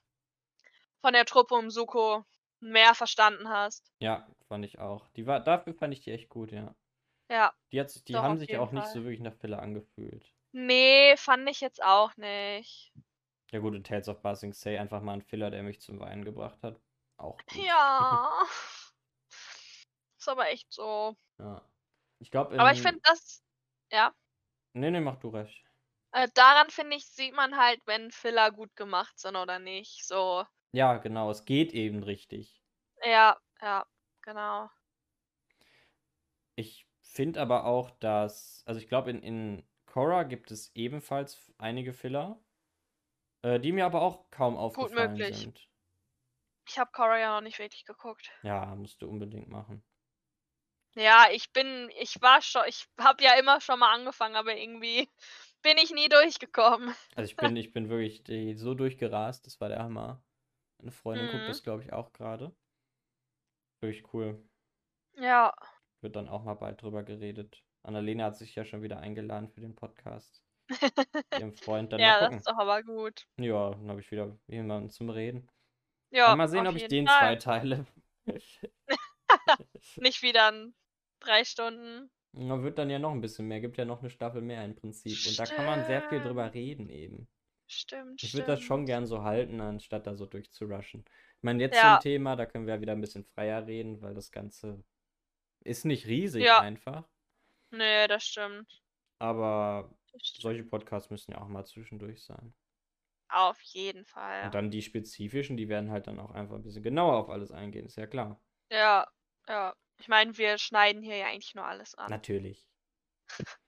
von 1.01 1.13
der 1.13 1.25
Truppe 1.25 1.55
um 1.55 1.71
Suko 1.71 2.25
mehr 2.61 2.95
verstanden 2.95 3.49
hast. 3.49 3.91
Ja, 3.99 4.27
fand 4.49 4.65
ich 4.65 4.79
auch. 4.79 5.09
Die 5.17 5.27
war, 5.27 5.41
dafür 5.41 5.75
fand 5.75 5.93
ich 5.95 6.01
die 6.01 6.13
echt 6.13 6.29
gut, 6.29 6.53
ja. 6.53 6.75
Ja. 7.31 7.53
Die, 7.73 7.81
hat, 7.81 8.09
die 8.09 8.13
Doch, 8.13 8.23
haben 8.23 8.39
sich 8.39 8.57
auch 8.59 8.73
nicht 8.73 8.85
Fall. 8.85 8.93
so 8.93 9.01
wirklich 9.05 9.21
nach 9.21 9.35
Filler 9.35 9.61
angefühlt. 9.61 10.25
Nee, 10.53 11.17
fand 11.17 11.49
ich 11.49 11.61
jetzt 11.61 11.83
auch 11.83 12.15
nicht. 12.17 12.93
Ja 13.53 13.61
gut, 13.61 13.75
und 13.77 13.87
Tales 13.87 14.09
of 14.09 14.21
Basing 14.21 14.53
Say 14.53 14.79
einfach 14.79 15.01
mal 15.01 15.13
ein 15.13 15.23
Filler, 15.23 15.51
der 15.53 15.63
mich 15.63 15.81
zum 15.81 16.01
Weinen 16.01 16.25
gebracht 16.25 16.63
hat. 16.65 16.81
Auch 17.17 17.47
gut. 17.47 17.69
Ja. 17.69 18.47
Ist 20.19 20.29
aber 20.29 20.49
echt 20.49 20.73
so. 20.73 21.17
Ja. 21.39 21.71
Ich 22.19 22.31
glaube, 22.31 22.57
Aber 22.57 22.73
ich 22.73 22.81
finde 22.83 23.01
das, 23.05 23.43
ja, 23.91 24.15
Nee, 24.75 24.91
nee, 24.91 25.01
mach 25.01 25.17
du 25.19 25.29
recht. 25.31 25.65
äh, 26.13 26.29
daran 26.35 26.71
finde 26.71 26.97
ich, 26.97 27.07
sieht 27.07 27.35
man 27.35 27.57
halt, 27.59 27.81
wenn 27.87 28.11
Filler 28.11 28.51
gut 28.51 28.75
gemacht 28.77 29.19
sind 29.19 29.37
oder 29.37 29.59
nicht. 29.59 30.07
So, 30.07 30.45
Ja, 30.75 30.99
genau, 30.99 31.31
es 31.31 31.47
geht 31.47 31.73
eben 31.73 32.03
richtig. 32.03 32.63
ja, 33.05 33.37
ja, 33.61 33.85
genau. 34.23 34.71
Ich 36.57 36.87
finde 37.01 37.41
aber 37.41 37.65
auch, 37.67 37.91
dass, 37.91 38.63
also 38.67 38.81
ich 38.81 38.89
glaube, 38.89 39.11
in, 39.11 39.23
in 39.23 39.63
Korra 39.87 40.23
gibt 40.25 40.51
es 40.51 40.75
ebenfalls 40.75 41.53
einige 41.59 41.93
Filler, 41.93 42.43
äh, 43.43 43.61
die 43.61 43.73
mir 43.73 43.87
aber 43.87 44.03
auch 44.03 44.31
kaum 44.31 44.57
aufgefallen 44.57 45.13
möglich. 45.13 45.39
sind. 45.39 45.69
Ich 46.69 46.79
habe 46.79 46.91
Korra 46.93 47.19
ja 47.19 47.35
noch 47.35 47.41
nicht 47.43 47.59
wirklich 47.59 47.85
geguckt. 47.85 48.31
Ja, 48.43 48.75
musst 48.75 49.03
du 49.03 49.09
unbedingt 49.09 49.49
machen. 49.49 49.83
Ja, 50.95 51.27
ich 51.33 51.53
bin, 51.53 51.91
ich 51.99 52.21
war 52.21 52.43
schon, 52.43 52.63
ich 52.67 52.87
habe 53.01 53.25
ja 53.25 53.35
immer 53.39 53.61
schon 53.61 53.79
mal 53.79 53.93
angefangen, 53.95 54.37
aber 54.37 54.55
irgendwie 54.57 55.09
bin 55.63 55.79
ich 55.79 55.91
nie 55.91 56.09
durchgekommen. 56.09 56.95
Also 57.15 57.31
ich 57.31 57.37
bin, 57.37 57.57
ich 57.57 57.73
bin 57.73 57.89
wirklich 57.89 58.25
die, 58.25 58.55
so 58.55 58.75
durchgerast, 58.75 59.47
das 59.47 59.61
war 59.61 59.69
der 59.69 59.83
Hammer. 59.83 60.23
Eine 60.81 60.93
Freundin 60.93 61.29
guckt 61.29 61.45
Mhm. 61.45 61.49
das, 61.49 61.63
glaube 61.63 61.83
ich, 61.83 61.93
auch 61.93 62.13
gerade. 62.13 62.55
Wirklich 63.81 64.13
cool. 64.15 64.43
Ja, 65.15 65.53
Wird 66.03 66.17
dann 66.17 66.29
auch 66.29 66.45
mal 66.45 66.55
bald 66.55 66.83
drüber 66.83 67.03
geredet. 67.03 67.63
Annalena 67.83 68.27
hat 68.27 68.37
sich 68.37 68.55
ja 68.55 68.65
schon 68.65 68.83
wieder 68.83 68.99
eingeladen 69.01 69.49
für 69.49 69.61
den 69.63 69.75
Podcast. 69.75 70.45
Ihrem 71.41 71.53
Freund 71.55 71.93
dann 71.93 72.01
ja, 72.01 72.21
das 72.21 72.37
ist 72.37 72.47
doch 72.49 72.59
aber 72.59 72.83
gut. 72.83 73.27
Ja, 73.39 73.71
dann 73.71 73.89
habe 73.89 74.01
ich 74.01 74.11
wieder 74.11 74.37
jemanden 74.47 74.91
zum 74.91 75.11
Reden. 75.11 75.49
Ja, 76.11 76.27
Aber 76.27 76.37
mal 76.37 76.49
sehen, 76.49 76.67
ob 76.67 76.77
ich 76.77 76.89
den 76.89 77.07
Fall. 77.07 77.19
zwei 77.19 77.37
teile. 77.37 77.87
Nicht 79.97 80.23
wieder 80.23 80.49
in 80.51 80.75
drei 81.21 81.45
Stunden. 81.45 82.11
Da 82.35 82.63
wird 82.63 82.79
dann 82.79 82.89
ja 82.91 82.99
noch 82.99 83.13
ein 83.13 83.21
bisschen 83.21 83.47
mehr, 83.47 83.61
gibt 83.61 83.77
ja 83.77 83.85
noch 83.85 84.01
eine 84.01 84.11
Staffel 84.11 84.41
mehr 84.41 84.65
im 84.65 84.75
Prinzip. 84.75 85.19
Und 85.27 85.39
da 85.39 85.45
kann 85.45 85.67
man 85.67 85.85
sehr 85.85 86.03
viel 86.09 86.21
drüber 86.21 86.45
Stimmt. 86.49 86.55
reden 86.55 86.89
eben. 86.89 87.29
Stimmt, 87.67 88.23
Ich 88.23 88.35
würde 88.35 88.47
das 88.49 88.61
schon 88.61 88.79
stimmt. 88.81 88.87
gern 88.89 89.07
so 89.07 89.23
halten, 89.23 89.61
anstatt 89.61 90.07
da 90.07 90.15
so 90.15 90.27
durchzurushen. 90.27 91.05
Ich 91.07 91.43
meine, 91.43 91.63
jetzt 91.63 91.77
Ja. 91.77 91.95
zum 91.99 92.03
Thema, 92.03 92.37
da 92.37 92.47
können 92.47 92.67
wir 92.67 92.75
ja 92.75 92.81
wieder 92.81 92.93
ein 92.93 93.01
bisschen 93.01 93.25
freier 93.25 93.67
reden, 93.67 94.01
weil 94.03 94.15
das 94.15 94.31
Ganze 94.31 94.83
ist 95.65 95.85
nicht 95.85 96.07
riesig 96.07 96.45
Ja. 96.45 96.61
einfach. 96.61 97.05
Nee, 97.71 98.07
das 98.09 98.25
stimmt. 98.25 98.83
Aber 99.19 99.85
stimmt. 99.85 100.02
Solche 100.21 100.65
Podcasts 100.65 101.11
müssen 101.11 101.33
ja 101.33 101.41
auch 101.41 101.49
mal 101.49 101.65
zwischendurch 101.65 102.25
sein. 102.25 102.55
Auf 103.29 103.61
jeden 103.63 104.05
Fall. 104.05 104.45
Und 104.45 104.55
dann 104.55 104.71
die 104.71 104.83
spezifischen, 104.83 105.57
die 105.57 105.69
werden 105.69 105.91
halt 105.91 106.07
dann 106.07 106.21
auch 106.21 106.33
einfach 106.33 106.57
ein 106.57 106.63
bisschen 106.63 106.83
genauer 106.83 107.15
auf 107.17 107.31
alles 107.31 107.51
eingehen, 107.51 107.87
ist 107.87 107.97
ja 107.97 108.07
klar. 108.07 108.41
Ja, 108.71 109.07
ja. 109.49 109.75
Ich 109.99 110.09
meine, 110.09 110.37
wir 110.37 110.59
schneiden 110.59 111.03
hier 111.03 111.17
ja 111.17 111.27
eigentlich 111.27 111.55
nur 111.55 111.65
alles 111.65 111.95
an. 111.95 112.11
Natürlich. 112.11 112.67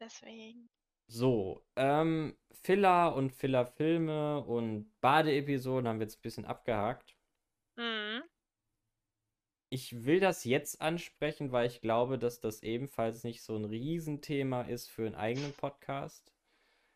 Deswegen. 0.00 0.68
So, 1.08 1.64
ähm, 1.76 2.36
Filler 2.50 3.14
und 3.14 3.32
Filler-Filme 3.32 4.44
und 4.44 4.92
Badeepisoden 5.00 5.88
haben 5.88 5.98
wir 5.98 6.06
jetzt 6.06 6.18
ein 6.18 6.22
bisschen 6.22 6.44
abgehakt. 6.44 7.15
Ich 9.68 10.04
will 10.04 10.20
das 10.20 10.44
jetzt 10.44 10.80
ansprechen, 10.80 11.50
weil 11.50 11.66
ich 11.66 11.80
glaube, 11.80 12.18
dass 12.18 12.40
das 12.40 12.62
ebenfalls 12.62 13.24
nicht 13.24 13.42
so 13.42 13.56
ein 13.56 13.64
Riesenthema 13.64 14.62
ist 14.62 14.88
für 14.88 15.06
einen 15.06 15.16
eigenen 15.16 15.52
Podcast. 15.54 16.32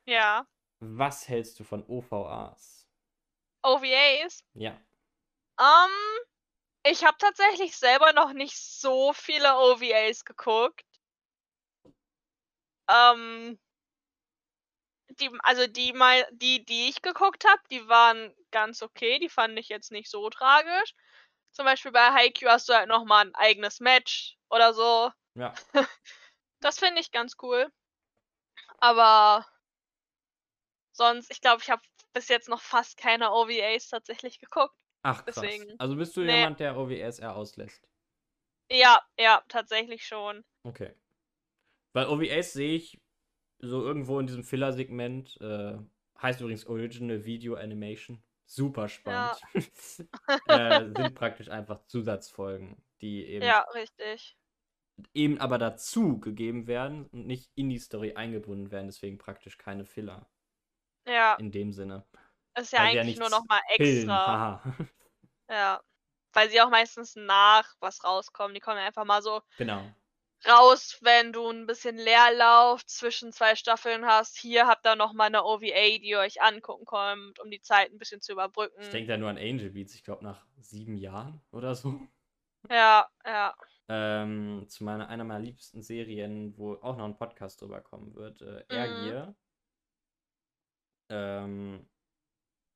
Ja. 0.06 0.46
Was 0.78 1.28
hältst 1.28 1.58
du 1.58 1.64
von 1.64 1.84
OVAs? 1.86 2.86
OVAs. 3.62 4.44
Ja. 4.54 4.80
Ähm, 5.58 6.24
ich 6.84 7.04
habe 7.04 7.16
tatsächlich 7.18 7.76
selber 7.76 8.12
noch 8.12 8.32
nicht 8.32 8.56
so 8.56 9.12
viele 9.12 9.56
OVAs 9.56 10.24
geguckt. 10.24 10.86
Ähm, 12.88 13.58
die, 15.18 15.30
also 15.40 15.66
die 15.66 15.92
die, 16.32 16.64
die 16.64 16.88
ich 16.88 17.02
geguckt 17.02 17.44
habe, 17.44 17.60
die 17.70 17.86
waren 17.88 18.34
ganz 18.50 18.82
okay. 18.82 19.18
Die 19.18 19.28
fand 19.28 19.58
ich 19.58 19.68
jetzt 19.68 19.92
nicht 19.92 20.10
so 20.10 20.30
tragisch. 20.30 20.94
Zum 21.52 21.64
Beispiel 21.64 21.92
bei 21.92 22.10
Haikyuu 22.12 22.48
hast 22.48 22.68
du 22.68 22.74
halt 22.74 22.88
noch 22.88 23.04
mal 23.04 23.26
ein 23.26 23.34
eigenes 23.34 23.80
Match 23.80 24.36
oder 24.50 24.72
so. 24.74 25.10
Ja. 25.34 25.54
Das 26.62 26.78
finde 26.78 27.00
ich 27.00 27.10
ganz 27.10 27.36
cool. 27.40 27.72
Aber 28.76 29.46
sonst, 30.92 31.30
ich 31.30 31.40
glaube, 31.40 31.62
ich 31.62 31.70
habe 31.70 31.80
bis 32.12 32.28
jetzt 32.28 32.50
noch 32.50 32.60
fast 32.60 32.98
keine 32.98 33.30
OVAs 33.32 33.88
tatsächlich 33.88 34.38
geguckt. 34.38 34.74
Ach 35.02 35.24
krass. 35.24 35.36
Deswegen. 35.36 35.74
Also 35.78 35.96
bist 35.96 36.14
du 36.16 36.20
Nee. 36.20 36.36
jemand, 36.36 36.60
der 36.60 36.76
OVAs 36.76 37.18
eher 37.18 37.34
auslässt? 37.34 37.88
Ja, 38.70 39.00
ja, 39.18 39.42
tatsächlich 39.48 40.06
schon. 40.06 40.44
Okay. 40.62 40.94
Weil 41.94 42.08
OVAs 42.08 42.52
sehe 42.52 42.76
ich 42.76 43.00
so 43.58 43.82
irgendwo 43.82 44.20
in 44.20 44.26
diesem 44.26 44.44
Filler-Segment. 44.44 45.40
Äh, 45.40 45.78
heißt 46.20 46.40
übrigens 46.40 46.66
Original 46.66 47.24
Video 47.24 47.54
Animation. 47.54 48.22
Super 48.52 48.88
spannend. 48.88 49.40
äh, 50.48 50.84
sind 50.96 51.14
praktisch 51.14 51.48
einfach 51.48 51.84
Zusatzfolgen, 51.86 52.82
die 53.00 53.24
eben, 53.26 53.44
Ja, 53.44 53.60
richtig. 53.74 54.36
eben 55.14 55.38
aber 55.38 55.58
dazu 55.58 56.18
gegeben 56.18 56.66
werden 56.66 57.06
und 57.06 57.26
nicht 57.26 57.50
in 57.54 57.68
die 57.70 57.78
Story 57.78 58.14
eingebunden 58.14 58.72
werden. 58.72 58.86
Deswegen 58.88 59.18
praktisch 59.18 59.56
keine 59.56 59.84
Filler 59.84 60.28
Ja, 61.06 61.34
in 61.38 61.50
dem 61.52 61.72
Sinne. 61.72 62.06
ist 62.56 62.72
ja 62.72 62.80
weil 62.80 62.90
sie 62.90 62.96
ja 62.96 63.02
eigentlich 63.02 63.18
nur 63.18 63.28
nichts 63.28 63.30
noch 63.30 63.44
mal 63.48 63.60
Pillen, 63.76 64.18
extra. 64.18 64.62
Ja. 65.50 65.80
Weil 66.32 66.50
sie 66.50 66.60
auch 66.60 66.70
meistens 66.70 67.16
nach 67.16 67.74
was 67.80 68.04
rauskommen. 68.04 68.54
Die 68.54 68.60
kommen 68.60 68.78
ja 68.78 68.86
einfach 68.86 69.04
mal 69.04 69.22
so 69.22 69.42
genau. 69.56 69.94
Raus, 70.48 70.98
wenn 71.02 71.32
du 71.32 71.48
ein 71.50 71.66
bisschen 71.66 71.96
Leerlauf 71.96 72.84
zwischen 72.86 73.32
zwei 73.32 73.54
Staffeln 73.56 74.06
hast. 74.06 74.38
Hier 74.38 74.66
habt 74.66 74.86
ihr 74.86 74.96
noch 74.96 75.12
mal 75.12 75.26
eine 75.26 75.44
OVA, 75.44 75.98
die 75.98 76.10
ihr 76.10 76.20
euch 76.20 76.40
angucken 76.42 76.86
könnt, 76.86 77.38
um 77.40 77.50
die 77.50 77.60
Zeit 77.60 77.92
ein 77.92 77.98
bisschen 77.98 78.20
zu 78.20 78.32
überbrücken. 78.32 78.80
Ich 78.80 78.90
denke 78.90 79.08
da 79.08 79.16
nur 79.16 79.28
an 79.28 79.38
Angel 79.38 79.70
Beats, 79.70 79.94
ich 79.94 80.04
glaube 80.04 80.24
nach 80.24 80.46
sieben 80.58 80.96
Jahren 80.96 81.40
oder 81.52 81.74
so. 81.74 82.00
Ja, 82.68 83.08
ja. 83.24 83.54
Ähm, 83.88 84.66
zu 84.68 84.84
meiner, 84.84 85.08
einer 85.08 85.24
meiner 85.24 85.44
liebsten 85.44 85.82
Serien, 85.82 86.56
wo 86.56 86.74
auch 86.74 86.96
noch 86.96 87.06
ein 87.06 87.16
Podcast 87.16 87.60
drüber 87.60 87.80
kommen 87.80 88.14
wird, 88.14 88.40
äh, 88.42 88.64
Air 88.68 89.26
Mhm. 89.26 89.36
Ähm, 91.12 91.88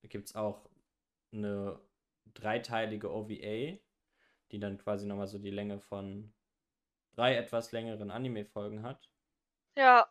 da 0.03 0.09
gibt 0.09 0.27
es 0.27 0.35
auch 0.35 0.69
eine 1.33 1.81
dreiteilige 2.35 3.13
OVA, 3.13 3.79
die 4.51 4.59
dann 4.59 4.79
quasi 4.79 5.07
nochmal 5.07 5.29
so 5.29 5.39
die 5.39 5.51
Länge 5.51 5.79
von 5.79 6.35
drei 7.17 7.37
etwas 7.37 7.73
längeren 7.73 8.11
Anime-Folgen 8.11 8.83
hat. 8.83 9.11
Ja, 9.77 10.09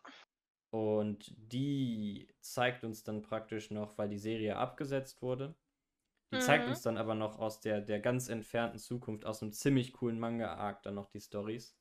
Und 0.70 1.32
die 1.38 2.28
zeigt 2.40 2.84
uns 2.84 3.02
dann 3.02 3.22
praktisch 3.22 3.70
noch, 3.70 3.96
weil 3.96 4.08
die 4.10 4.18
Serie 4.18 4.56
abgesetzt 4.56 5.22
wurde, 5.22 5.54
Die 6.32 6.38
zeigt 6.38 6.66
Mhm. 6.66 6.68
uns 6.68 6.82
dann 6.82 6.98
aber 6.98 7.14
noch 7.16 7.38
aus 7.40 7.60
der, 7.60 7.80
der 7.82 8.00
ganz 8.00 8.28
entfernten 8.30 8.78
Zukunft, 8.80 9.26
aus 9.26 9.42
einem 9.42 9.52
ziemlich 9.52 9.92
coolen 9.94 10.20
Manga-Arc 10.20 10.82
dann 10.84 10.94
noch 10.96 11.10
die 11.10 11.20
Stories. 11.20 11.76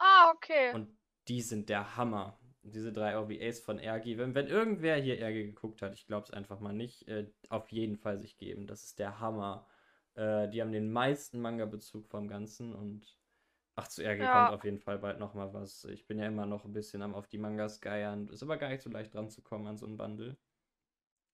Ah, 0.00 0.32
okay. 0.34 0.72
Und 0.72 0.96
die 1.28 1.40
sind 1.42 1.68
der 1.68 1.96
Hammer. 1.96 2.38
Diese 2.62 2.92
drei 2.92 3.18
OVAs 3.18 3.60
von 3.60 3.78
Ergi. 3.78 4.18
Wenn, 4.18 4.34
wenn 4.34 4.46
irgendwer 4.48 4.96
hier 4.96 5.18
Ergi 5.20 5.44
geguckt 5.46 5.82
hat, 5.82 5.94
ich 5.94 6.06
glaube 6.06 6.24
es 6.24 6.30
einfach 6.32 6.60
mal 6.60 6.72
nicht, 6.72 7.06
äh, 7.08 7.30
auf 7.48 7.70
jeden 7.70 7.96
Fall 7.96 8.18
sich 8.18 8.36
geben. 8.38 8.66
Das 8.66 8.82
ist 8.84 8.98
der 8.98 9.20
Hammer. 9.20 9.66
Äh, 10.14 10.48
die 10.48 10.60
haben 10.62 10.72
den 10.72 10.90
meisten 10.92 11.40
Manga-Bezug 11.40 12.08
vom 12.08 12.26
Ganzen 12.28 12.74
und 12.74 13.18
ach, 13.76 13.88
zu 13.88 14.02
Ergi 14.02 14.22
Ja. 14.24 14.32
kommt 14.32 14.50
auf 14.50 14.64
jeden 14.64 14.80
Fall 14.80 14.98
bald 14.98 15.18
nochmal 15.20 15.52
was. 15.54 15.84
Ich 15.84 16.06
bin 16.06 16.18
ja 16.18 16.26
immer 16.26 16.46
noch 16.46 16.64
ein 16.64 16.72
bisschen 16.72 17.02
am 17.02 17.14
auf 17.14 17.28
die 17.28 17.38
Mangas 17.38 17.80
geiern. 17.80 18.28
Ist 18.28 18.42
aber 18.42 18.56
gar 18.56 18.68
nicht 18.70 18.82
so 18.82 18.90
leicht 18.90 19.14
dran 19.14 19.30
zu 19.30 19.42
kommen 19.42 19.66
an 19.68 19.78
so 19.78 19.86
ein 19.86 19.96
Bundle. 19.96 20.36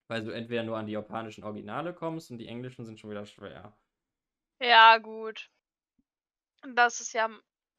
Weil 0.07 0.23
du 0.25 0.31
entweder 0.31 0.63
nur 0.63 0.77
an 0.79 0.87
die 0.87 0.93
japanischen 0.93 1.43
Originale 1.43 1.93
kommst 1.93 2.31
und 2.31 2.39
die 2.39 2.47
englischen 2.47 2.85
sind 2.85 3.01
schon 3.01 3.11
wieder 3.11 3.27
schwer. 3.27 3.77
Ja, 4.61 4.97
gut. 4.99 5.51
Das 6.75 7.01
ist 7.01 7.13
ja 7.13 7.29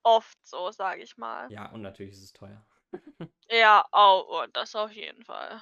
oft 0.04 0.38
so, 0.46 0.72
sage 0.72 1.04
ich 1.04 1.18
mal. 1.18 1.50
Ja, 1.50 1.72
und 1.72 1.82
natürlich 1.82 2.14
ist 2.14 2.24
es 2.24 2.34
teuer. 2.34 2.66
Ja, 3.50 3.86
oh, 3.94 4.46
das 4.52 4.76
auf 4.76 4.92
jeden 4.92 5.24
Fall. 5.24 5.62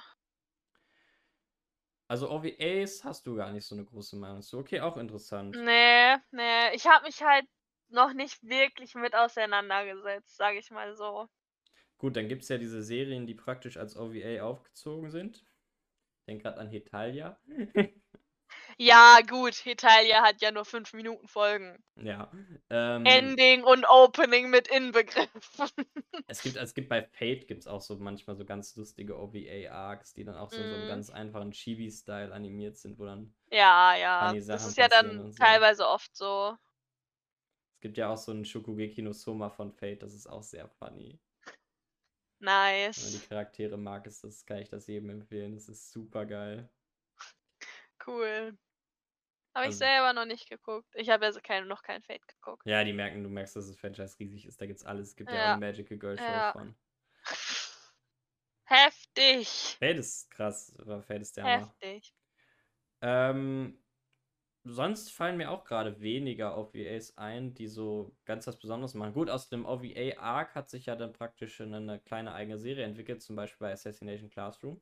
Also 2.08 2.30
OVAs 2.30 3.02
hast 3.04 3.26
du 3.26 3.34
gar 3.34 3.50
nicht 3.52 3.64
so 3.66 3.74
eine 3.74 3.84
große 3.84 4.16
Meinung 4.16 4.42
zu. 4.42 4.58
Okay, 4.58 4.80
auch 4.80 4.96
interessant. 4.96 5.56
Nee, 5.56 6.16
nee, 6.30 6.74
ich 6.74 6.86
habe 6.86 7.04
mich 7.06 7.22
halt 7.22 7.46
noch 7.92 8.12
nicht 8.12 8.42
wirklich 8.42 8.94
mit 8.94 9.14
auseinandergesetzt, 9.14 10.36
sage 10.36 10.58
ich 10.58 10.70
mal 10.70 10.94
so. 10.96 11.28
Gut, 11.98 12.16
dann 12.16 12.28
gibt 12.28 12.42
es 12.42 12.48
ja 12.48 12.58
diese 12.58 12.82
Serien, 12.82 13.26
die 13.26 13.34
praktisch 13.34 13.76
als 13.76 13.96
OVA 13.96 14.42
aufgezogen 14.42 15.10
sind. 15.10 15.36
Ich 15.36 16.24
denke 16.26 16.42
gerade 16.44 16.58
an 16.58 16.68
Hetalia. 16.68 17.38
Ja, 18.78 19.18
gut, 19.28 19.54
Hetalia 19.64 20.22
hat 20.22 20.40
ja 20.40 20.50
nur 20.50 20.64
fünf 20.64 20.92
Minuten 20.92 21.28
Folgen. 21.28 21.82
ja. 21.96 22.30
Ähm, 22.70 23.04
Ending 23.04 23.64
und 23.64 23.84
Opening 23.88 24.50
mit 24.50 24.68
inbegriffen. 24.68 25.30
es, 26.26 26.42
gibt, 26.42 26.56
es 26.56 26.74
gibt 26.74 26.88
bei 26.88 27.02
Fate 27.02 27.46
gibt's 27.46 27.66
auch 27.66 27.80
so 27.80 27.96
manchmal 27.96 28.36
so 28.36 28.44
ganz 28.44 28.74
lustige 28.76 29.18
OVA-Arcs, 29.18 30.14
die 30.14 30.24
dann 30.24 30.36
auch 30.36 30.50
so 30.50 30.56
in 30.56 30.68
so 30.68 30.74
einem 30.74 30.84
Mhm. 30.84 30.88
ganz 30.88 31.10
einfachen 31.10 31.52
Chibi-Style 31.52 32.32
animiert 32.32 32.76
sind, 32.76 32.98
wo 32.98 33.04
dann. 33.04 33.32
Ja, 33.50 33.94
ja, 33.94 34.32
das 34.32 34.66
ist 34.66 34.78
ja 34.78 34.88
dann 34.88 35.30
so. 35.32 35.38
teilweise 35.38 35.86
oft 35.86 36.16
so. 36.16 36.56
Es 37.82 37.88
gibt 37.88 37.98
ja 37.98 38.10
auch 38.10 38.16
so 38.16 38.30
einen 38.30 38.44
Shokugeki 38.44 39.02
no 39.02 39.12
Soma 39.12 39.50
von 39.50 39.72
Fate, 39.72 40.04
das 40.04 40.14
ist 40.14 40.28
auch 40.28 40.44
sehr 40.44 40.68
funny. 40.68 41.18
Wenn 42.38 42.44
man 42.44 42.54
Nice. 42.84 43.10
die 43.10 43.26
Charaktere 43.26 43.76
mag, 43.76 44.06
ist 44.06 44.22
das, 44.22 44.46
kann 44.46 44.58
ich 44.58 44.68
das 44.68 44.86
jedem 44.86 45.10
empfehlen. 45.10 45.54
Das 45.56 45.68
ist 45.68 45.90
super 45.90 46.24
geil. 46.24 46.70
Cool. 48.06 48.56
Habe 49.52 49.64
ich 49.64 49.70
Also- 49.72 49.78
selber 49.78 50.12
noch 50.12 50.26
nicht 50.26 50.48
geguckt. 50.48 50.94
Ich 50.94 51.08
habe 51.10 51.24
ja 51.24 51.32
so 51.32 51.40
keine, 51.42 51.66
noch 51.66 51.82
kein 51.82 52.04
Fate 52.04 52.24
geguckt. 52.28 52.64
Ja, 52.66 52.84
die 52.84 52.92
merken, 52.92 53.24
du 53.24 53.28
merkst, 53.28 53.56
dass 53.56 53.66
das 53.66 53.76
Franchise 53.76 54.16
riesig 54.20 54.46
ist. 54.46 54.60
Da 54.60 54.66
gibt's 54.66 54.84
alles. 54.84 55.08
Es 55.08 55.16
gibt 55.16 55.30
ja, 55.32 55.34
auch 55.36 55.40
Ja. 55.40 55.52
eine 55.54 55.66
Magical 55.66 55.98
Girl 55.98 56.16
Show 56.16 56.22
Ja. 56.22 56.52
von. 56.52 56.76
Heftig. 58.66 59.48
Fate 59.80 59.96
ist 59.98 60.30
krass, 60.30 60.72
aber 60.78 61.02
Fate 61.02 61.22
ist 61.22 61.36
der 61.36 61.42
Hammer. 61.44 61.66
Heftig. 61.80 62.14
Ähm, 63.00 63.81
sonst 64.64 65.12
fallen 65.12 65.36
mir 65.36 65.50
auch 65.50 65.64
gerade 65.64 66.00
weniger 66.00 66.56
OVAs 66.56 67.16
ein, 67.18 67.54
die 67.54 67.66
so 67.66 68.14
ganz 68.24 68.46
was 68.46 68.58
Besonderes 68.58 68.94
machen. 68.94 69.14
Gut, 69.14 69.30
aus 69.30 69.48
dem 69.48 69.66
OVA-Arc 69.66 70.54
hat 70.54 70.70
sich 70.70 70.86
ja 70.86 70.96
dann 70.96 71.12
praktisch 71.12 71.60
eine, 71.60 71.78
eine 71.78 72.00
kleine 72.00 72.32
eigene 72.32 72.58
Serie 72.58 72.84
entwickelt, 72.84 73.22
zum 73.22 73.36
Beispiel 73.36 73.66
bei 73.66 73.72
Assassination 73.72 74.30
Classroom. 74.30 74.80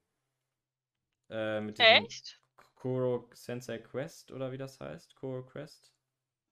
Äh, 1.31 1.61
mit 1.61 1.79
Echt? 1.79 2.41
Kuro 2.75 3.29
Sensei 3.35 3.79
Quest 3.79 4.33
oder 4.33 4.53
wie 4.53 4.59
das 4.59 4.81
heißt? 4.81 5.15
Kuro 5.17 5.45
Quest? 5.45 5.93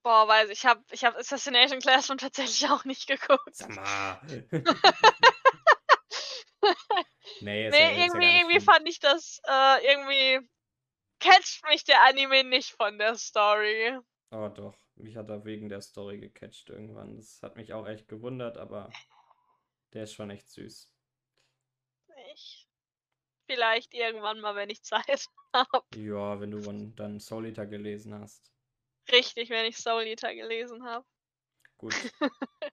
Boah, 0.02 0.28
weiß 0.28 0.50
ich, 0.50 0.58
ich 0.60 0.66
habe 0.66 0.82
ich 0.90 1.04
hab 1.04 1.16
Assassination 1.16 1.80
Classroom 1.80 2.18
tatsächlich 2.18 2.70
auch 2.70 2.84
nicht 2.84 3.06
geguckt. 3.06 3.54
Sag 3.54 3.74
mal. 3.74 4.20
nee, 7.40 7.64
ja- 7.64 7.70
Nee, 7.70 7.72
ja 7.98 8.04
irgendwie, 8.04 8.18
nicht 8.18 8.34
irgendwie 8.36 8.60
fand 8.60 8.88
ich 8.88 9.00
das, 9.00 9.40
äh, 9.46 9.92
irgendwie 9.92 10.48
catcht 11.20 11.64
mich 11.68 11.84
der 11.84 12.02
Anime 12.04 12.44
nicht 12.44 12.70
von 12.72 12.98
der 12.98 13.16
Story. 13.16 13.98
Oh 14.30 14.48
doch, 14.48 14.76
mich 14.96 15.16
hat 15.16 15.28
er 15.30 15.44
wegen 15.44 15.68
der 15.68 15.80
Story 15.80 16.18
gecatcht 16.18 16.68
irgendwann. 16.68 17.16
Das 17.16 17.42
hat 17.42 17.56
mich 17.56 17.72
auch 17.72 17.86
echt 17.86 18.08
gewundert, 18.08 18.58
aber 18.58 18.90
der 19.94 20.04
ist 20.04 20.14
schon 20.14 20.30
echt 20.30 20.48
süß. 20.50 20.92
Ich, 22.34 22.68
vielleicht 23.46 23.94
irgendwann 23.94 24.40
mal, 24.40 24.54
wenn 24.54 24.70
ich 24.70 24.82
Zeit 24.82 25.26
habe. 25.54 25.82
Ja, 25.96 26.40
wenn 26.40 26.50
du 26.50 26.60
dann- 26.60 26.94
dann 26.96 27.20
Soul 27.20 27.46
Eater 27.46 27.66
gelesen 27.66 28.14
hast. 28.14 28.52
Richtig, 29.10 29.48
wenn 29.48 29.64
ich 29.64 29.78
Soul 29.78 30.02
Eater 30.02 30.34
gelesen 30.34 30.84
habe. 30.84 31.06
Gut. 31.78 31.94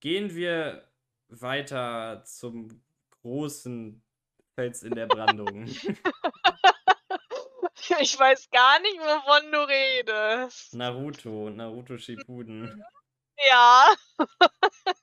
Gehen 0.00 0.34
wir 0.34 0.90
weiter 1.28 2.24
zum 2.24 2.82
großen 3.22 4.02
Fels 4.54 4.82
in 4.82 4.94
der 4.94 5.06
Brandung. 5.06 5.66
ich 8.00 8.18
weiß 8.18 8.50
gar 8.50 8.80
nicht, 8.80 8.98
wovon 8.98 9.52
du 9.52 9.58
redest. 9.68 10.74
Naruto, 10.74 11.50
Naruto 11.50 11.96
Shippuden. 11.98 12.84
Ja. 13.48 13.94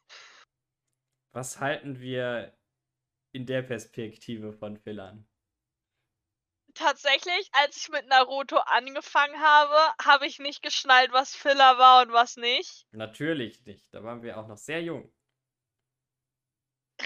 Was 1.34 1.60
halten 1.60 2.00
wir 2.00 2.58
in 3.32 3.46
der 3.46 3.62
Perspektive 3.64 4.54
von 4.54 4.78
Fillern? 4.78 5.28
Tatsächlich, 6.76 7.50
als 7.54 7.78
ich 7.78 7.90
mit 7.90 8.08
Naruto 8.08 8.58
angefangen 8.58 9.40
habe, 9.40 9.78
habe 10.04 10.26
ich 10.26 10.40
nicht 10.40 10.64
geschnallt, 10.64 11.12
was 11.12 11.36
Filler 11.36 11.78
war 11.78 12.02
und 12.04 12.12
was 12.14 12.36
nicht. 12.36 12.88
Natürlich 12.92 13.64
nicht. 13.66 13.94
Da 13.94 14.04
waren 14.04 14.24
wir 14.24 14.40
auch 14.40 14.48
noch 14.48 14.58
sehr 14.58 14.82
jung. 14.82 15.14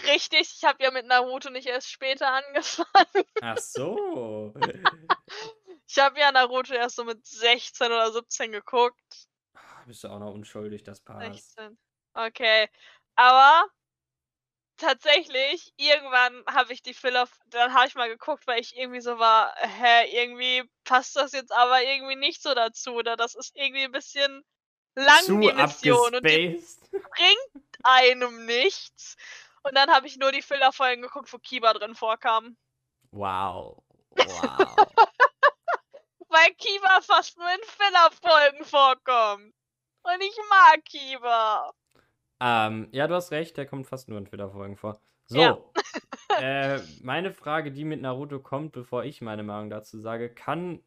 Richtig, 0.04 0.54
ich 0.56 0.64
habe 0.64 0.82
ja 0.82 0.90
mit 0.90 1.06
Naruto 1.06 1.50
nicht 1.50 1.66
erst 1.66 1.90
später 1.90 2.32
angefangen. 2.32 3.24
Ach 3.42 3.58
so. 3.58 4.54
Ich 5.88 5.98
habe 5.98 6.20
ja 6.20 6.30
Naruto 6.30 6.74
erst 6.74 6.96
so 6.96 7.04
mit 7.04 7.26
16 7.26 7.86
oder 7.86 8.12
17 8.12 8.52
geguckt. 8.52 9.28
Bist 9.86 10.04
du 10.04 10.08
auch 10.08 10.18
noch 10.18 10.34
unschuldig, 10.34 10.82
das 10.82 11.00
passt. 11.00 11.54
16. 11.54 11.78
Okay. 12.12 12.68
Aber 13.16 13.64
tatsächlich, 14.76 15.72
irgendwann 15.76 16.44
habe 16.46 16.74
ich 16.74 16.82
die 16.82 16.92
Filler, 16.92 17.26
dann 17.46 17.72
habe 17.72 17.86
ich 17.86 17.94
mal 17.94 18.08
geguckt, 18.08 18.46
weil 18.46 18.60
ich 18.60 18.76
irgendwie 18.76 19.00
so 19.00 19.18
war, 19.18 19.54
hä, 19.56 20.10
irgendwie 20.12 20.68
passt 20.84 21.16
das 21.16 21.32
jetzt 21.32 21.52
aber 21.52 21.82
irgendwie 21.82 22.16
nicht 22.16 22.42
so 22.42 22.54
dazu. 22.54 22.92
Oder 22.92 23.16
das 23.16 23.34
ist 23.34 23.56
irgendwie 23.56 23.84
ein 23.84 23.92
bisschen 23.92 24.44
lang, 24.94 25.22
Zu 25.22 25.40
die 25.40 25.52
Mission. 25.52 26.14
Und 26.16 26.26
die 26.26 26.62
bringt 26.90 27.78
einem 27.82 28.44
nichts. 28.44 29.16
Und 29.62 29.74
dann 29.74 29.90
habe 29.90 30.06
ich 30.06 30.18
nur 30.18 30.32
die 30.32 30.42
Filler-Folgen 30.42 31.00
geguckt, 31.00 31.32
wo 31.32 31.38
Kiba 31.38 31.72
drin 31.72 31.94
vorkam. 31.94 32.56
Wow. 33.10 33.82
Wow. 34.16 35.07
Weil 36.48 36.54
Kiba 36.54 37.00
fast 37.02 37.36
nur 37.36 37.46
in 37.46 37.60
Filler-Folgen 37.62 38.64
vorkommt. 38.64 39.54
Und 40.02 40.20
ich 40.22 40.36
mag 40.48 40.84
Kiba. 40.84 41.74
ähm, 42.40 42.88
ja, 42.92 43.06
du 43.06 43.14
hast 43.14 43.32
recht, 43.32 43.56
der 43.56 43.66
kommt 43.66 43.86
fast 43.86 44.08
nur 44.08 44.18
in 44.18 44.24
Twitter-Folgen 44.24 44.76
vor. 44.76 45.00
So. 45.26 45.38
Ja. 45.38 45.58
äh, 46.40 46.80
meine 47.02 47.32
Frage, 47.32 47.70
die 47.70 47.84
mit 47.84 48.00
Naruto 48.00 48.40
kommt, 48.40 48.72
bevor 48.72 49.04
ich 49.04 49.20
meine 49.20 49.42
Meinung 49.42 49.68
dazu 49.68 49.98
sage, 49.98 50.32
kann 50.32 50.82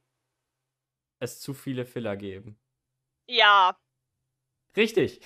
es 1.19 1.39
zu 1.39 1.54
viele 1.54 1.86
Filler 1.86 2.15
geben? 2.15 2.60
Ja. 3.28 3.78
Richtig. 4.76 5.21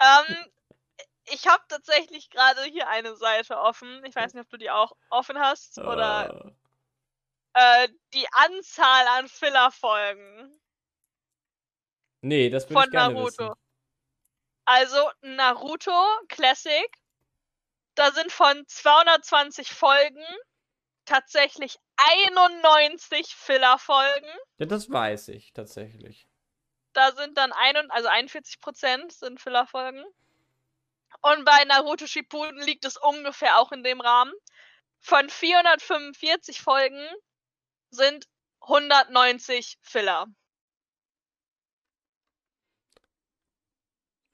Ähm, 0.00 0.36
ich 1.32 1.46
habe 1.46 1.62
tatsächlich 1.68 2.30
gerade 2.30 2.62
hier 2.64 2.88
eine 2.88 3.14
Seite 3.14 3.60
offen. 3.60 4.04
Ich 4.04 4.16
weiß 4.16 4.34
nicht, 4.34 4.42
ob 4.42 4.50
du 4.50 4.56
die 4.56 4.70
auch 4.70 4.96
offen 5.10 5.38
hast. 5.38 5.78
Oder 5.78 6.44
Äh, 6.46 6.63
äh, 7.54 7.88
die 8.12 8.26
Anzahl 8.32 9.06
an 9.18 9.28
Filler-Folgen 9.28 10.60
nee, 12.24 12.50
das 12.50 12.64
würde 12.64 12.74
von 12.74 12.84
ich 12.84 12.90
gerne 12.90 13.14
Naruto. 13.14 13.44
wissen. 13.44 13.54
Also 14.64 15.10
Naruto 15.22 16.06
Classic. 16.28 16.88
Da 17.94 18.10
sind 18.10 18.32
von 18.32 18.64
220 18.66 19.70
Folgen 19.70 20.24
tatsächlich 21.04 21.78
91 21.96 23.36
Filler-Folgen. 23.36 24.30
Ja, 24.58 24.66
das 24.66 24.90
weiß 24.90 25.28
ich 25.28 25.52
tatsächlich. 25.52 26.26
Da 26.92 27.12
sind 27.12 27.38
dann 27.38 27.52
ein, 27.52 27.90
also 27.90 28.08
41% 28.08 29.12
sind 29.12 29.40
Filler-Folgen. 29.40 30.04
Und 31.20 31.44
bei 31.44 31.64
Naruto 31.64 32.06
Shippuden 32.06 32.60
liegt 32.62 32.84
es 32.84 32.96
ungefähr 32.96 33.60
auch 33.60 33.70
in 33.70 33.84
dem 33.84 34.00
Rahmen. 34.00 34.32
Von 35.00 35.28
445 35.28 36.60
Folgen 36.60 37.06
sind 37.94 38.26
190 38.60 39.78
Filler. 39.82 40.26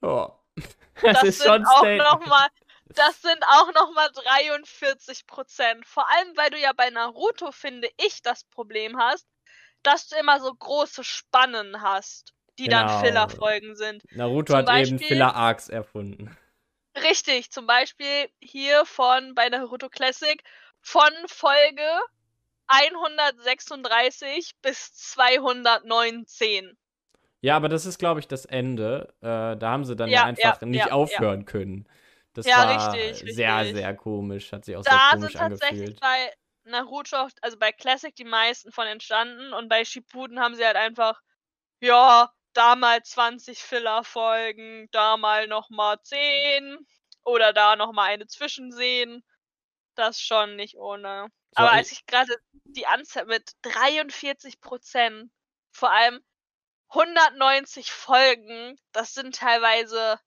Ja. 0.03 0.37
Das, 1.03 1.23
ist 1.23 1.39
sind 1.39 1.47
schon 1.49 1.65
auch 1.65 1.83
noch 1.83 2.27
mal, 2.27 2.49
das 2.89 3.23
sind 3.23 3.43
auch 3.47 3.73
nochmal 3.73 4.11
43 4.13 5.27
Prozent. 5.27 5.87
Vor 5.87 6.07
allem, 6.11 6.37
weil 6.37 6.51
du 6.51 6.59
ja 6.59 6.75
bei 6.75 6.91
Naruto, 6.91 7.53
finde 7.53 7.89
ich, 7.97 8.21
das 8.21 8.45
Problem 8.45 8.99
hast, 8.99 9.27
dass 9.83 10.09
du 10.09 10.17
immer 10.19 10.41
so 10.41 10.53
große 10.55 11.03
Spannen 11.03 11.81
hast, 11.81 12.35
die 12.59 12.69
dann 12.69 12.87
Genau. 12.89 13.01
Filler-Folgen 13.01 13.77
sind. 13.77 14.03
Naruto 14.13 14.53
Zum 14.53 14.57
hat 14.57 14.65
eben 14.69 14.91
Beispiel- 14.99 15.09
Filler-Arcs 15.09 15.71
erfunden. 15.71 16.37
Richtig, 17.03 17.51
zum 17.51 17.67
Beispiel 17.67 18.29
hier 18.43 18.85
von 18.85 19.35
bei 19.35 19.49
Naruto 19.49 19.89
Classic 19.89 20.43
von 20.83 21.11
Folge 21.29 21.89
136 22.71 24.53
bis 24.62 24.93
219. 24.95 26.77
Ja, 27.43 27.57
aber 27.57 27.68
das 27.68 27.87
ist, 27.87 27.99
glaube 27.99 28.21
ich, 28.21 28.29
das 28.29 28.45
Ende. 28.45 29.12
Äh, 29.21 29.57
da 29.57 29.71
haben 29.71 29.85
sie 29.85 29.97
dann 29.97 30.09
ja, 30.09 30.25
einfach 30.25 30.61
ja, 30.61 30.66
nicht 30.66 30.87
ja, 30.87 30.93
aufhören 30.93 31.47
können. 31.47 31.89
Das 32.35 32.47
war 32.47 32.95
richtig, 32.95 33.35
sehr, 33.35 33.59
richtig. 33.59 33.77
sehr 33.77 33.95
komisch. 33.97 34.53
Hat 34.53 34.64
sich 34.64 34.77
auch 34.77 34.85
Da 34.85 34.91
sehr 34.91 35.01
sind 35.11 35.21
komisch 35.21 35.33
tatsächlich 35.33 35.81
angefühlt. 35.81 36.01
bei 36.01 36.33
Naruto, 36.64 37.29
also 37.41 37.59
bei 37.59 37.73
Classic 37.73 38.14
die 38.14 38.25
meisten 38.25 38.71
von 38.71 38.87
entstanden 38.87 39.53
und 39.53 39.68
bei 39.68 39.85
Shippuden 39.85 40.39
haben 40.39 40.55
sie 40.55 40.64
halt 40.64 40.77
einfach, 40.77 41.21
ja, 41.81 42.31
da 42.53 42.77
mal 42.77 43.03
20 43.03 43.59
Filler-Folgen, 43.59 44.89
da 44.93 45.16
mal 45.16 45.47
nochmal 45.49 45.99
10 46.03 46.79
oder 47.25 47.53
da 47.53 47.75
nochmal 47.77 48.11
eine 48.11 48.27
Zwischensehen. 48.27 49.25
Das 49.95 50.20
schon 50.20 50.57
nicht 50.57 50.76
ohne. 50.76 51.28
So, 51.59 51.64
Aber 51.64 51.72
als 51.72 51.93
ich 51.93 52.07
gerade 52.07 52.34
die 52.64 52.86
Anzahl 52.86 53.26
mit 53.26 53.53
43 53.62 54.61
Prozent, 54.61 55.30
vor 55.72 55.91
allem 55.91 56.20
190 56.88 57.91
Folgen, 57.93 58.78
das 58.93 59.14
sind 59.14 59.36
teilweise 59.36 60.20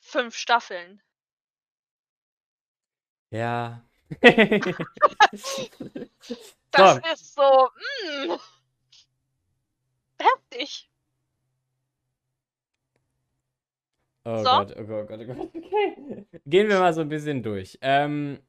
fünf 0.00 0.36
Staffeln. 0.36 1.02
Ja. 3.30 3.82
Das 6.70 6.94
so, 6.94 7.00
ist 7.12 7.34
so, 7.34 7.70
mm, 8.26 8.36
heftig. 10.18 10.88
oh 14.24 14.44
So. 14.44 14.44
Gott, 14.44 14.74
oh 14.76 14.84
Gott, 14.84 15.02
oh 15.02 15.06
Gott, 15.06 15.20
oh 15.20 15.26
Gott. 15.34 15.50
Okay. 15.54 16.26
Gehen 16.46 16.68
wir 16.68 16.78
mal 16.78 16.92
so 16.92 17.00
ein 17.00 17.08
bisschen 17.08 17.42
durch. 17.42 17.78
Ähm, 17.80 18.40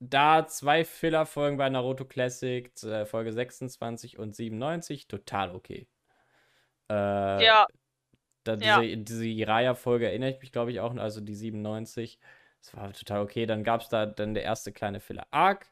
da 0.00 0.46
zwei 0.46 0.84
Filler-Folgen 0.84 1.56
bei 1.56 1.68
Naruto 1.68 2.04
Classic, 2.04 2.70
äh, 2.82 3.06
Folge 3.06 3.32
26 3.32 4.18
und 4.18 4.34
97, 4.34 5.08
total 5.08 5.54
okay. 5.54 5.88
Äh, 6.88 7.44
Ja, 7.44 7.66
Da 8.44 8.54
Ja. 8.54 8.80
diese, 8.80 8.96
diese 8.98 9.24
Jiraiya-Folge 9.24 10.06
erinnere 10.06 10.30
ich 10.30 10.40
mich, 10.40 10.52
glaube 10.52 10.70
ich, 10.70 10.80
auch, 10.80 10.94
also 10.96 11.20
die 11.20 11.34
97. 11.34 12.18
Das 12.62 12.74
war 12.76 12.92
total 12.92 13.20
okay. 13.22 13.46
Dann 13.46 13.64
gab 13.64 13.80
es 13.82 13.88
da 13.88 14.06
dann 14.06 14.34
der 14.34 14.44
erste 14.44 14.72
kleine 14.72 15.00
Filler-Arc. 15.00 15.70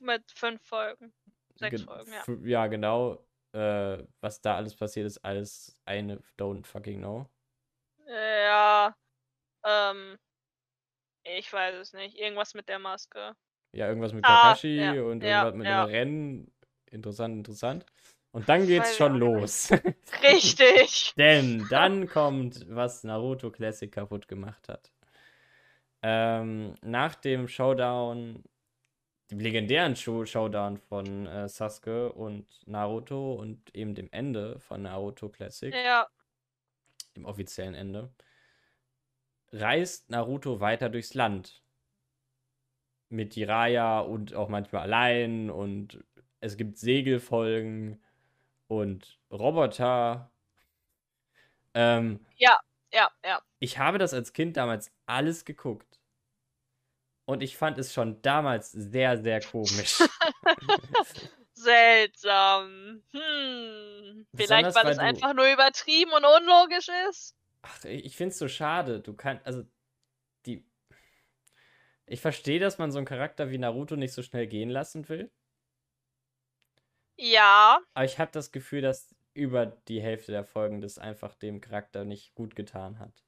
mit 0.00 0.22
fünf 0.32 0.62
Folgen. 0.62 1.12
Sechs 1.56 1.76
Ge- 1.78 1.84
Folgen, 1.86 2.12
ja. 2.12 2.24
Ja, 2.44 2.66
genau. 2.68 3.24
Äh, 3.52 4.04
was 4.20 4.40
da 4.40 4.56
alles 4.56 4.76
passiert 4.76 5.06
ist, 5.06 5.18
alles 5.18 5.76
eine 5.84 6.22
don't 6.38 6.64
fucking 6.64 7.00
know. 7.00 7.26
Ja, 8.06 8.94
ähm, 9.64 10.16
ich 11.24 11.52
weiß 11.52 11.76
es 11.76 11.92
nicht. 11.92 12.16
Irgendwas 12.18 12.54
mit 12.54 12.68
der 12.68 12.78
Maske. 12.78 13.34
Ja, 13.72 13.88
irgendwas 13.88 14.12
mit 14.12 14.24
Ah, 14.24 14.28
Kakashi 14.28 14.76
ja, 14.76 14.92
und 15.02 15.22
ja, 15.22 15.44
irgendwas 15.44 15.54
mit 15.54 15.66
ja. 15.66 15.84
einem 15.84 15.90
Rennen. 15.92 16.52
Interessant, 16.90 17.36
interessant. 17.36 17.86
Und 18.32 18.48
dann 18.48 18.66
geht's 18.66 18.96
schon 18.96 19.16
los. 19.16 19.70
Richtig. 20.22 21.14
Denn 21.16 21.68
dann 21.68 22.06
kommt, 22.08 22.66
was 22.68 23.04
Naruto 23.04 23.50
Classic 23.50 23.90
kaputt 23.90 24.28
gemacht 24.28 24.68
hat. 24.68 24.90
Ähm, 26.02 26.74
nach 26.82 27.14
dem 27.16 27.46
Showdown, 27.48 28.42
dem 29.30 29.40
legendären 29.40 29.96
Show 29.96 30.24
Showdown 30.24 30.78
von 30.78 31.26
äh, 31.26 31.48
Sasuke 31.48 32.12
und 32.12 32.46
Naruto 32.66 33.34
und 33.34 33.74
eben 33.76 33.94
dem 33.94 34.08
Ende 34.12 34.58
von 34.60 34.82
Naruto 34.82 35.28
Classic, 35.28 35.74
Ja, 35.74 36.08
dem 37.16 37.24
offiziellen 37.24 37.74
Ende, 37.74 38.10
reist 39.52 40.10
Naruto 40.10 40.60
weiter 40.60 40.88
durchs 40.88 41.14
Land. 41.14 41.62
Mit 43.08 43.34
Jiraiya 43.34 44.00
und 44.00 44.34
auch 44.34 44.48
manchmal 44.48 44.82
allein 44.82 45.50
und 45.50 46.04
es 46.40 46.56
gibt 46.56 46.78
Segelfolgen 46.78 48.02
und 48.68 49.18
Roboter. 49.30 50.30
Ähm, 51.74 52.24
ja, 52.36 53.10
ja. 53.24 53.42
ich 53.58 53.78
habe 53.78 53.98
das 53.98 54.14
als 54.14 54.32
Kind 54.32 54.56
damals 54.56 54.92
alles 55.06 55.44
geguckt. 55.44 56.00
Und 57.26 57.42
ich 57.42 57.56
fand 57.56 57.78
es 57.78 57.92
schon 57.92 58.20
damals 58.22 58.72
sehr, 58.72 59.22
sehr 59.22 59.40
komisch. 59.40 59.98
Seltsam. 61.52 63.02
Hm. 63.12 64.26
Vielleicht, 64.34 64.66
Besonders, 64.66 64.74
weil 64.74 64.84
weil 64.84 64.92
es 64.92 64.98
einfach 64.98 65.34
nur 65.34 65.52
übertrieben 65.52 66.10
und 66.12 66.24
unlogisch 66.24 66.88
ist. 67.08 67.36
Ach, 67.62 67.84
ich 67.84 68.16
finde 68.16 68.32
es 68.32 68.38
so 68.38 68.48
schade. 68.48 69.00
Du 69.00 69.14
kannst, 69.14 69.46
also, 69.46 69.64
die. 70.46 70.66
Ich 72.06 72.20
verstehe, 72.20 72.60
dass 72.60 72.78
man 72.78 72.92
so 72.92 72.98
einen 72.98 73.06
Charakter 73.06 73.50
wie 73.50 73.58
Naruto 73.58 73.96
nicht 73.96 74.12
so 74.12 74.22
schnell 74.22 74.46
gehen 74.46 74.70
lassen 74.70 75.08
will. 75.08 75.30
Ja, 77.16 77.80
Aber 77.94 78.04
ich 78.04 78.18
habe 78.18 78.32
das 78.32 78.50
Gefühl, 78.50 78.80
dass 78.82 79.14
über 79.34 79.66
die 79.66 80.00
Hälfte 80.02 80.32
der 80.32 80.44
Folgen 80.44 80.80
das 80.80 80.98
einfach 80.98 81.34
dem 81.36 81.60
Charakter 81.60 82.04
nicht 82.04 82.34
gut 82.34 82.56
getan 82.56 82.98
hat. 82.98 83.22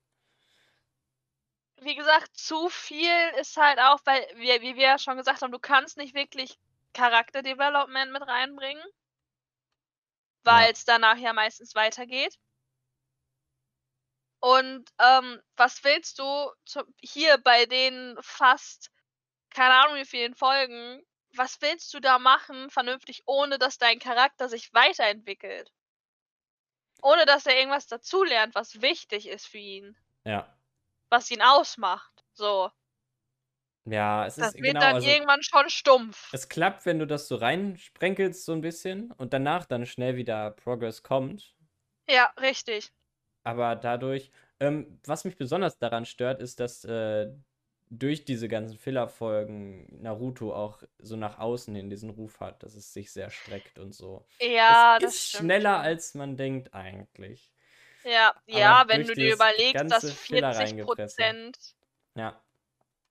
wie 1.85 1.95
gesagt, 1.95 2.37
zu 2.37 2.69
viel 2.69 3.11
ist 3.41 3.57
halt 3.57 3.79
auch, 3.79 4.01
weil, 4.05 4.27
wir, 4.37 4.63
wie 4.63 4.77
wir 4.77 4.83
ja 4.83 4.99
schon 4.99 5.17
gesagt 5.17 5.43
haben, 5.43 5.53
du 5.53 5.59
kannst 5.59 5.97
nicht 5.97 6.15
wirklich 6.15 6.59
Charakterdevelopment 6.95 8.13
mit 8.13 8.23
reinbringen. 8.23 8.85
Weil 10.45 10.73
es 10.73 10.85
danach 10.85 11.17
ja 11.19 11.33
meistens 11.33 11.75
weitergeht. 11.75 12.37
Und 14.45 14.91
ähm, 14.99 15.41
was 15.57 15.85
willst 15.85 16.19
du 16.19 16.51
hier 17.01 17.39
bei 17.39 17.65
den 17.65 18.17
fast, 18.21 18.91
keine 19.51 19.75
Ahnung 19.75 19.97
wie 19.97 20.05
vielen 20.07 20.35
Folgen, 20.35 21.03
was 21.37 21.61
willst 21.63 21.95
du 21.95 22.01
da 22.01 22.19
machen, 22.19 22.71
vernünftig, 22.71 23.23
ohne 23.27 23.59
dass 23.59 23.79
dein 23.79 24.01
Charakter 24.01 24.49
sich 24.49 24.75
weiterentwickelt? 24.75 25.71
Ohne 27.05 27.27
dass 27.27 27.47
er 27.47 27.57
irgendwas 27.59 27.89
dazulernt, 27.89 28.55
was 28.55 28.81
wichtig 28.81 29.27
ist 29.29 29.47
für 29.49 29.59
ihn, 29.59 29.97
Ja. 30.27 30.57
was 31.13 31.31
ihn 31.31 31.43
ausmacht. 31.43 32.25
So. 32.33 32.73
Ja, 33.87 34.27
es 34.27 34.39
Das 34.39 34.53
ist 34.53 34.57
wird 34.57 34.63
genau. 34.63 34.81
dann 34.83 34.97
Also, 34.97 35.03
irgendwann 35.03 35.43
schon 35.43 35.69
stumpf. 35.69 36.35
es 36.35 36.49
klappt, 36.49 36.87
wenn 36.87 36.99
du 36.99 37.07
das 37.07 37.29
so 37.29 37.37
reinsprenkelst, 37.37 38.47
so 38.47 38.53
ein 38.53 38.63
bisschen, 38.63 39.13
und 39.13 39.35
danach 39.35 39.67
dann 39.67 39.85
schnell 39.85 40.17
wieder 40.17 40.51
Progress 40.51 41.03
kommt. 41.03 41.55
Ja, 42.09 42.33
richtig. 42.41 42.93
Aber 43.45 43.77
dadurch, 43.77 44.31
ähm, 44.61 45.01
was 45.05 45.25
mich 45.25 45.37
besonders 45.37 45.79
daran 45.79 46.05
stört, 46.07 46.41
ist, 46.41 46.61
dass 46.61 46.85
äh, 46.85 47.31
durch 47.91 48.25
diese 48.25 48.49
ganzen 48.49 48.79
Filler-Folgen 48.79 50.01
Naruto 50.03 50.55
auch 50.55 50.83
so 50.99 51.17
nach 51.17 51.39
außen 51.39 51.75
hin 51.75 51.91
diesen 51.91 52.11
Ruf 52.11 52.41
hat, 52.41 52.63
dass 52.63 52.75
es 52.75 52.93
sich 52.93 53.13
sehr 53.13 53.31
streckt 53.31 53.79
und 53.79 53.95
so. 53.95 54.27
Ja, 54.41 54.99
das 54.99 55.05
das, 55.05 55.15
ist 55.15 55.29
stimmt 55.29 55.45
schneller, 55.45 55.81
als 55.81 56.15
man 56.15 56.37
denkt 56.37 56.73
eigentlich. 56.75 57.53
Ja, 58.05 58.35
ja, 58.47 58.85
wenn 58.89 59.07
du 59.07 59.15
dir 59.15 59.35
überlegst, 59.35 59.91
dass 59.91 60.11
Filler 60.11 60.55
40 60.55 60.71
reingepresst. 60.71 61.19
Prozent 61.19 61.59
Ja. 62.17 62.43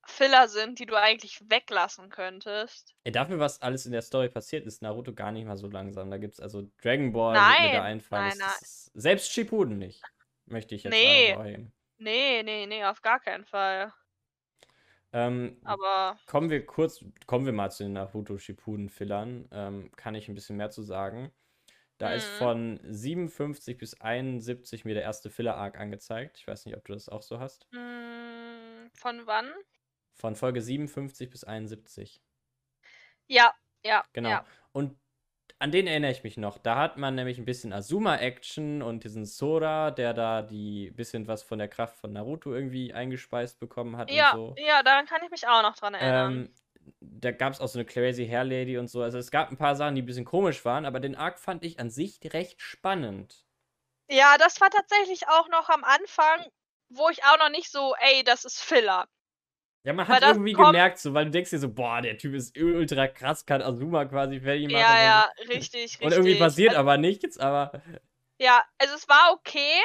Filler 0.05 0.47
sind, 0.47 0.79
die 0.79 0.85
du 0.85 0.95
eigentlich 0.95 1.39
weglassen 1.49 2.09
könntest. 2.09 2.93
Ey, 3.03 3.11
dafür, 3.11 3.39
was 3.39 3.61
alles 3.61 3.85
in 3.85 3.91
der 3.91 4.01
Story 4.01 4.29
passiert, 4.29 4.65
ist 4.65 4.81
Naruto 4.81 5.13
gar 5.13 5.31
nicht 5.31 5.45
mal 5.45 5.57
so 5.57 5.67
langsam. 5.67 6.09
Da 6.11 6.17
gibt 6.17 6.33
es 6.33 6.39
also 6.39 6.63
Dragon 6.81 7.13
Ball, 7.13 7.35
wird 7.35 7.45
mir 7.45 7.71
da 7.71 7.81
Nein, 7.81 7.81
einfallen. 7.83 8.37
nein, 8.37 8.49
selbst 8.93 9.31
Shippuden 9.31 9.77
nicht. 9.77 10.01
Möchte 10.51 10.75
ich 10.75 10.83
jetzt 10.83 10.93
Nee. 10.93 11.29
hervorheben. 11.29 11.71
Nee, 11.97 12.43
nee, 12.43 12.65
nee, 12.65 12.83
auf 12.85 13.01
gar 13.01 13.19
keinen 13.19 13.45
Fall. 13.45 13.93
Ähm, 15.13 15.61
Aber 15.63 16.17
kommen 16.25 16.49
wir 16.49 16.65
kurz, 16.65 17.03
kommen 17.27 17.45
wir 17.45 17.53
mal 17.53 17.69
zu 17.71 17.83
den 17.83 17.93
Naruto 17.93 18.37
Shippuden 18.37 18.89
Fillern. 18.89 19.47
Ähm, 19.51 19.91
kann 19.95 20.15
ich 20.15 20.27
ein 20.29 20.35
bisschen 20.35 20.57
mehr 20.57 20.69
zu 20.71 20.83
sagen. 20.83 21.31
Da 21.97 22.13
ist 22.13 22.27
Mhm. 22.33 22.37
von 22.37 22.79
57 22.83 23.77
bis 23.77 23.99
71 24.01 24.85
mir 24.85 24.93
der 24.95 25.03
erste 25.03 25.29
Filler-Arc 25.29 25.79
angezeigt. 25.79 26.37
Ich 26.39 26.47
weiß 26.47 26.65
nicht, 26.65 26.75
ob 26.75 26.85
du 26.85 26.93
das 26.93 27.09
auch 27.09 27.21
so 27.21 27.39
hast. 27.39 27.67
mh, 27.71 27.79
hm, 27.79 28.91
von 28.95 29.27
wann? 29.27 29.51
Von 30.13 30.35
Folge 30.35 30.61
57 30.61 31.29
bis 31.29 31.43
71. 31.43 32.21
Ja, 33.27 33.53
ja, 33.83 34.03
Genau. 34.13 34.29
ja. 34.29 34.45
Und 34.71 34.97
an 35.61 35.71
den 35.71 35.87
erinnere 35.87 36.11
ich 36.11 36.23
mich 36.23 36.37
noch. 36.37 36.57
Da 36.57 36.75
hat 36.77 36.97
man 36.97 37.15
nämlich 37.15 37.37
ein 37.37 37.45
bisschen 37.45 37.73
Azuma-Action 37.73 38.81
und 38.81 39.03
diesen 39.03 39.25
Sora, 39.25 39.91
der 39.91 40.13
da 40.13 40.41
die 40.41 40.91
bisschen 40.91 41.27
was 41.27 41.43
von 41.43 41.59
der 41.59 41.67
Kraft 41.69 41.97
von 41.97 42.13
Naruto 42.13 42.53
irgendwie 42.53 42.93
eingespeist 42.93 43.59
bekommen 43.59 43.97
hat 43.97 44.09
Ja, 44.09 44.31
und 44.31 44.31
so. 44.31 44.57
ja, 44.57 44.83
daran 44.83 45.05
kann 45.07 45.23
ich 45.23 45.31
mich 45.31 45.47
auch 45.47 45.61
noch 45.63 45.75
dran 45.75 45.93
erinnern. 45.93 46.43
Ähm, 46.43 46.53
da 46.99 47.31
gab 47.31 47.53
es 47.53 47.59
auch 47.61 47.67
so 47.67 47.79
eine 47.79 47.85
Crazy 47.85 48.27
Hair 48.27 48.43
Lady 48.43 48.77
und 48.77 48.87
so. 48.89 49.01
Also 49.01 49.17
es 49.17 49.31
gab 49.31 49.51
ein 49.51 49.57
paar 49.57 49.75
Sachen, 49.75 49.95
die 49.95 50.01
ein 50.01 50.05
bisschen 50.05 50.25
komisch 50.25 50.65
waren, 50.65 50.85
aber 50.85 50.99
den 50.99 51.15
Arc 51.15 51.39
fand 51.39 51.63
ich 51.63 51.79
an 51.79 51.89
sich 51.89 52.19
recht 52.33 52.61
spannend. 52.61 53.45
Ja, 54.09 54.37
das 54.37 54.61
war 54.61 54.69
tatsächlich 54.69 55.27
auch 55.27 55.47
noch 55.47 55.69
am 55.69 55.83
Anfang, 55.83 56.45
wo 56.89 57.09
ich 57.09 57.23
auch 57.23 57.37
noch 57.39 57.49
nicht 57.49 57.71
so, 57.71 57.95
ey, 57.99 58.23
das 58.23 58.45
ist 58.45 58.59
Filler. 58.61 59.07
Ja, 59.83 59.93
man 59.93 60.07
hat 60.07 60.21
irgendwie 60.21 60.53
gemerkt, 60.53 60.99
so, 60.99 61.13
weil 61.13 61.25
du 61.25 61.31
denkst 61.31 61.49
dir 61.49 61.57
so, 61.57 61.73
boah, 61.73 62.01
der 62.01 62.17
Typ 62.17 62.35
ist 62.35 62.55
ultra 62.57 63.07
krass, 63.07 63.45
kann 63.45 63.63
Azuma 63.63 64.05
quasi 64.05 64.39
fertig 64.39 64.65
machen. 64.65 64.75
Ja, 64.75 65.01
ja, 65.01 65.29
richtig, 65.39 65.73
richtig. 65.73 66.01
Und 66.01 66.11
irgendwie 66.11 66.35
passiert 66.35 66.71
Also, 66.71 66.81
aber 66.81 66.97
nichts, 66.97 67.39
aber 67.39 67.81
Ja, 68.37 68.63
also 68.77 68.93
es 68.93 69.09
war 69.09 69.33
okay. 69.33 69.81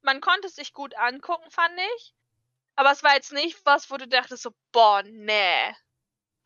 Man 0.00 0.20
konnte 0.20 0.46
es 0.48 0.54
sich 0.54 0.72
gut 0.72 0.96
angucken, 0.96 1.50
fand 1.50 1.78
ich. 1.96 2.14
Aber 2.74 2.90
es 2.90 3.02
war 3.02 3.14
jetzt 3.14 3.32
nicht 3.32 3.60
was, 3.66 3.90
wo 3.90 3.98
du 3.98 4.08
dachtest 4.08 4.42
so, 4.42 4.52
boah, 4.72 5.02
nee. 5.04 5.74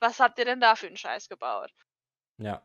Was 0.00 0.18
habt 0.18 0.38
ihr 0.40 0.44
denn 0.44 0.60
da 0.60 0.74
für 0.74 0.88
einen 0.88 0.96
Scheiß 0.96 1.28
gebaut? 1.28 1.70
ja. 2.38 2.62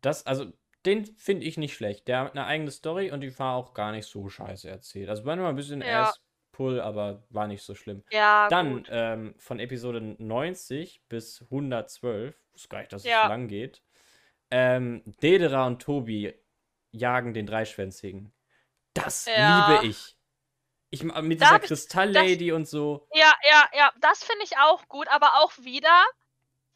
Das, 0.00 0.26
also, 0.26 0.52
den 0.84 1.06
finde 1.16 1.46
ich 1.46 1.56
nicht 1.56 1.74
schlecht. 1.74 2.08
Der 2.08 2.20
hat 2.20 2.32
eine 2.32 2.44
eigene 2.44 2.72
Story 2.72 3.12
und 3.12 3.20
die 3.20 3.38
war 3.38 3.54
auch 3.54 3.72
gar 3.72 3.92
nicht 3.92 4.06
so 4.08 4.28
scheiße 4.28 4.68
erzählt. 4.68 5.08
Also 5.08 5.22
nur 5.22 5.48
ein 5.48 5.54
bisschen 5.54 5.80
Ja. 5.80 6.12
Ass-Pull, 6.52 6.80
aber 6.80 7.22
war 7.30 7.46
nicht 7.46 7.62
so 7.62 7.74
schlimm. 7.74 8.04
Ja, 8.10 8.48
Dann 8.50 8.84
ähm, 8.90 9.34
von 9.38 9.58
Episode 9.58 10.00
90 10.18 11.02
bis 11.08 11.42
112, 11.42 12.36
ist 12.54 12.68
gar 12.68 12.80
nicht, 12.80 12.92
dass 12.92 13.02
es 13.02 13.08
Ja. 13.08 13.22
so 13.22 13.28
lang 13.28 13.48
geht, 13.48 13.82
ähm, 14.50 15.02
Dedera 15.22 15.66
und 15.66 15.80
Tobi 15.80 16.34
jagen 16.92 17.32
den 17.32 17.46
Dreischwänzigen. 17.46 18.32
Das 18.94 19.26
Ja. 19.26 19.34
liebe 19.34 19.86
ich. 19.86 20.16
Ich 20.90 21.04
mit 21.04 21.40
Da 21.40 21.46
dieser 21.46 21.58
Kristalllady 21.58 22.52
und 22.52 22.68
so. 22.68 23.08
Ja, 23.14 23.32
ja, 23.48 23.68
ja, 23.74 23.92
das 24.00 24.22
finde 24.24 24.44
ich 24.44 24.58
auch 24.58 24.86
gut, 24.88 25.08
aber 25.08 25.42
auch 25.42 25.52
wieder, 25.58 26.04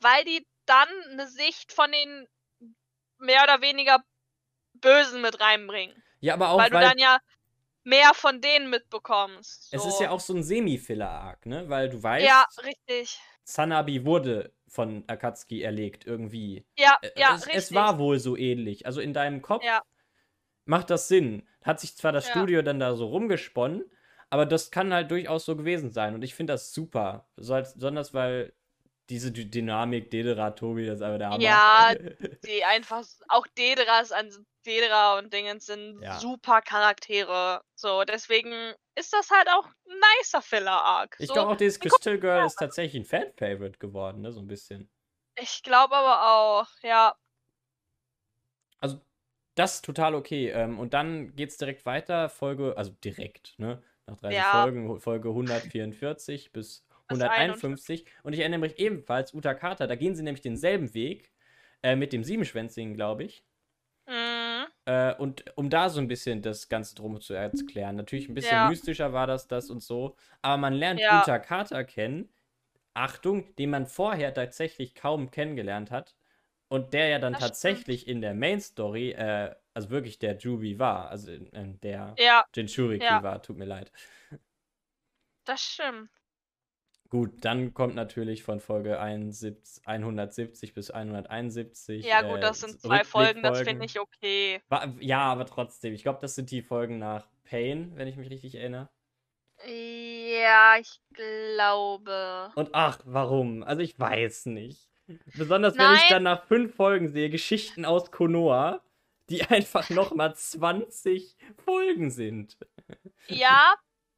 weil 0.00 0.24
die 0.24 0.46
dann 0.64 0.88
eine 1.12 1.28
Sicht 1.28 1.72
von 1.72 1.92
den 1.92 2.26
mehr 3.18 3.42
oder 3.44 3.60
weniger 3.60 4.02
Bösen 4.74 5.20
mit 5.20 5.38
reinbringen. 5.40 6.02
Ja, 6.20 6.34
aber 6.34 6.50
auch, 6.50 6.58
weil 6.58 6.70
du 6.70 6.76
weil 6.76 6.88
dann 6.88 6.98
ja 6.98 7.18
mehr 7.87 8.12
von 8.14 8.41
denen 8.41 8.68
mitbekommst. 8.68 9.72
es 9.72 9.82
so. 9.82 9.89
ist 9.89 10.01
ja 10.01 10.11
auch 10.11 10.20
so 10.20 10.34
ein 10.34 10.43
Semi-Filler-Arc, 10.43 11.47
ne? 11.47 11.68
Weil 11.68 11.89
du 11.89 12.03
weißt, 12.03 12.26
Ja, 12.26 12.45
richtig. 12.64 13.18
Sanabi 13.45 14.05
wurde 14.05 14.53
von 14.68 15.05
Akatsuki 15.07 15.62
erlegt 15.62 16.05
irgendwie. 16.05 16.66
Ja, 16.76 16.99
ja, 17.16 17.34
es, 17.37 17.47
richtig. 17.47 17.55
es 17.55 17.74
war 17.74 17.99
wohl 17.99 18.18
so 18.18 18.37
ähnlich. 18.37 18.84
Also 18.87 19.01
in 19.01 19.14
deinem 19.14 19.41
Kopf 19.41 19.64
Ja. 19.64 19.82
macht 20.64 20.91
das 20.91 21.09
Sinn. 21.09 21.49
Hat 21.62 21.80
sich 21.80 21.97
zwar 21.97 22.12
das 22.12 22.26
Ja. 22.26 22.32
Studio 22.32 22.62
dann 22.62 22.80
da 22.80 22.95
so 22.97 23.07
rumgesponnen, 23.07 23.84
aber 24.30 24.47
das 24.47 24.70
kann 24.72 24.93
halt 24.93 25.11
durchaus 25.12 25.45
so 25.45 25.57
gewesen 25.57 25.93
sein. 25.93 26.14
Und 26.14 26.22
ich 26.22 26.34
finde 26.34 26.55
das 26.55 26.72
super. 26.72 27.28
Besonders 27.37 28.12
weil 28.14 28.53
diese 29.09 29.30
Dy- 29.30 29.49
Dynamik, 29.49 30.11
Dedera, 30.11 30.51
Tobi, 30.51 30.87
das 30.87 30.97
ist 30.97 31.03
einfach 31.03 31.18
der 31.18 31.30
Hammer. 31.30 31.41
Ja, 31.43 31.95
die 32.45 32.64
einfach, 32.64 33.05
auch 33.28 33.47
Dederas 33.57 34.11
an 34.11 34.28
Dedera 34.66 35.18
und 35.18 35.32
Dingens 35.32 35.66
sind 35.66 36.02
Ja. 36.02 36.20
super 36.20 36.60
Charaktere. 36.62 37.62
So, 37.74 38.04
deswegen 38.04 38.74
ist 38.96 39.12
das 39.12 39.30
halt 39.30 39.48
auch 39.48 39.66
ein 39.66 40.00
nicer 40.20 40.42
Filler-Arc. 40.42 41.16
Ich 41.18 41.26
so, 41.28 41.34
glaube 41.34 41.50
auch, 41.52 41.56
dieses 41.56 41.78
Crystal 41.78 42.18
Girl 42.18 42.44
ist 42.46 42.56
tatsächlich 42.56 43.02
ein 43.02 43.04
Fan-Favorite 43.04 43.78
geworden, 43.78 44.22
ne? 44.22 44.32
So 44.32 44.40
ein 44.40 44.46
bisschen. 44.46 44.88
Ich 45.38 45.62
glaube 45.62 45.96
aber 45.96 46.26
auch, 46.30 46.68
ja. 46.82 47.16
Also, 48.80 49.00
das 49.54 49.76
ist 49.76 49.84
total 49.84 50.14
okay. 50.14 50.50
Ähm, 50.50 50.78
und 50.78 50.94
dann 50.94 51.34
geht's 51.36 51.56
direkt 51.58 51.86
weiter, 51.86 52.28
Folge, 52.28 52.76
also 52.76 52.92
direkt, 52.92 53.58
ne? 53.58 53.82
Nach 54.06 54.16
30 54.16 54.36
Ja. 54.36 54.48
Folgen, 54.48 55.00
Folge 55.00 55.30
144 55.34 56.52
bis 56.52 56.86
Bis 57.08 57.22
151. 57.22 58.06
Und 58.22 58.32
ich 58.34 58.40
erinnere 58.40 58.60
mich 58.60 58.78
ebenfalls, 58.78 59.34
Uta 59.34 59.54
Carter, 59.54 59.86
da 59.86 59.96
gehen 59.96 60.14
sie 60.14 60.22
nämlich 60.22 60.42
denselben 60.42 60.94
Weg, 60.94 61.32
äh, 61.82 61.96
mit 61.96 62.12
dem 62.12 62.24
Siebenschwänzigen, 62.24 62.94
glaube 62.94 63.24
ich. 63.24 63.44
Mhm. 64.08 64.45
Äh, 64.86 65.14
und 65.16 65.44
um 65.56 65.70
da 65.70 65.88
so 65.90 66.00
ein 66.00 66.08
bisschen 66.08 66.42
das 66.42 66.68
Ganze 66.68 66.94
drum 66.94 67.20
zu 67.20 67.34
erklären. 67.34 67.96
Natürlich 67.96 68.28
ein 68.28 68.34
bisschen 68.34 68.64
Ja. 68.64 68.66
mystischer 68.66 69.12
war 69.12 69.26
das, 69.26 69.48
das 69.48 69.70
und 69.70 69.82
so. 69.82 70.16
Aber 70.42 70.56
man 70.58 70.74
lernt 70.74 71.04
Ja. 71.04 71.10
Uta 71.10 71.38
Carter 71.38 71.84
kennen. 71.84 72.30
Achtung, 72.94 73.54
den 73.56 73.70
man 73.70 73.86
vorher 73.86 74.34
tatsächlich 74.34 74.94
kaum 74.94 75.30
kennengelernt 75.30 75.90
hat. 75.90 76.16
Und 76.68 76.94
der 76.94 77.08
ja 77.08 77.18
dann 77.20 77.36
Das 77.36 77.46
stimmt. 77.46 77.86
tatsächlich 77.86 78.08
in 78.08 78.20
der 78.22 78.34
Main 78.34 78.60
Story, 78.60 79.12
äh, 79.12 79.54
also 79.74 79.90
wirklich 79.90 80.18
der 80.18 80.36
Jubi 80.38 80.78
war. 80.78 81.10
Also 81.10 81.32
äh, 81.32 81.74
der 81.82 82.18
Ja, 82.18 82.44
Jinchuriki 82.54 83.22
Ja. 83.22 83.22
war, 83.22 83.42
tut 83.42 83.58
mir 83.58 83.66
leid. 83.66 83.92
das 85.44 85.62
stimmt. 85.62 86.10
Gut, 87.16 87.46
dann 87.46 87.72
kommt 87.72 87.94
natürlich 87.94 88.42
von 88.42 88.60
Folge 88.60 89.00
71, 89.00 89.88
170 89.88 90.74
bis 90.74 90.90
171. 90.90 92.04
Ja, 92.04 92.20
gut, 92.20 92.36
äh, 92.36 92.40
das 92.40 92.60
sind 92.60 92.78
zwei 92.78 93.04
Folgen, 93.04 93.42
das 93.42 93.60
finde 93.62 93.86
ich 93.86 93.98
okay. 93.98 94.60
Ja, 95.00 95.20
aber 95.20 95.46
trotzdem. 95.46 95.94
Ich 95.94 96.02
glaube, 96.02 96.18
das 96.20 96.34
sind 96.34 96.50
die 96.50 96.60
Folgen 96.60 96.98
nach 96.98 97.26
Pain, 97.48 97.92
wenn 97.94 98.06
ich 98.06 98.16
mich 98.16 98.28
richtig 98.28 98.56
erinnere. 98.56 98.90
Ja, 99.64 100.76
ich 100.78 101.00
glaube. 101.14 102.50
Und 102.54 102.68
ach, 102.74 102.98
warum? 103.06 103.62
Also 103.62 103.80
ich 103.80 103.98
weiß 103.98 104.44
nicht. 104.46 104.90
Besonders 105.38 105.78
wenn 105.78 105.94
ich 105.94 106.00
Nein. 106.00 106.10
dann 106.10 106.22
nach 106.24 106.44
fünf 106.44 106.74
Folgen 106.74 107.08
sehe, 107.08 107.30
Geschichten 107.30 107.86
aus 107.86 108.10
Konoha, 108.10 108.82
die 109.30 109.42
einfach 109.48 109.88
nochmal 109.88 110.34
20 110.34 111.34
Folgen 111.64 112.10
sind. 112.10 112.58
Ja, 113.28 113.74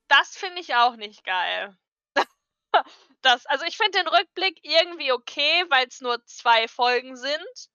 das 0.09 0.36
finde 0.36 0.61
ich 0.62 0.74
auch 0.74 0.96
nicht 0.96 1.22
geil. 1.22 1.76
Das, 3.23 3.47
also 3.47 3.64
ich 3.64 3.77
finde 3.77 3.99
den 3.99 4.09
Rückblick 4.09 4.61
irgendwie 4.62 5.11
okay, 5.11 5.64
weil 5.71 5.89
es 5.89 6.01
nur 6.01 6.25
zwei 6.25 6.69
Folgen 6.69 7.16
sind. 7.16 7.69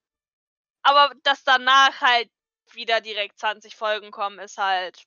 Aber 0.82 1.14
dass 1.22 1.44
danach 1.44 2.00
halt 2.00 2.30
wieder 2.72 3.00
direkt 3.00 3.38
20 3.38 3.76
Folgen 3.76 4.10
kommen, 4.10 4.38
ist 4.38 4.58
halt 4.58 5.04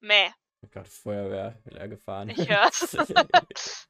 meh. 0.00 0.30
Oh 0.62 0.68
Gott, 0.72 0.88
Feuerwehr 0.88 1.58
will 1.64 1.76
er 1.76 1.88
gefahren. 1.88 2.30
Ich 2.30 2.48
hör's. 2.48 2.96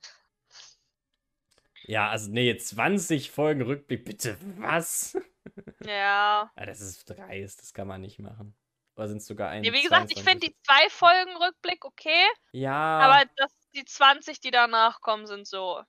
ja, 1.84 2.10
also 2.10 2.30
nee, 2.30 2.56
20 2.56 3.30
Folgen 3.30 3.62
Rückblick, 3.62 4.04
bitte 4.04 4.36
was? 4.58 5.16
ja. 5.84 6.50
Ja, 6.56 6.66
das 6.66 6.80
ist 6.80 7.08
dreist, 7.08 7.62
das 7.62 7.72
kann 7.72 7.88
man 7.88 8.00
nicht 8.00 8.18
machen. 8.18 8.54
Oder 8.96 9.08
sind 9.08 9.18
es 9.18 9.26
sogar 9.26 9.50
ein? 9.50 9.62
ja. 9.62 9.72
Wie 9.72 9.82
gesagt, 9.82 10.10
ich 10.10 10.22
finde 10.22 10.48
die 10.48 10.56
zwei 10.62 10.88
Folgen 10.88 11.36
Rückblick 11.36 11.84
okay, 11.84 12.24
Ja, 12.52 12.98
aber 12.98 13.30
das, 13.36 13.52
die 13.76 13.84
20, 13.84 14.40
die 14.40 14.50
danach 14.50 15.00
kommen, 15.00 15.26
sind 15.26 15.46
so. 15.46 15.80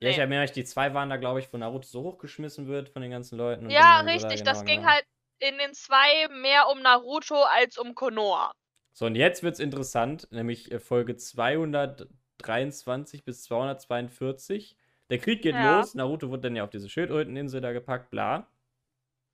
ja, 0.00 0.08
ich 0.10 0.16
nee. 0.16 0.20
erinnere 0.20 0.40
mich, 0.42 0.52
die 0.52 0.64
zwei 0.64 0.94
waren 0.94 1.10
da, 1.10 1.16
glaube 1.16 1.40
ich, 1.40 1.52
wo 1.52 1.56
Naruto 1.58 1.86
so 1.86 2.02
hochgeschmissen 2.02 2.66
wird 2.66 2.88
von 2.90 3.02
den 3.02 3.10
ganzen 3.10 3.36
Leuten. 3.38 3.70
Ja, 3.70 4.00
sie 4.00 4.06
da 4.06 4.12
richtig. 4.12 4.40
genau 4.40 4.44
Das 4.44 4.64
ging 4.64 4.86
halt 4.86 5.04
in 5.38 5.58
den 5.58 5.74
zwei 5.74 6.28
mehr 6.28 6.68
um 6.68 6.82
Naruto 6.82 7.42
als 7.42 7.78
um 7.78 7.94
Konoha. 7.94 8.52
So, 8.92 9.06
und 9.06 9.16
jetzt 9.16 9.42
wird's 9.42 9.58
interessant, 9.58 10.28
nämlich 10.30 10.70
äh, 10.70 10.78
Folge 10.78 11.16
223 11.16 13.24
bis 13.24 13.42
242. 13.44 14.76
Der 15.10 15.18
Krieg 15.18 15.42
geht 15.42 15.54
Ja. 15.54 15.78
los, 15.78 15.94
Naruto 15.94 16.30
wird 16.30 16.44
dann 16.44 16.56
ja 16.56 16.64
auf 16.64 16.70
diese 16.70 16.88
Schildkröteninsel 16.88 17.60
da 17.60 17.72
gepackt, 17.72 18.10
bla. 18.10 18.48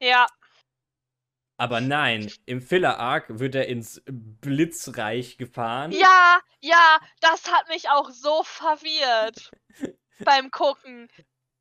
Ja, 0.00 0.26
Aber 1.60 1.80
nein, 1.80 2.30
im 2.46 2.62
Filler-Arc 2.62 3.40
wird 3.40 3.56
er 3.56 3.66
ins 3.66 4.00
Blitzreich 4.06 5.38
gefahren. 5.38 5.90
Ja, 5.90 6.38
ja, 6.60 6.98
das 7.20 7.52
hat 7.52 7.68
mich 7.68 7.90
auch 7.90 8.10
so 8.10 8.44
verwirrt 8.44 9.50
beim 10.20 10.52
Gucken. 10.52 11.08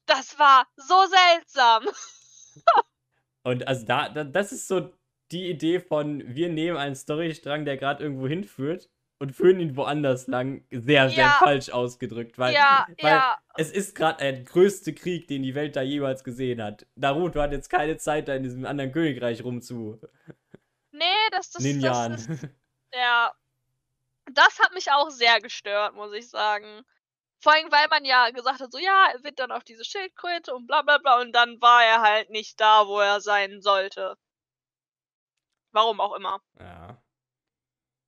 Das 0.06 0.38
war 0.38 0.68
so 0.76 0.96
seltsam. 1.08 1.86
Und 3.44 3.68
also 3.68 3.86
da, 3.88 4.10
da, 4.10 4.24
das 4.24 4.52
ist 4.52 4.68
so 4.68 4.94
die 5.32 5.50
Idee 5.50 5.80
von, 5.80 6.24
wir 6.28 6.50
nehmen 6.50 6.78
einen 6.78 6.96
Storystrang, 6.96 7.66
der 7.66 7.78
gerade 7.78 8.04
irgendwo 8.04 8.28
hinführt 8.28 8.90
und 9.20 9.36
führen 9.36 9.60
ihn 9.60 9.76
woanders 9.76 10.28
lang, 10.28 10.66
sehr, 10.72 11.10
sehr 11.10 11.18
Ja. 11.26 11.38
falsch 11.40 11.70
ausgedrückt, 11.70 12.38
weil, 12.38 12.54
ja, 12.54 12.88
weil 13.02 13.12
ja, 13.12 13.38
es 13.56 13.72
ist 13.72 13.96
gerade 13.96 14.20
der 14.20 14.44
größte 14.44 14.94
Krieg, 14.94 15.28
den 15.28 15.44
die 15.44 15.56
Welt 15.56 15.76
da 15.76 15.82
jemals 15.82 16.24
gesehen 16.24 16.62
hat. 16.62 16.86
Naruto 16.96 17.42
hat 17.42 17.52
jetzt 17.52 17.70
keine 17.70 17.98
Zeit, 17.98 18.28
da 18.28 18.36
in 18.36 18.44
diesem 18.44 18.66
anderen 18.66 18.92
Königreich 18.92 19.44
rumzu 19.44 20.00
nee, 20.98 21.30
das, 21.32 21.52
das, 21.52 21.64
ninjan. 21.64 22.12
das 22.12 22.28
ist, 22.28 22.48
ja, 22.94 23.32
das 24.34 24.60
hat 24.60 24.74
mich 24.74 24.92
auch 24.92 25.10
sehr 25.10 25.40
gestört, 25.42 25.96
muss 25.96 26.14
ich 26.14 26.30
sagen. 26.30 26.84
Vor 27.40 27.54
allem, 27.54 27.72
weil 27.72 27.88
man 27.90 28.04
ja 28.04 28.30
gesagt 28.32 28.60
hat, 28.60 28.72
so, 28.72 28.80
ja, 28.80 29.10
er 29.14 29.24
wird 29.24 29.40
dann 29.40 29.52
auf 29.52 29.64
diese 29.64 29.86
Schildkröte 29.86 30.54
und 30.56 30.66
bla 30.68 30.82
bla 30.82 30.98
bla 30.98 31.22
und 31.22 31.34
dann 31.34 31.62
war 31.62 31.84
er 31.84 32.02
halt 32.02 32.30
nicht 32.32 32.60
da, 32.60 32.88
wo 32.88 33.00
er 33.00 33.22
sein 33.22 33.62
sollte. 33.62 34.18
Warum 35.72 36.00
auch 36.02 36.16
immer. 36.16 36.42
ja. 36.60 37.02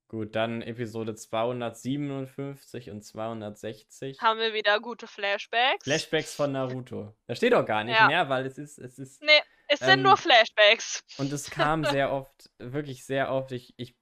Gut, 0.10 0.36
dann 0.36 0.64
Episode 0.64 1.14
257 1.14 2.89
und 2.89 3.03
260. 3.03 4.20
Haben 4.20 4.39
wir 4.39 4.53
wieder 4.55 4.80
gute 4.80 5.05
Flashbacks. 5.05 5.84
Flashbacks 5.84 6.34
von 6.36 6.51
Naruto. 6.51 7.16
Da 7.28 7.36
steht 7.36 7.53
auch 7.53 7.64
gar 7.66 7.84
nicht 7.84 7.95
Ja. 7.95 8.07
mehr, 8.07 8.28
weil 8.28 8.47
es 8.47 8.57
ist, 8.57 8.80
es 8.80 8.97
ist 8.97 9.22
Nee, 9.22 9.30
es 9.68 9.80
sind 9.80 9.99
Ähm, 9.99 10.01
nur 10.01 10.18
Flashbacks. 10.18 11.03
Und 11.20 11.32
es 11.32 11.51
kam 11.51 11.86
sehr 11.86 12.12
oft, 12.12 12.49
wirklich 12.57 13.05
sehr 13.05 13.32
oft. 13.32 13.51
Ich, 13.51 13.76
ich 13.78 13.95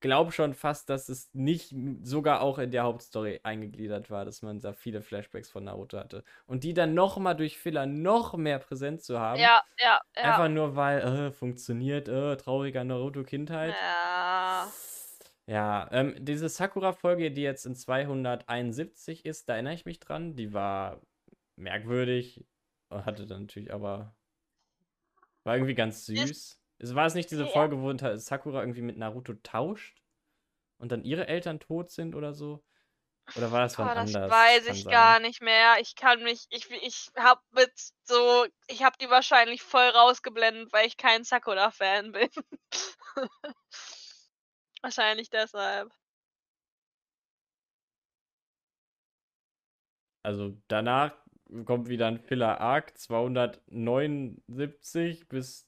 glaube 0.00 0.32
schon 0.32 0.54
fast, 0.54 0.88
dass 0.88 1.10
es 1.10 1.28
nicht 1.34 1.74
sogar 2.00 2.40
auch 2.40 2.58
in 2.58 2.70
der 2.70 2.84
Hauptstory 2.84 3.40
eingegliedert 3.42 4.08
war, 4.10 4.24
dass 4.24 4.40
man 4.40 4.60
da 4.60 4.72
viele 4.72 5.02
Flashbacks 5.02 5.50
von 5.50 5.64
Naruto 5.64 5.98
hatte. 5.98 6.24
Und 6.46 6.64
die 6.64 6.72
dann 6.72 6.94
nochmal 6.94 7.36
durch 7.36 7.58
Filler 7.58 7.84
noch 7.84 8.32
mehr 8.34 8.60
präsent 8.60 9.02
zu 9.02 9.20
haben. 9.20 9.38
Ja, 9.38 9.62
ja, 9.78 10.00
ja. 10.16 10.22
Einfach 10.22 10.48
nur 10.48 10.74
weil, 10.74 11.00
äh, 11.00 11.30
funktioniert, 11.32 12.08
äh, 12.08 12.38
trauriger 12.38 12.82
Naruto-Kindheit. 12.82 13.74
Ja. 13.78 14.66
Ja, 15.50 15.88
ähm, 15.90 16.14
diese 16.16 16.48
Sakura-Folge, 16.48 17.32
die 17.32 17.42
jetzt 17.42 17.66
in 17.66 17.74
271 17.74 19.24
ist, 19.24 19.48
da 19.48 19.54
erinnere 19.54 19.74
ich 19.74 19.84
mich 19.84 19.98
dran. 19.98 20.36
Die 20.36 20.54
war 20.54 21.00
merkwürdig. 21.56 22.46
Hatte 22.88 23.26
dann 23.26 23.42
natürlich 23.42 23.72
aber. 23.74 24.14
War 25.42 25.56
irgendwie 25.56 25.74
ganz 25.74 26.06
süß. 26.06 26.60
Es 26.78 26.94
war 26.94 27.06
es 27.06 27.14
nicht 27.14 27.32
diese. 27.32 27.48
Folge, 27.48 27.80
wo 27.82 27.92
Sakura 28.16 28.60
irgendwie 28.60 28.82
mit 28.82 28.96
Naruto 28.96 29.34
tauscht 29.42 30.00
und 30.78 30.92
dann 30.92 31.02
ihre 31.02 31.26
Eltern 31.26 31.58
tot 31.58 31.90
sind 31.90 32.14
oder 32.14 32.32
so? 32.32 32.62
Oder 33.34 33.50
war 33.50 33.62
das 33.62 33.76
wann 33.76 33.88
Boah, 33.88 33.94
das 33.96 34.14
anders? 34.14 34.30
weiß 34.30 34.66
ich 34.68 34.84
sein. 34.84 34.92
gar 34.92 35.18
nicht 35.18 35.42
mehr. 35.42 35.80
Ich 35.80 35.96
kann 35.96 36.22
mich, 36.22 36.46
ich, 36.50 36.70
ich 36.70 37.10
hab 37.16 37.42
mit 37.50 37.72
so, 38.04 38.46
ich 38.68 38.84
hab 38.84 38.98
die 38.98 39.10
wahrscheinlich 39.10 39.62
voll 39.62 39.88
rausgeblendet, 39.88 40.72
weil 40.72 40.86
ich 40.86 40.96
kein 40.96 41.24
Sakura-Fan 41.24 42.12
bin. 42.12 42.30
wahrscheinlich 44.82 45.30
deshalb. 45.30 45.90
Also 50.22 50.54
danach 50.68 51.14
kommt 51.64 51.88
wieder 51.88 52.06
ein 52.06 52.18
Filler-Arc 52.18 52.96
279 52.98 55.28
bis, 55.28 55.66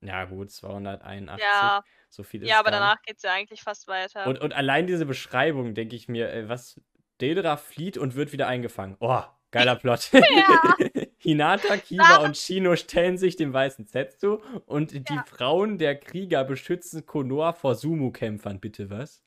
ja 0.00 0.24
gut, 0.24 0.50
281. 0.50 1.40
Ja, 1.44 1.84
So 2.10 2.22
viel 2.24 2.42
ist 2.42 2.48
ja, 2.48 2.58
aber 2.58 2.70
nicht. 2.70 2.80
danach 2.80 3.00
geht's 3.02 3.22
ja 3.22 3.32
eigentlich 3.32 3.62
fast 3.62 3.86
weiter. 3.88 4.26
Und, 4.26 4.40
und 4.40 4.52
allein 4.52 4.86
diese 4.86 5.06
Beschreibung, 5.06 5.74
denke 5.74 5.96
ich 5.96 6.08
mir, 6.08 6.30
ey, 6.30 6.48
was 6.48 6.80
Dedra 7.20 7.56
flieht 7.56 7.96
und 7.96 8.14
wird 8.16 8.32
wieder 8.32 8.48
eingefangen. 8.48 8.96
Oh, 8.98 9.22
geiler 9.52 9.76
Plot. 9.82 10.10
Ja. 10.12 10.74
Hinata, 11.22 11.76
Kiba 11.78 12.16
und 12.18 12.36
Shino 12.36 12.76
stellen 12.76 13.16
sich 13.18 13.36
dem 13.36 13.52
weißen 13.52 13.86
Zetsu 13.86 14.40
und 14.66 15.08
die 15.08 15.14
Ja. 15.14 15.24
Frauen 15.24 15.78
der 15.78 15.96
Krieger 15.98 16.44
beschützen 16.44 17.06
Konoha 17.06 17.52
vor 17.52 17.74
Sumo-Kämpfern. 17.74 18.60
Bitte 18.60 18.90
was? 18.90 19.22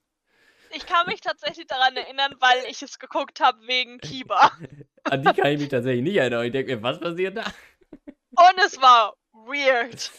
Ich 0.70 0.86
kann 0.86 1.08
mich 1.08 1.22
tatsächlich 1.22 1.68
daran 1.68 1.96
erinnern, 1.96 2.36
weil 2.40 2.58
ich 2.70 2.82
es 2.82 3.00
geguckt 3.00 3.40
habe 3.40 3.58
wegen 3.68 4.00
Kiba. 4.00 4.52
An 5.04 5.24
die 5.24 5.34
kann 5.34 5.52
ich 5.54 5.60
mich 5.60 5.70
tatsächlich 5.70 6.04
nicht 6.04 6.18
erinnern. 6.18 6.46
Ich 6.46 6.52
denke 6.52 6.76
mir, 6.76 6.84
was 6.84 7.00
passiert 7.00 7.38
da? 7.38 7.44
Und 8.38 8.58
es 8.66 8.82
war 8.82 9.16
weird. 9.32 10.12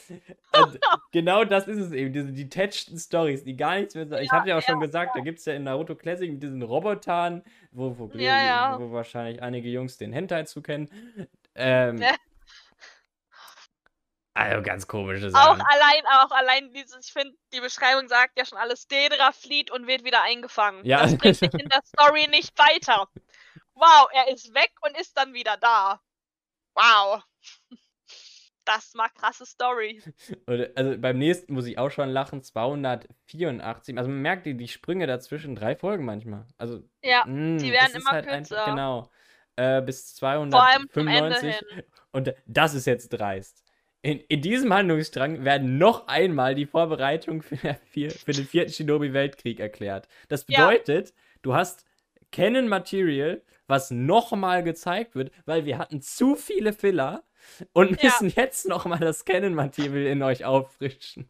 Und 0.54 0.80
genau 1.12 1.44
das 1.44 1.68
ist 1.68 1.78
es 1.78 1.92
eben, 1.92 2.12
diese 2.14 2.32
detacheden 2.32 2.98
Stories, 2.98 3.44
die 3.44 3.56
gar 3.56 3.76
nichts 3.78 3.94
mehr 3.94 4.06
sagen. 4.06 4.22
Ich 4.24 4.30
Ja, 4.30 4.36
habe 4.38 4.48
ja 4.48 4.56
auch 4.58 4.62
schon 4.62 4.80
ja, 4.80 4.86
gesagt, 4.86 5.14
da 5.16 5.20
gibt 5.20 5.38
es 5.40 5.44
ja 5.44 5.52
in 5.52 5.64
Naruto 5.64 5.94
Classic 5.94 6.30
mit 6.30 6.42
diesen 6.42 6.62
Robotern, 6.62 7.42
wo, 7.72 7.98
wo, 7.98 8.10
Ja, 8.14 8.42
ja. 8.42 8.78
wo 8.80 8.92
wahrscheinlich 8.92 9.42
einige 9.42 9.68
Jungs 9.68 9.98
den 9.98 10.12
Hentai 10.14 10.44
zu 10.44 10.62
kennen. 10.62 10.88
Ähm. 11.56 12.02
Also 14.34 14.62
ganz 14.62 14.86
komische 14.86 15.28
Auch 15.28 15.32
Sachen. 15.32 15.62
allein, 15.62 16.02
auch 16.12 16.30
allein 16.30 16.70
dieses, 16.72 17.06
ich 17.06 17.12
finde, 17.12 17.34
die 17.54 17.60
Beschreibung 17.60 18.06
sagt 18.06 18.38
ja 18.38 18.44
schon 18.44 18.58
alles, 18.58 18.86
Dedra 18.86 19.32
flieht 19.32 19.70
und 19.70 19.86
wird 19.86 20.04
wieder 20.04 20.22
eingefangen. 20.22 20.84
Ja. 20.84 21.02
Das 21.02 21.16
bringt 21.16 21.40
in 21.42 21.68
der 21.70 21.80
Story 21.86 22.26
nicht 22.28 22.52
weiter. 22.58 23.08
Wow, 23.74 24.08
er 24.12 24.28
ist 24.28 24.52
weg 24.54 24.72
und 24.82 24.94
ist 25.00 25.16
dann 25.16 25.32
wieder 25.32 25.56
da. 25.56 26.00
Wow. 26.74 27.22
Das 28.66 28.92
war 28.94 29.08
krasse 29.08 29.46
Story. 29.46 30.02
Und, 30.46 30.76
also 30.76 30.98
beim 30.98 31.16
nächsten 31.18 31.54
muss 31.54 31.64
ich 31.66 31.78
auch 31.78 31.90
schon 31.90 32.10
lachen, 32.10 32.42
284. 32.42 33.96
Also 33.96 34.10
man 34.10 34.20
merkt 34.20 34.44
die, 34.44 34.54
die 34.56 34.68
Sprünge 34.68 35.06
dazwischen, 35.06 35.54
drei 35.54 35.76
Folgen 35.76 36.04
manchmal. 36.04 36.46
Also 36.58 36.82
Ja, 37.00 37.24
mh, 37.26 37.58
die 37.58 37.70
das 37.70 37.80
werden 37.80 38.02
immer 38.02 38.10
halt 38.10 38.28
einfach, 38.28 38.48
kürzer. 38.56 38.64
genau. 38.66 39.10
Äh, 39.56 39.82
bis 39.82 40.18
Vor 40.18 40.28
allem 40.28 40.50
zum 40.90 41.08
Ende 41.08 41.36
295. 41.36 41.68
hin. 41.68 41.82
Und 42.12 42.34
das 42.46 42.74
ist 42.74 42.86
jetzt 42.86 43.08
dreist. 43.08 43.62
In, 44.02 44.20
in 44.20 44.40
diesem 44.40 44.72
Handlungsstrang 44.72 45.44
werden 45.44 45.78
noch 45.78 46.06
einmal 46.06 46.54
die 46.54 46.66
Vorbereitungen 46.66 47.42
für, 47.42 47.56
vier, 47.90 48.10
für 48.10 48.32
den 48.32 48.46
vierten 48.46 48.72
Shinobi-Weltkrieg 48.72 49.58
erklärt. 49.58 50.08
Das 50.28 50.44
Ja. 50.48 50.68
bedeutet, 50.68 51.14
du 51.42 51.54
hast 51.54 51.84
Canon 52.30 52.68
Material, 52.68 53.42
was 53.66 53.90
nochmal 53.90 54.62
gezeigt 54.62 55.14
wird, 55.16 55.32
weil 55.44 55.64
wir 55.64 55.78
hatten 55.78 56.00
zu 56.02 56.36
viele 56.36 56.72
Filler 56.72 57.24
und 57.72 58.00
Ja. 58.00 58.04
müssen 58.04 58.28
jetzt 58.28 58.68
nochmal 58.68 59.00
das 59.00 59.24
Canon 59.24 59.54
Material 59.54 60.06
in 60.06 60.22
euch 60.22 60.44
auffrischen. 60.44 61.28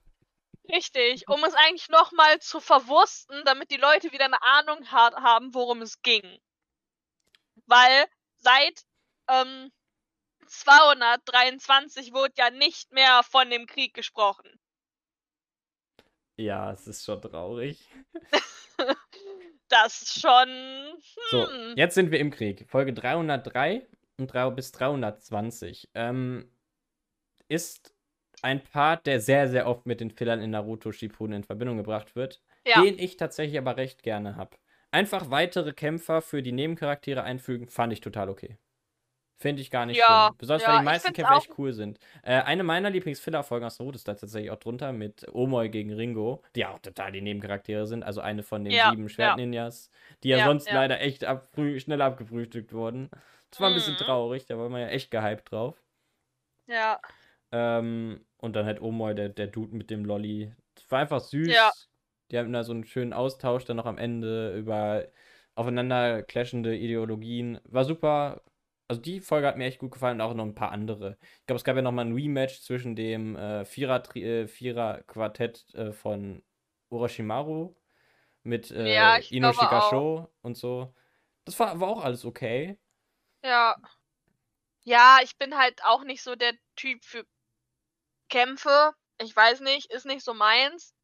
Richtig, 0.68 1.28
um 1.28 1.42
es 1.44 1.54
eigentlich 1.54 1.88
nochmal 1.88 2.40
zu 2.40 2.60
verwursten, 2.60 3.42
damit 3.44 3.70
die 3.70 3.76
Leute 3.76 4.12
wieder 4.12 4.24
eine 4.26 4.42
Ahnung 4.42 4.90
ha 4.90 5.12
haben, 5.22 5.54
worum 5.54 5.80
es 5.80 6.02
ging. 6.02 6.40
Weil 7.66 8.06
seit 8.46 8.82
ähm, 9.28 9.72
223 10.46 12.12
wurde 12.12 12.34
ja 12.38 12.50
nicht 12.50 12.92
mehr 12.92 13.22
von 13.24 13.50
dem 13.50 13.66
Krieg 13.66 13.92
gesprochen. 13.94 14.48
Ja, 16.38 16.70
es 16.72 16.86
ist 16.86 17.04
schon 17.04 17.20
traurig. 17.20 17.88
Das 19.68 20.00
ist 20.02 20.20
schon. 20.20 20.48
So, 21.30 21.48
Hm. 21.48 21.72
jetzt 21.76 21.96
sind 21.96 22.12
wir 22.12 22.20
im 22.20 22.30
Krieg. 22.30 22.66
Folge 22.68 22.92
303 22.92 23.84
und 24.16 24.28
3 24.28 24.50
bis 24.50 24.70
320. 24.70 25.88
Ähm, 25.94 26.48
ist 27.48 27.94
ein 28.42 28.62
Part, 28.62 29.06
der 29.06 29.20
sehr, 29.20 29.48
sehr 29.48 29.66
oft 29.66 29.86
mit 29.86 30.00
den 30.00 30.10
Fillern 30.10 30.40
in 30.40 30.50
Naruto 30.50 30.92
Shippuden 30.92 31.34
in 31.34 31.44
Verbindung 31.44 31.78
gebracht 31.78 32.14
wird, 32.14 32.42
Ja, 32.64 32.82
den 32.82 32.98
ich 32.98 33.16
tatsächlich 33.16 33.58
aber 33.58 33.76
recht 33.76 34.02
gerne 34.02 34.36
habe. 34.36 34.56
Einfach 34.96 35.30
weitere 35.30 35.72
Kämpfer 35.74 36.22
für 36.22 36.42
die 36.42 36.52
Nebencharaktere 36.52 37.22
einfügen, 37.22 37.68
fand 37.68 37.92
ich 37.92 38.00
total 38.00 38.30
okay. 38.30 38.56
Finde 39.38 39.60
ich 39.60 39.70
gar 39.70 39.84
nicht 39.84 39.98
Ja, 39.98 40.28
schlimm. 40.28 40.38
Besonders 40.38 40.62
ja, 40.62 40.68
weil 40.72 40.78
die 40.78 40.84
meisten 40.86 41.06
find's 41.08 41.16
Kämpfe 41.18 41.34
auch- 41.34 41.42
echt 41.42 41.58
cool 41.58 41.74
sind. 41.74 41.98
Äh, 42.22 42.40
eine 42.40 42.62
meiner 42.64 42.88
Lieblings-Filler-Folgen 42.88 43.66
aus 43.66 43.78
Naruto 43.78 43.96
ist 43.96 44.08
da 44.08 44.14
tatsächlich 44.14 44.50
auch 44.50 44.56
drunter 44.58 44.92
mit 44.94 45.26
Omoy 45.34 45.68
gegen 45.68 45.92
Ringo, 45.92 46.42
die 46.54 46.64
auch 46.64 46.78
total 46.78 47.12
die 47.12 47.20
Nebencharaktere 47.20 47.86
sind. 47.86 48.02
Also 48.04 48.22
eine 48.22 48.42
von 48.42 48.64
den 48.64 48.72
Ja, 48.72 48.88
sieben 48.90 49.02
ja. 49.02 49.08
Schwertninjas, 49.10 49.90
die 50.22 50.30
ja, 50.30 50.42
sonst 50.46 50.70
leider 50.72 51.00
echt 51.02 51.24
abfrüh 51.24 51.78
schnell 51.78 52.00
abgefrühstückt 52.00 52.72
wurden. 52.72 53.10
Das 53.50 53.60
war 53.60 53.68
ein 53.68 53.74
bisschen 53.74 53.92
Mhm. 53.92 53.98
traurig, 53.98 54.46
da 54.46 54.56
war 54.56 54.70
man 54.70 54.80
ja 54.80 54.88
echt 54.88 55.10
gehypt 55.10 55.52
drauf. 55.52 55.76
ja, 56.66 56.98
Ähm, 57.52 58.24
und 58.38 58.56
dann 58.56 58.64
halt 58.66 58.80
Omoy, 58.80 59.14
der, 59.14 59.28
der 59.28 59.46
Dude 59.46 59.76
mit 59.76 59.88
dem 59.90 60.04
Lolly. 60.06 60.52
Das 60.74 60.90
war 60.90 60.98
einfach 61.00 61.20
süß. 61.20 61.48
Ja. 61.54 61.70
Die 62.30 62.38
haben 62.38 62.52
da 62.52 62.64
so 62.64 62.72
einen 62.72 62.84
schönen 62.84 63.12
Austausch 63.12 63.64
dann 63.64 63.76
noch 63.76 63.86
am 63.86 63.98
Ende 63.98 64.56
über 64.56 65.06
aufeinander 65.54 66.22
clashende 66.22 66.76
Ideologien. 66.76 67.60
War 67.64 67.84
super. 67.84 68.42
Also 68.88 69.00
die 69.02 69.20
Folge 69.20 69.46
hat 69.48 69.56
mir 69.56 69.64
echt 69.66 69.78
gut 69.80 69.92
gefallen 69.92 70.20
und 70.20 70.26
auch 70.26 70.34
noch 70.34 70.44
ein 70.44 70.54
paar 70.54 70.70
andere. 70.72 71.18
Ich 71.40 71.46
glaube, 71.46 71.56
es 71.58 71.64
gab 71.64 71.76
ja 71.76 71.82
noch 71.82 71.92
mal 71.92 72.04
ein 72.04 72.14
Rematch 72.14 72.60
zwischen 72.62 72.94
dem 72.96 73.36
äh, 73.36 73.64
Vierer, 73.64 74.02
äh, 74.16 74.46
Vierer 74.46 75.02
Quartett 75.04 75.66
äh, 75.74 75.92
von 75.92 76.42
Orochimaru 76.90 77.74
mit 78.44 78.70
äh, 78.70 78.94
Ja, 78.94 79.18
ich 79.18 79.32
Ino 79.32 79.52
glaube 79.52 79.58
auch. 79.76 79.90
Shikasho 79.90 80.32
und 80.42 80.56
so. 80.56 80.94
Das 81.44 81.58
war, 81.60 81.80
war 81.80 81.88
auch 81.88 82.04
alles 82.04 82.24
okay. 82.24 82.78
ja. 83.42 83.76
Ja, 84.84 85.18
ich 85.22 85.36
bin 85.36 85.56
halt 85.58 85.82
auch 85.84 86.04
nicht 86.04 86.22
so 86.22 86.34
der 86.36 86.54
Typ 86.76 87.04
für 87.04 87.26
Kämpfe. 88.28 88.94
Ich 89.20 89.34
weiß 89.34 89.60
nicht, 89.60 89.90
ist 89.92 90.06
nicht 90.06 90.24
so 90.24 90.32
meins. 90.34 90.94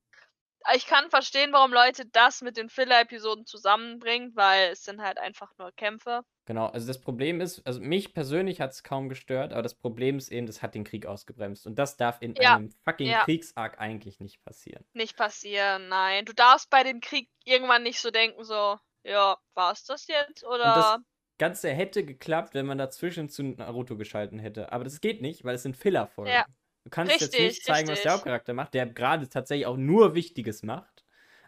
Ich 0.75 0.87
kann 0.87 1.11
verstehen, 1.11 1.53
warum 1.53 1.73
Leute 1.73 2.07
das 2.07 2.41
mit 2.43 2.57
den 2.57 2.69
Filler-Episoden 2.69 3.47
zusammenbringen, 3.47 4.33
weil 4.35 4.71
es 4.71 4.85
sind 4.85 5.03
halt 5.03 5.19
einfach 5.19 5.51
nur 5.59 5.73
Kämpfe. 5.73 6.23
Genau, 6.45 6.67
also 6.67 6.87
das 6.87 7.01
Problem 7.01 7.41
ist, 7.41 7.65
also 7.67 7.81
mich 7.81 8.15
persönlich 8.15 8.61
hat 8.61 8.73
es 8.73 8.83
kaum 8.83 9.09
gestört, 9.09 9.53
aber 9.53 9.63
das 9.63 9.75
Problem 9.75 10.19
ist 10.19 10.31
eben, 10.31 10.47
das 10.47 10.61
hat 10.61 10.75
den 10.75 10.85
Krieg 10.85 11.07
ausgebremst. 11.07 11.67
Und 11.67 11.79
das 11.79 11.97
darf 11.97 12.21
in 12.21 12.35
Ja, 12.35 12.57
einem 12.57 12.71
fucking 12.85 13.09
ja. 13.09 13.25
Kriegsarc 13.25 13.79
eigentlich 13.79 14.19
nicht 14.19 14.43
passieren. 14.45 14.85
Nicht 14.93 15.17
passieren, 15.17 15.89
nein. 15.89 16.25
Du 16.25 16.33
darfst 16.33 16.69
bei 16.69 16.83
dem 16.83 17.01
Krieg 17.01 17.29
irgendwann 17.45 17.85
nicht 17.85 18.01
so 18.01 18.11
denken, 18.11 18.43
so, 18.45 18.77
ja, 19.05 19.37
war's 19.55 19.85
das 19.85 20.09
jetzt? 20.09 20.43
Und 20.43 20.55
Oder. 20.55 20.75
das 20.75 20.97
Ganze 21.39 21.71
hätte 21.71 22.05
geklappt, 22.05 22.55
wenn 22.55 22.67
man 22.67 22.79
dazwischen 22.79 23.29
zu 23.29 23.43
Naruto 23.43 23.97
geschalten 23.97 24.39
hätte. 24.39 24.73
Aber 24.73 24.85
das 24.85 25.01
geht 25.01 25.23
nicht, 25.23 25.45
weil 25.45 25.55
es 25.55 25.63
sind 25.63 25.77
Filler-Folgen. 25.77 26.33
Ja. 26.33 26.45
Du 26.85 26.91
kannst 26.91 27.21
jetzt 27.21 27.33
Richtig, 27.33 27.39
nicht 27.39 27.65
zeigen, 27.65 27.89
was 27.89 28.03
der 28.03 28.13
richtig. 28.13 28.13
Hauptcharakter 28.13 28.55
macht, 28.55 28.75
der 28.75 28.87
gerade 28.87 29.29
tatsächlich 29.29 29.67
auch 29.67 29.77
nur 29.77 30.15
Wichtiges 30.15 30.63
macht. 30.63 31.05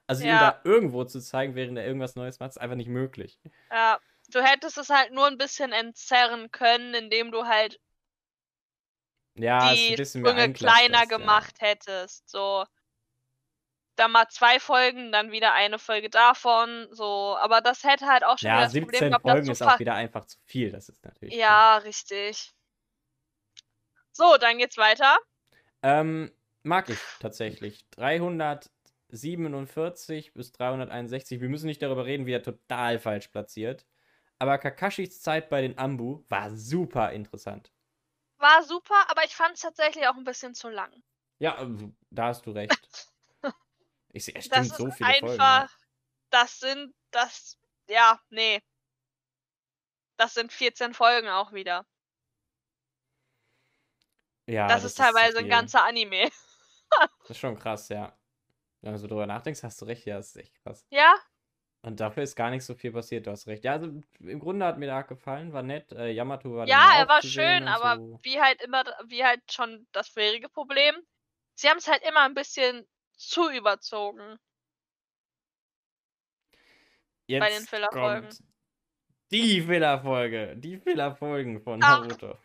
Also 0.06 0.24
ihm 0.24 0.28
Ja. 0.28 0.38
da 0.38 0.60
irgendwo 0.64 1.04
zu 1.04 1.20
zeigen, 1.20 1.54
während 1.54 1.78
er 1.78 1.86
irgendwas 1.86 2.14
Neues 2.16 2.38
macht, 2.40 2.50
ist 2.50 2.58
einfach 2.60 2.76
nicht 2.76 2.88
möglich. 2.88 3.38
Ja, 3.70 4.00
du 4.28 4.42
hättest 4.42 4.78
es 4.78 4.88
halt 4.88 5.12
nur 5.12 5.26
ein 5.26 5.36
bisschen 5.38 5.72
entzerren 5.72 6.50
können, 6.50 6.94
indem 6.94 7.30
du 7.30 7.44
halt 7.46 7.78
Ja, 9.36 9.74
die 9.74 9.96
Sprünge 9.96 10.50
kleiner 10.50 11.06
das, 11.06 11.14
ja. 11.16 11.16
gemacht 11.18 11.56
hättest. 11.60 12.28
So. 12.28 12.64
Dann 13.96 14.10
mal 14.12 14.26
zwei 14.28 14.58
Folgen, 14.60 15.12
dann 15.12 15.30
wieder 15.32 15.52
eine 15.54 15.78
Folge 15.78 16.10
davon. 16.10 16.88
So. 16.92 17.36
Aber 17.38 17.60
das 17.60 17.84
hätte 17.84 18.06
halt 18.06 18.24
auch 18.24 18.38
schon 18.38 18.52
wieder 18.52 18.62
Ja, 18.62 18.66
das 18.66 18.76
Problem 18.76 19.08
17 19.08 19.08
gehabt, 19.08 19.28
dass 19.28 19.40
Folgen 19.40 19.48
ist 19.50 19.62
auch 19.62 19.78
wieder 19.78 19.94
einfach 19.94 20.24
zu 20.26 20.38
viel, 20.44 20.70
das 20.70 20.88
ist 20.88 21.04
natürlich. 21.04 21.40
klar. 21.40 21.40
Ja, 21.40 21.76
richtig. 21.78 22.54
So, 24.16 24.36
dann 24.38 24.58
geht's 24.58 24.78
weiter. 24.78 25.18
Ähm, 25.82 26.30
mag 26.62 26.88
ich 26.88 27.00
tatsächlich. 27.18 27.84
347 27.90 30.34
bis 30.34 30.52
361. 30.52 31.40
Wir 31.40 31.48
müssen 31.48 31.66
nicht 31.66 31.82
darüber 31.82 32.06
reden, 32.06 32.26
wie 32.26 32.32
er 32.32 32.44
total 32.44 33.00
falsch 33.00 33.26
platziert. 33.28 33.84
Aber 34.38 34.58
Kakashis 34.58 35.20
Zeit 35.20 35.48
bei 35.48 35.62
den 35.62 35.76
Ambu 35.78 36.22
war 36.28 36.54
super 36.54 37.10
interessant. 37.12 37.72
War 38.38 38.62
super, 38.62 38.94
aber 39.08 39.24
ich 39.24 39.34
fand 39.34 39.54
es 39.54 39.60
tatsächlich 39.60 40.06
auch 40.06 40.16
ein 40.16 40.24
bisschen 40.24 40.54
zu 40.54 40.68
lang. 40.68 40.92
Ja, 41.40 41.60
ähm, 41.60 41.96
da 42.10 42.28
hast 42.28 42.46
du 42.46 42.52
recht. 42.52 42.72
Ich 44.16 44.26
sehe, 44.26 44.40
stimmt 44.40 44.68
so 44.68 44.92
viele 44.92 45.10
Folgen. 45.10 45.26
ne? 45.26 45.32
einfach. 45.32 45.76
das 46.30 46.60
sind, 46.60 46.94
das, 47.10 47.58
ja, 47.88 48.20
nee. 48.30 48.62
Das 50.16 50.34
sind 50.34 50.52
14 50.52 50.94
Folgen 50.94 51.28
auch 51.28 51.52
wieder. 51.52 51.84
Ja, 54.46 54.68
das, 54.68 54.84
ist 54.84 54.98
teilweise 54.98 55.38
ein 55.38 55.48
ganzer 55.48 55.84
Anime. 55.84 56.30
das 57.20 57.30
ist 57.30 57.38
schon 57.38 57.56
krass, 57.56 57.88
ja. 57.88 58.16
Wenn 58.82 58.92
du 58.92 58.98
so 58.98 59.06
drüber 59.06 59.26
nachdenkst, 59.26 59.62
hast 59.62 59.80
du 59.80 59.86
recht, 59.86 60.04
ja, 60.04 60.16
das 60.16 60.28
ist 60.28 60.36
echt 60.36 60.54
krass. 60.62 60.86
Ja. 60.90 61.14
Und 61.80 62.00
dafür 62.00 62.22
ist 62.22 62.34
gar 62.34 62.50
nicht 62.50 62.64
so 62.64 62.74
viel 62.74 62.92
passiert, 62.92 63.26
du 63.26 63.30
hast 63.30 63.46
recht. 63.46 63.64
Ja, 63.64 63.72
also 63.72 63.90
im 64.20 64.40
Grunde 64.40 64.64
hat 64.64 64.78
mir 64.78 64.86
der 64.86 64.96
Arc 64.96 65.08
gefallen, 65.08 65.52
war 65.52 65.62
nett. 65.62 65.92
Äh, 65.92 66.12
Yamato 66.12 66.54
war 66.54 66.66
Ja, 66.66 66.94
er 66.96 67.08
war 67.08 67.22
schön, 67.22 67.68
aber 67.68 67.96
so. 67.96 68.18
wie 68.22 68.40
halt 68.40 68.62
immer, 68.62 68.84
wie 69.06 69.24
halt 69.24 69.40
schon 69.50 69.86
das 69.92 70.08
vorherige 70.08 70.48
Problem, 70.48 70.94
sie 71.54 71.68
haben 71.68 71.78
es 71.78 71.88
halt 71.88 72.02
immer 72.08 72.20
ein 72.20 72.34
bisschen 72.34 72.86
zu 73.16 73.50
überzogen. 73.50 74.38
Jetzt 77.26 77.40
bei 77.40 77.50
den 77.50 77.66
Fillerfolgen. 77.66 78.28
Die 79.30 79.62
Fillerfolge, 79.62 80.56
die 80.56 80.78
Fillerfolgen 80.78 81.60
von 81.60 81.80
Naruto. 81.80 82.38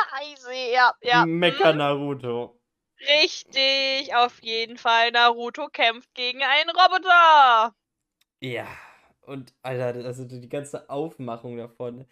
Scheiße, 0.10 0.52
ja, 0.72 0.92
ja. 1.02 1.26
Mecha 1.26 1.70
hm. 1.70 1.78
Naruto. 1.78 2.60
Richtig, 3.00 4.14
auf 4.14 4.42
jeden 4.42 4.76
Fall. 4.76 5.10
Naruto 5.10 5.68
kämpft 5.68 6.12
gegen 6.14 6.42
einen 6.42 6.70
Roboter. 6.70 7.74
Ja, 8.40 8.66
und 9.22 9.54
Alter, 9.62 10.04
also 10.04 10.24
die 10.24 10.48
ganze 10.48 10.90
Aufmachung 10.90 11.56
davon. 11.56 12.06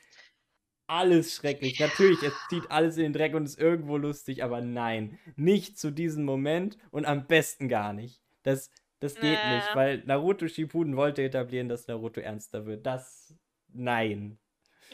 Alles 0.86 1.34
schrecklich. 1.34 1.78
Natürlich, 1.78 2.22
es 2.22 2.32
zieht 2.49 2.70
alles 2.70 2.97
in 2.97 3.05
den 3.05 3.12
Dreck 3.12 3.34
und 3.34 3.45
ist 3.45 3.59
irgendwo 3.59 3.99
lustig, 3.99 4.43
aber 4.43 4.62
nein, 4.62 5.18
nicht 5.36 5.78
zu 5.78 5.91
diesem 5.91 6.24
Moment 6.24 6.78
und 6.91 7.05
am 7.05 7.26
besten 7.26 7.68
gar 7.68 7.93
nicht. 7.93 8.22
Das, 8.43 8.70
das 9.01 9.14
geht 9.14 9.39
nee. 9.45 9.57
nicht, 9.57 9.74
weil 9.74 10.03
Naruto 10.07 10.49
Shippuden 10.49 10.97
wollte 10.97 11.22
etablieren, 11.22 11.68
dass 11.68 11.86
Naruto 11.86 12.20
ernster 12.20 12.64
wird. 12.64 12.86
Das, 12.86 13.34
nein. 13.68 14.39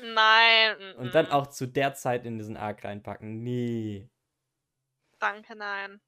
Nein. 0.02 0.94
Und 0.96 1.14
dann 1.14 1.28
auch 1.28 1.46
zu 1.48 1.66
der 1.66 1.94
Zeit 1.94 2.24
in 2.24 2.38
diesen 2.38 2.56
Arc 2.56 2.84
reinpacken. 2.84 3.42
Nee. 3.42 4.08
Danke, 5.18 5.56
nein. 5.56 6.00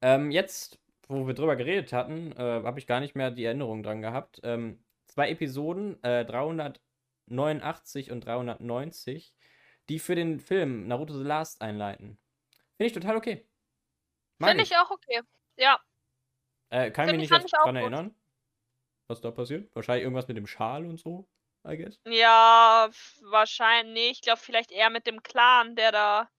Ähm, 0.00 0.30
jetzt, 0.30 0.78
wo 1.08 1.26
wir 1.26 1.34
drüber 1.34 1.56
geredet 1.56 1.92
hatten, 1.92 2.32
äh, 2.32 2.62
habe 2.64 2.78
ich 2.78 2.86
gar 2.86 3.00
nicht 3.00 3.14
mehr 3.14 3.30
die 3.30 3.44
Erinnerung 3.44 3.82
dran 3.82 4.02
gehabt. 4.02 4.40
Ähm, 4.42 4.84
zwei 5.06 5.30
Episoden, 5.30 6.02
äh, 6.02 6.24
389 6.24 8.10
und 8.10 8.24
390, 8.24 9.34
die 9.88 9.98
für 9.98 10.14
den 10.14 10.40
Film 10.40 10.88
Naruto 10.88 11.14
The 11.16 11.24
Last 11.24 11.62
einleiten. 11.62 12.18
Finde 12.76 12.86
ich 12.86 12.92
total 12.92 13.16
okay. 13.16 13.46
Finde 14.42 14.62
ich 14.64 14.76
auch 14.76 14.90
okay. 14.90 15.20
Ja. 15.56 15.78
Äh, 16.70 16.90
kann 16.90 17.08
ich 17.08 17.16
mich 17.16 17.30
nicht 17.30 17.52
daran 17.52 17.76
erinnern, 17.76 18.14
was 19.06 19.20
da 19.20 19.30
passiert. 19.30 19.72
Wahrscheinlich 19.74 20.04
irgendwas 20.04 20.26
mit 20.26 20.36
dem 20.36 20.46
Schal 20.46 20.86
und 20.86 20.98
so. 20.98 21.28
I 21.64 21.76
guess. 21.76 21.98
Ja, 22.06 22.90
wahrscheinlich. 23.22 24.12
Ich 24.12 24.20
glaube, 24.22 24.40
vielleicht 24.40 24.72
eher 24.72 24.90
mit 24.90 25.06
dem 25.06 25.22
Clan, 25.22 25.76
der 25.76 25.92
da 25.92 26.30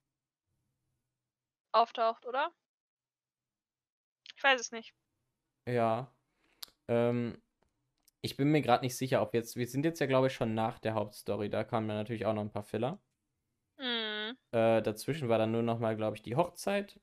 auftaucht, 1.72 2.26
oder? 2.26 2.52
Ich 4.36 4.44
weiß 4.44 4.60
es 4.60 4.72
nicht. 4.72 4.94
Ja. 5.66 6.14
Ähm, 6.88 7.42
ich 8.22 8.38
bin 8.38 8.50
mir 8.50 8.62
gerade 8.62 8.84
nicht 8.84 8.98
sicher, 8.98 9.22
ob 9.22 9.34
jetzt. 9.34 9.56
Wir 9.56 9.68
sind 9.68 9.86
jetzt 9.86 10.00
ja, 10.00 10.06
glaube 10.06 10.28
ich, 10.28 10.34
schon 10.34 10.54
nach 10.54 10.80
der 10.80 10.94
Hauptstory. 10.94 11.50
Da 11.50 11.64
kamen 11.64 11.88
dann 11.88 11.98
natürlich 11.98 12.26
auch 12.26 12.34
noch 12.34 12.42
ein 12.42 12.52
paar 12.52 12.64
Filler. 12.64 13.00
Mhm. 13.78 14.38
Äh, 14.52 14.82
dazwischen 14.82 15.30
war 15.30 15.38
dann 15.38 15.52
nur 15.52 15.64
noch 15.64 15.80
mal, 15.80 15.96
glaube 15.96 16.18
ich, 16.18 16.22
die 16.22 16.36
Hochzeit. 16.36 17.00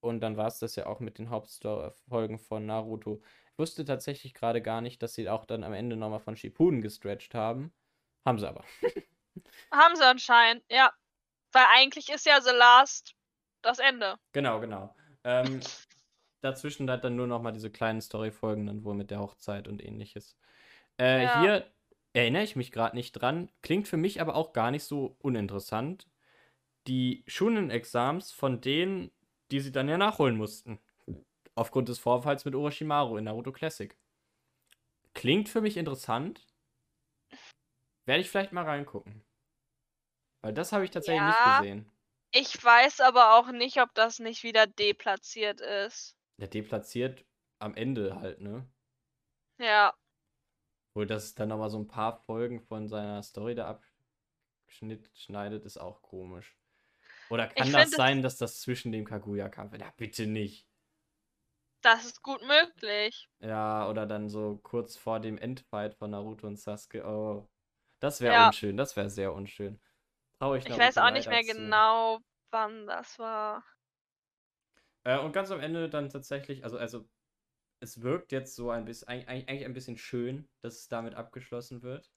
Und 0.00 0.20
dann 0.20 0.36
war 0.36 0.48
es 0.48 0.58
das 0.58 0.76
ja 0.76 0.86
auch 0.86 1.00
mit 1.00 1.18
den 1.18 1.30
Hauptfolgen 1.30 2.38
von 2.38 2.66
Naruto. 2.66 3.22
Ich 3.54 3.58
wusste 3.60 3.84
tatsächlich 3.84 4.34
gerade 4.34 4.60
gar 4.60 4.80
nicht, 4.80 5.00
dass 5.00 5.14
sie 5.14 5.28
auch 5.28 5.44
dann 5.44 5.62
am 5.62 5.72
Ende 5.72 5.94
nochmal 5.94 6.18
von 6.18 6.36
Shippuden 6.36 6.82
gestretched 6.82 7.36
haben. 7.36 7.72
Haben 8.24 8.40
sie 8.40 8.48
aber. 8.48 8.64
haben 9.70 9.94
sie 9.94 10.04
anscheinend, 10.04 10.64
ja. 10.68 10.92
Weil 11.52 11.66
eigentlich 11.72 12.08
ist 12.08 12.26
ja 12.26 12.40
The 12.40 12.50
Last 12.50 13.14
das 13.62 13.78
Ende. 13.78 14.16
Genau, 14.32 14.58
genau. 14.58 14.92
Ähm, 15.22 15.60
dazwischen 16.40 16.90
hat 16.90 17.04
dann 17.04 17.14
nur 17.14 17.28
nochmal 17.28 17.52
diese 17.52 17.70
kleinen 17.70 18.00
Story-Folgen 18.00 18.66
dann 18.66 18.82
wohl 18.82 18.94
mit 18.96 19.12
der 19.12 19.20
Hochzeit 19.20 19.68
und 19.68 19.84
ähnliches. 19.84 20.36
Äh, 20.98 21.22
ja. 21.22 21.40
Hier 21.40 21.72
erinnere 22.12 22.42
ich 22.42 22.56
mich 22.56 22.72
gerade 22.72 22.96
nicht 22.96 23.12
dran. 23.12 23.52
Klingt 23.62 23.86
für 23.86 23.96
mich 23.96 24.20
aber 24.20 24.34
auch 24.34 24.52
gar 24.52 24.72
nicht 24.72 24.82
so 24.82 25.16
uninteressant. 25.20 26.08
Die 26.88 27.22
Schunen-Exams 27.28 28.32
von 28.32 28.60
denen, 28.60 29.12
die 29.52 29.60
sie 29.60 29.70
dann 29.70 29.88
ja 29.88 29.96
nachholen 29.96 30.36
mussten 30.36 30.80
aufgrund 31.54 31.88
des 31.88 31.98
Vorfalls 31.98 32.44
mit 32.44 32.54
Orochimaru 32.54 33.16
in 33.16 33.24
Naruto 33.24 33.52
Classic. 33.52 33.96
Klingt 35.14 35.48
für 35.48 35.60
mich 35.60 35.76
interessant. 35.76 36.46
Werde 38.06 38.20
ich 38.20 38.30
vielleicht 38.30 38.52
mal 38.52 38.64
reingucken. 38.64 39.24
Weil 40.42 40.52
das 40.52 40.72
habe 40.72 40.84
ich 40.84 40.90
tatsächlich 40.90 41.22
ja, 41.22 41.28
nicht 41.28 41.60
gesehen. 41.60 41.90
Ich 42.32 42.62
weiß 42.62 43.00
aber 43.00 43.38
auch 43.38 43.50
nicht, 43.52 43.80
ob 43.80 43.94
das 43.94 44.18
nicht 44.18 44.42
wieder 44.42 44.66
deplatziert 44.66 45.60
ist. 45.60 46.16
Ja, 46.36 46.46
deplatziert 46.46 47.24
am 47.60 47.74
Ende 47.74 48.16
halt, 48.16 48.40
ne? 48.40 48.68
Ja. 49.58 49.94
Wohl, 50.94 51.06
dass 51.06 51.24
es 51.24 51.34
dann 51.34 51.48
nochmal 51.48 51.70
so 51.70 51.78
ein 51.78 51.88
paar 51.88 52.16
Folgen 52.24 52.60
von 52.60 52.88
seiner 52.88 53.22
Story 53.22 53.54
da 53.54 53.80
abschneidet, 54.66 55.64
ist 55.64 55.78
auch 55.78 56.02
komisch. 56.02 56.58
Oder 57.30 57.46
kann 57.46 57.68
ich 57.68 57.72
das 57.72 57.90
sein, 57.92 58.20
dass 58.20 58.36
das 58.36 58.60
zwischen 58.60 58.92
dem 58.92 59.04
Kaguya-Kampf. 59.04 59.78
Ja, 59.78 59.92
bitte 59.96 60.26
nicht. 60.26 60.68
Das 61.84 62.06
ist 62.06 62.22
gut 62.22 62.40
möglich. 62.40 63.28
Ja, 63.40 63.86
oder 63.90 64.06
dann 64.06 64.30
so 64.30 64.58
kurz 64.62 64.96
vor 64.96 65.20
dem 65.20 65.36
Endfight 65.36 65.94
von 65.94 66.12
Naruto 66.12 66.46
und 66.46 66.58
Sasuke. 66.58 67.04
Oh, 67.06 67.46
das 68.00 68.22
wäre 68.22 68.32
ja. 68.32 68.46
unschön. 68.46 68.78
Das 68.78 68.96
wäre 68.96 69.10
sehr 69.10 69.34
unschön. 69.34 69.78
Traurig 70.38 70.66
ich 70.66 70.78
weiß 70.78 70.96
auch 70.96 71.10
nicht 71.10 71.28
mehr 71.28 71.42
zu. 71.42 71.52
genau, 71.52 72.20
wann 72.50 72.86
das 72.86 73.18
war. 73.18 73.62
Äh, 75.04 75.18
und 75.18 75.32
ganz 75.32 75.50
am 75.50 75.60
Ende 75.60 75.90
dann 75.90 76.08
tatsächlich, 76.08 76.64
also, 76.64 76.78
also 76.78 77.06
es 77.80 78.00
wirkt 78.00 78.32
jetzt 78.32 78.56
so 78.56 78.70
ein 78.70 78.86
bisschen, 78.86 79.08
eigentlich, 79.08 79.46
eigentlich 79.46 79.66
ein 79.66 79.74
bisschen 79.74 79.98
schön, 79.98 80.48
dass 80.62 80.76
es 80.76 80.88
damit 80.88 81.14
abgeschlossen 81.14 81.82
wird. 81.82 82.10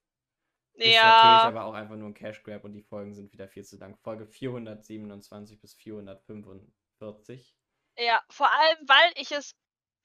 Ja. 0.75 0.85
Ist 0.85 0.95
natürlich 1.03 1.57
aber 1.57 1.65
auch 1.65 1.73
einfach 1.73 1.97
nur 1.97 2.07
ein 2.07 2.13
Cash 2.13 2.41
Grab 2.43 2.63
und 2.63 2.71
die 2.71 2.83
Folgen 2.83 3.13
sind 3.13 3.33
wieder 3.33 3.49
viel 3.49 3.65
zu 3.65 3.75
lang. 3.75 3.97
Folge 3.97 4.25
427 4.25 5.59
bis 5.59 5.73
445. 5.73 7.53
Ja, 7.97 8.21
vor 8.29 8.51
allem, 8.51 8.77
weil 8.87 9.11
ich 9.15 9.31
es 9.31 9.55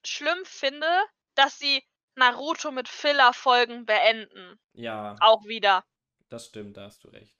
schlimm 0.04 0.44
finde, 0.44 0.88
dass 1.34 1.58
sie 1.58 1.84
Naruto 2.14 2.70
mit 2.70 2.88
Filler-Folgen 2.88 3.86
beenden. 3.86 4.58
Ja. 4.72 5.16
Auch 5.20 5.44
wieder. 5.44 5.84
Das 6.28 6.46
stimmt, 6.46 6.76
da 6.76 6.84
hast 6.84 7.04
du 7.04 7.08
recht. 7.08 7.36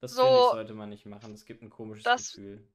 Das 0.00 0.12
so, 0.12 0.22
ich, 0.22 0.52
sollte 0.52 0.74
man 0.74 0.88
nicht 0.88 1.06
machen. 1.06 1.32
Es 1.32 1.44
gibt 1.44 1.62
ein 1.62 1.70
komisches 1.70 2.04
das, 2.04 2.32
Gefühl. 2.32 2.68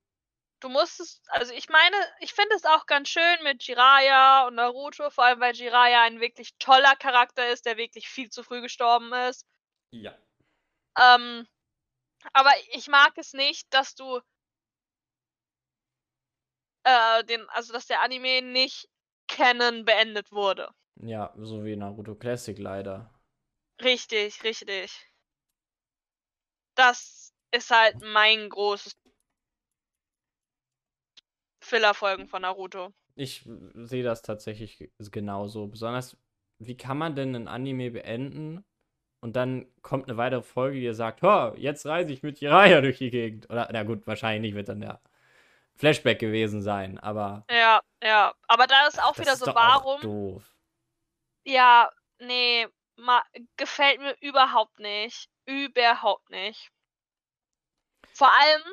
Du 0.60 0.70
musstest, 0.70 1.30
also 1.30 1.54
ich 1.54 1.70
meine, 1.70 1.96
ich 2.20 2.34
finde 2.34 2.56
es 2.56 2.66
auch 2.66 2.86
ganz 2.86 3.10
schön 3.10 3.44
mit 3.44 3.64
Jiraya 3.64 4.48
und 4.48 4.56
Naruto, 4.56 5.10
vor 5.10 5.26
allem 5.26 5.40
weil 5.40 5.56
Jiraya 5.56 6.04
ein 6.04 6.20
wirklich 6.20 6.58
toller 6.58 6.96
Charakter 6.96 7.50
ist, 7.50 7.66
der 7.66 7.78
wirklich 7.78 8.08
viel 8.08 8.30
zu 8.30 8.44
früh 8.44 8.62
gestorben 8.62 9.14
ist. 9.14 9.46
Ja. 9.92 10.18
Ähm, 10.98 11.48
aber 12.34 12.52
ich 12.72 12.88
mag 12.88 13.14
es 13.18 13.34
nicht, 13.34 13.72
dass 13.72 13.94
du 13.94 14.20
äh, 16.88 17.24
den, 17.26 17.48
also 17.50 17.74
dass 17.74 17.88
der 17.88 18.02
Anime 18.02 18.42
nicht 18.42 18.88
Canon 19.28 19.84
beendet 19.84 20.32
wurde. 20.32 20.70
Ja, 21.02 21.34
so 21.38 21.66
wie 21.66 21.76
Naruto 21.76 22.16
Classic 22.16 22.58
leider. 22.58 23.14
Richtig, 23.84 24.44
richtig. 24.44 25.06
Das 26.76 27.34
ist 27.52 27.72
halt 27.72 28.02
mein 28.02 28.50
großes 28.50 28.96
Filler-Folgen 31.62 32.28
von 32.28 32.44
Naruto. 32.44 32.94
Ich 33.16 33.48
sehe 33.74 34.04
das 34.04 34.22
tatsächlich 34.22 34.90
genauso. 35.12 35.68
Besonders, 35.68 36.18
wie 36.60 36.78
kann 36.78 36.98
man 36.98 37.16
denn 37.16 37.36
ein 37.36 37.48
Anime 37.48 37.92
beenden 37.92 38.64
und 39.20 39.36
dann 39.36 39.68
kommt 39.82 40.08
eine 40.08 40.18
weitere 40.18 40.44
Folge, 40.44 40.80
die 40.80 40.94
sagt, 40.94 41.24
oh, 41.24 41.54
jetzt 41.58 41.86
reise 41.86 42.14
ich 42.14 42.24
mit 42.24 42.40
Jiraiya 42.40 42.80
durch 42.82 43.00
die 43.00 43.10
Gegend. 43.10 43.50
Oder, 43.50 43.68
na 43.72 43.84
gut, 43.84 44.08
wahrscheinlich 44.08 44.56
wird 44.56 44.70
dann 44.70 44.82
der 44.82 45.02
Flashback 45.78 46.20
gewesen 46.20 46.62
sein, 46.62 47.00
aber. 47.00 47.46
Ja, 47.50 47.82
ja. 48.04 48.34
Aber 48.48 48.68
da 48.68 48.88
ist 48.88 49.02
auch 49.02 49.16
das 49.16 49.20
wieder 49.20 49.34
ist 49.34 49.40
so, 49.40 49.54
warum. 49.54 50.02
doof. 50.02 50.56
Ja, 51.46 51.92
nee, 52.20 52.68
ma, 52.96 53.24
gefällt 53.58 54.00
mir 54.02 54.16
überhaupt 54.22 54.80
nicht. 54.80 55.30
Überhaupt 55.46 56.30
nicht. 56.30 56.70
Vor 58.12 58.32
allem, 58.32 58.64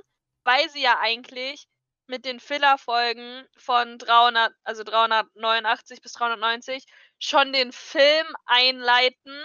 weil 0.45 0.69
sie 0.71 0.83
ja 0.83 0.99
eigentlich 1.01 1.69
mit 2.07 2.25
den 2.25 2.41
Filler-Folgen 2.41 3.47
von 3.57 3.99
300, 3.99 4.53
also 4.65 4.83
389 4.85 6.03
bis 6.03 6.13
390 6.13 6.85
schon 7.19 7.53
den 7.53 7.73
Film 7.73 8.27
einleiten, 8.47 9.45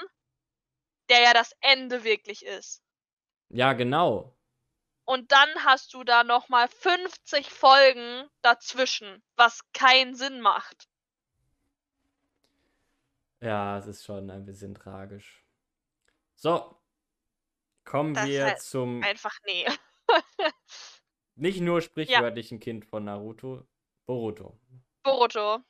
der 1.10 1.22
ja 1.22 1.34
das 1.34 1.54
Ende 1.62 2.04
wirklich 2.04 2.46
ist. 2.46 2.82
Ja, 3.50 3.74
genau. 3.74 4.36
Und 5.10 5.32
dann 5.32 5.50
hast 5.66 5.96
du 5.96 6.04
da 6.04 6.24
nochmal 6.24 6.68
50 6.68 7.50
Folgen 7.50 8.30
dazwischen, 8.44 9.24
was 9.38 9.62
keinen 9.74 10.14
Sinn 10.14 10.40
macht. 10.40 10.88
Ja, 13.40 13.80
es 13.80 13.88
ist 13.88 14.06
schon 14.06 14.30
ein 14.30 14.46
bisschen 14.46 14.76
tragisch. 14.76 15.44
So, 16.36 16.80
kommen 17.86 18.14
Das 18.14 18.28
wir 18.28 18.46
halt 18.46 18.62
zum 18.62 19.02
einfach 19.02 19.36
nee. 19.48 19.66
nicht 21.34 21.60
nur 21.60 21.82
sprichwörtlichen 21.82 22.60
Kind 22.60 22.86
von 22.86 23.06
Naruto, 23.06 23.68
Boruto. 24.06 24.60
Boruto. 25.02 25.64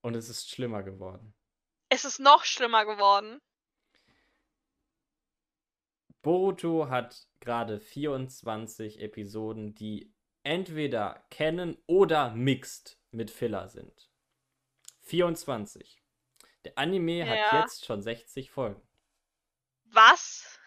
Und 0.00 0.16
es 0.16 0.30
ist 0.30 0.48
schlimmer 0.48 0.82
geworden. 0.82 1.34
Es 1.90 2.06
ist 2.06 2.18
noch 2.20 2.46
schlimmer 2.46 2.86
geworden. 2.86 3.42
Boruto 6.22 6.88
hat 6.88 7.29
gerade 7.40 7.80
24 7.80 9.00
Episoden, 9.00 9.74
die 9.74 10.14
entweder 10.42 11.24
kennen 11.30 11.76
oder 11.86 12.30
mixed 12.30 12.98
mit 13.10 13.30
Filler 13.30 13.68
sind. 13.68 14.10
24. 15.02 16.02
Der 16.64 16.76
Anime 16.78 17.26
hat 17.28 17.36
Ja. 17.52 17.60
jetzt 17.60 17.84
schon 17.84 18.02
60 18.02 18.50
Folgen. 18.50 18.86
Was? 19.84 20.58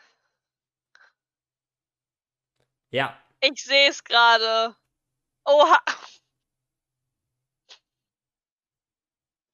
Ja, 2.90 3.20
Ich 3.42 3.62
sehe 3.64 3.90
es 3.90 4.04
gerade. 4.04 4.76
Oha. 5.46 5.84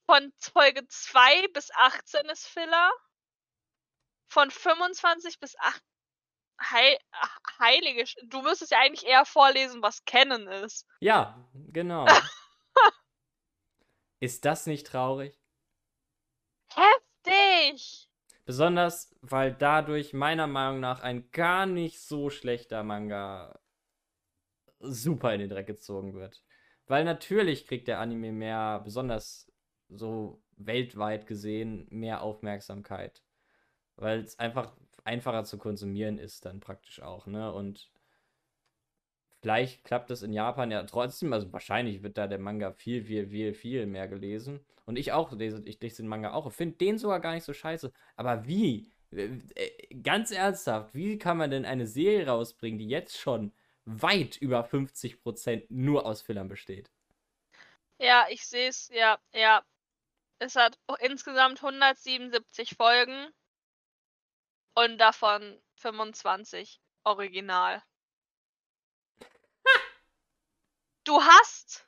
Von 0.06 0.34
Folge 0.40 0.88
2 0.88 1.48
bis 1.50 1.72
18 1.72 2.26
ist 2.30 2.46
Filler. 2.48 2.92
Von 4.28 4.52
25 4.52 5.40
bis 5.40 5.56
8. 5.58 5.84
Heil 6.60 6.98
Heilige. 7.60 8.06
Sch 8.08 8.16
du 8.24 8.42
müsstest 8.42 8.72
ja 8.72 8.80
eigentlich 8.80 9.06
eher 9.06 9.26
vorlesen, 9.26 9.82
was 9.82 10.06
Kennen 10.06 10.48
ist. 10.48 10.86
ja, 11.00 11.48
genau. 11.54 12.06
ist 14.20 14.46
das 14.46 14.66
nicht 14.66 14.88
traurig? 14.88 15.40
Heftig! 16.74 18.10
Besonders, 18.46 19.16
weil 19.22 19.54
dadurch 19.54 20.14
meiner 20.14 20.48
Meinung 20.48 20.80
nach 20.80 21.02
ein 21.02 21.30
gar 21.32 21.66
nicht 21.66 22.02
so 22.02 22.30
schlechter 22.30 22.84
Manga 22.84 23.60
super 24.80 25.34
in 25.34 25.42
den 25.42 25.50
Dreck 25.50 25.68
gezogen 25.68 26.14
wird. 26.14 26.44
Weil 26.88 27.04
natürlich 27.04 27.68
kriegt 27.68 27.88
der 27.88 28.00
Anime 28.00 28.32
mehr, 28.32 28.82
besonders 28.84 29.52
so 29.90 30.42
weltweit 30.58 31.28
gesehen, 31.28 31.88
mehr 31.90 32.22
Aufmerksamkeit. 32.22 33.22
Weil 34.00 34.22
es 34.22 34.40
einfach 34.40 34.74
einfacher 35.04 35.44
zu 35.44 35.58
konsumieren 35.58 36.18
ist 36.18 36.46
dann 36.46 36.60
praktisch 36.60 37.02
auch, 37.02 37.28
ne? 37.28 37.52
Und 37.52 37.90
vielleicht 39.42 39.84
klappt 39.84 40.12
es 40.12 40.22
in 40.24 40.34
Japan 40.34 40.72
ja 40.72 40.84
trotzdem, 40.84 41.34
also 41.34 41.52
wahrscheinlich 41.52 42.04
wird 42.04 42.18
da 42.18 42.28
der 42.28 42.40
Manga 42.40 42.72
viel, 42.72 43.04
viel, 43.04 43.28
viel, 43.28 43.54
viel 43.54 43.86
mehr 43.88 44.08
gelesen. 44.08 44.62
Und 44.86 44.98
ich 44.98 45.12
auch 45.12 45.32
lese, 45.34 45.62
ich 45.66 45.80
lese 45.82 46.04
den 46.04 46.08
Manga 46.08 46.34
auch 46.34 46.52
finde 46.52 46.78
den 46.78 46.98
sogar 46.98 47.20
gar 47.20 47.34
nicht 47.34 47.44
so 47.44 47.54
scheiße. 47.54 47.92
Aber 48.16 48.48
wie? 48.48 48.92
Äh, 49.12 49.40
äh, 49.56 49.96
Ganz 50.02 50.32
ernsthaft, 50.32 50.94
wie 50.96 51.18
kann 51.18 51.38
man 51.38 51.52
denn 51.52 51.66
eine 51.66 51.88
Serie 51.88 52.28
rausbringen, 52.28 52.80
die 52.80 52.88
jetzt 52.88 53.18
schon 53.18 53.54
weit 53.86 54.38
über 54.38 54.64
50% 54.66 55.66
nur 55.70 56.06
aus 56.06 56.22
Fillern 56.22 56.48
besteht? 56.48 56.90
Ja, 58.00 58.28
ich 58.30 58.46
sehe 58.46 58.70
es. 58.70 58.90
Ja, 58.94 59.20
ja. 59.34 59.64
Es 60.40 60.56
hat 60.56 60.80
insgesamt 61.02 61.62
177 61.62 62.76
Folgen. 62.76 63.28
Und 64.80 64.98
davon 64.98 65.62
25 65.76 66.82
original. 67.04 67.84
Du 71.06 71.22
hast, 71.22 71.88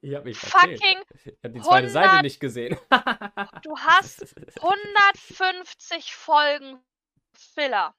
Ich 0.00 0.14
habe 0.14 0.26
mich 0.26 0.38
Fucking. 0.38 1.02
Ich 1.24 1.38
habe 1.42 1.54
die 1.54 1.60
zweite 1.60 1.88
Seite 1.88 2.06
100 2.06 2.22
nicht 2.22 2.38
gesehen. 2.40 2.78
du 3.62 3.76
hast 3.78 4.34
150 4.58 6.14
Folgen 6.14 6.84
Filler 7.32 7.96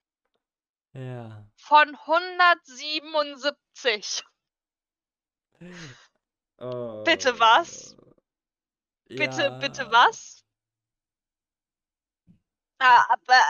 ja. 0.93 1.45
von 1.57 1.95
177. 1.95 4.23
Bitte 7.03 7.39
was? 7.39 7.97
Bitte, 9.07 9.41
Ja. 9.41 9.57
bitte 9.59 9.91
was? 9.91 10.45
Ah, 12.79 13.05
aber. 13.09 13.41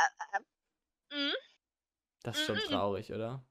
Äh, 1.11 1.15
hm? 1.15 1.33
Das 2.23 2.39
ist 2.39 2.45
schon 2.45 2.55
Mm-mm. 2.57 2.63
traurig, 2.63 3.13
oder? 3.13 3.45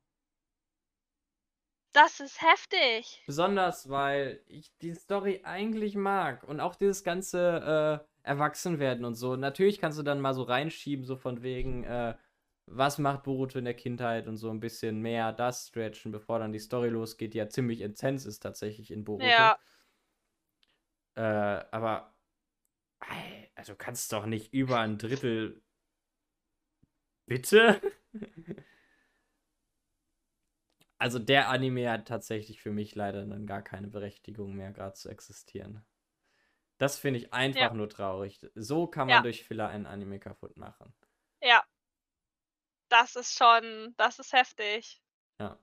Das 1.92 2.18
ist 2.18 2.42
heftig. 2.42 3.22
Besonders, 3.26 3.88
weil 3.88 4.42
ich 4.46 4.76
die 4.78 4.94
Story 4.94 5.40
eigentlich 5.44 5.94
mag 5.94 6.42
und 6.44 6.58
auch 6.60 6.74
dieses 6.74 7.04
ganze 7.04 8.02
äh, 8.24 8.28
Erwachsenwerden 8.28 9.04
und 9.04 9.14
so. 9.14 9.36
Natürlich 9.36 9.78
kannst 9.80 9.98
du 9.98 10.02
dann 10.02 10.20
mal 10.20 10.34
so 10.34 10.42
reinschieben, 10.42 11.04
so 11.04 11.16
von 11.16 11.42
wegen, 11.42 11.84
äh, 11.84 12.16
was 12.66 12.98
macht 12.98 13.22
Boruto 13.22 13.58
in 13.58 13.64
der 13.64 13.74
Kindheit 13.74 14.26
und 14.26 14.36
so 14.36 14.50
ein 14.50 14.60
bisschen 14.60 15.00
mehr 15.00 15.32
das 15.32 15.68
stretchen, 15.68 16.12
bevor 16.12 16.38
dann 16.40 16.52
die 16.52 16.58
Story 16.58 16.88
losgeht, 16.88 17.34
die 17.34 17.38
ja 17.38 17.48
ziemlich 17.48 17.80
intens 17.82 18.26
ist 18.26 18.40
tatsächlich 18.40 18.90
in 18.90 19.04
Boruto. 19.04 19.26
Ja. 19.26 19.58
Äh, 21.14 21.20
aber, 21.70 22.14
also 23.54 23.72
du 23.72 23.78
kannst 23.78 24.12
doch 24.12 24.26
nicht 24.26 24.52
über 24.52 24.80
ein 24.80 24.98
Drittel. 24.98 25.62
Bitte? 27.30 27.80
Also 30.98 31.18
der 31.20 31.48
Anime 31.48 31.88
hat 31.90 32.08
tatsächlich 32.08 32.60
für 32.60 32.72
mich 32.72 32.94
leider 32.96 33.24
dann 33.24 33.46
gar 33.46 33.62
keine 33.62 33.86
Berechtigung 33.88 34.54
mehr, 34.54 34.72
gerade 34.72 34.94
zu 34.94 35.08
existieren. 35.08 35.86
Das 36.78 36.98
finde 36.98 37.20
ich 37.20 37.32
einfach 37.32 37.60
Ja. 37.60 37.72
nur 37.72 37.88
traurig. 37.88 38.40
So 38.54 38.86
kann 38.88 39.06
man 39.06 39.18
Ja. 39.18 39.22
durch 39.22 39.44
Filler 39.44 39.68
einen 39.68 39.86
Anime 39.86 40.18
kaputt 40.18 40.56
machen. 40.56 40.92
Ja. 41.40 41.64
Das 42.90 43.14
ist 43.14 43.36
schon, 43.38 43.94
das 43.96 44.18
ist 44.18 44.32
heftig. 44.32 45.00
Ja. 45.38 45.58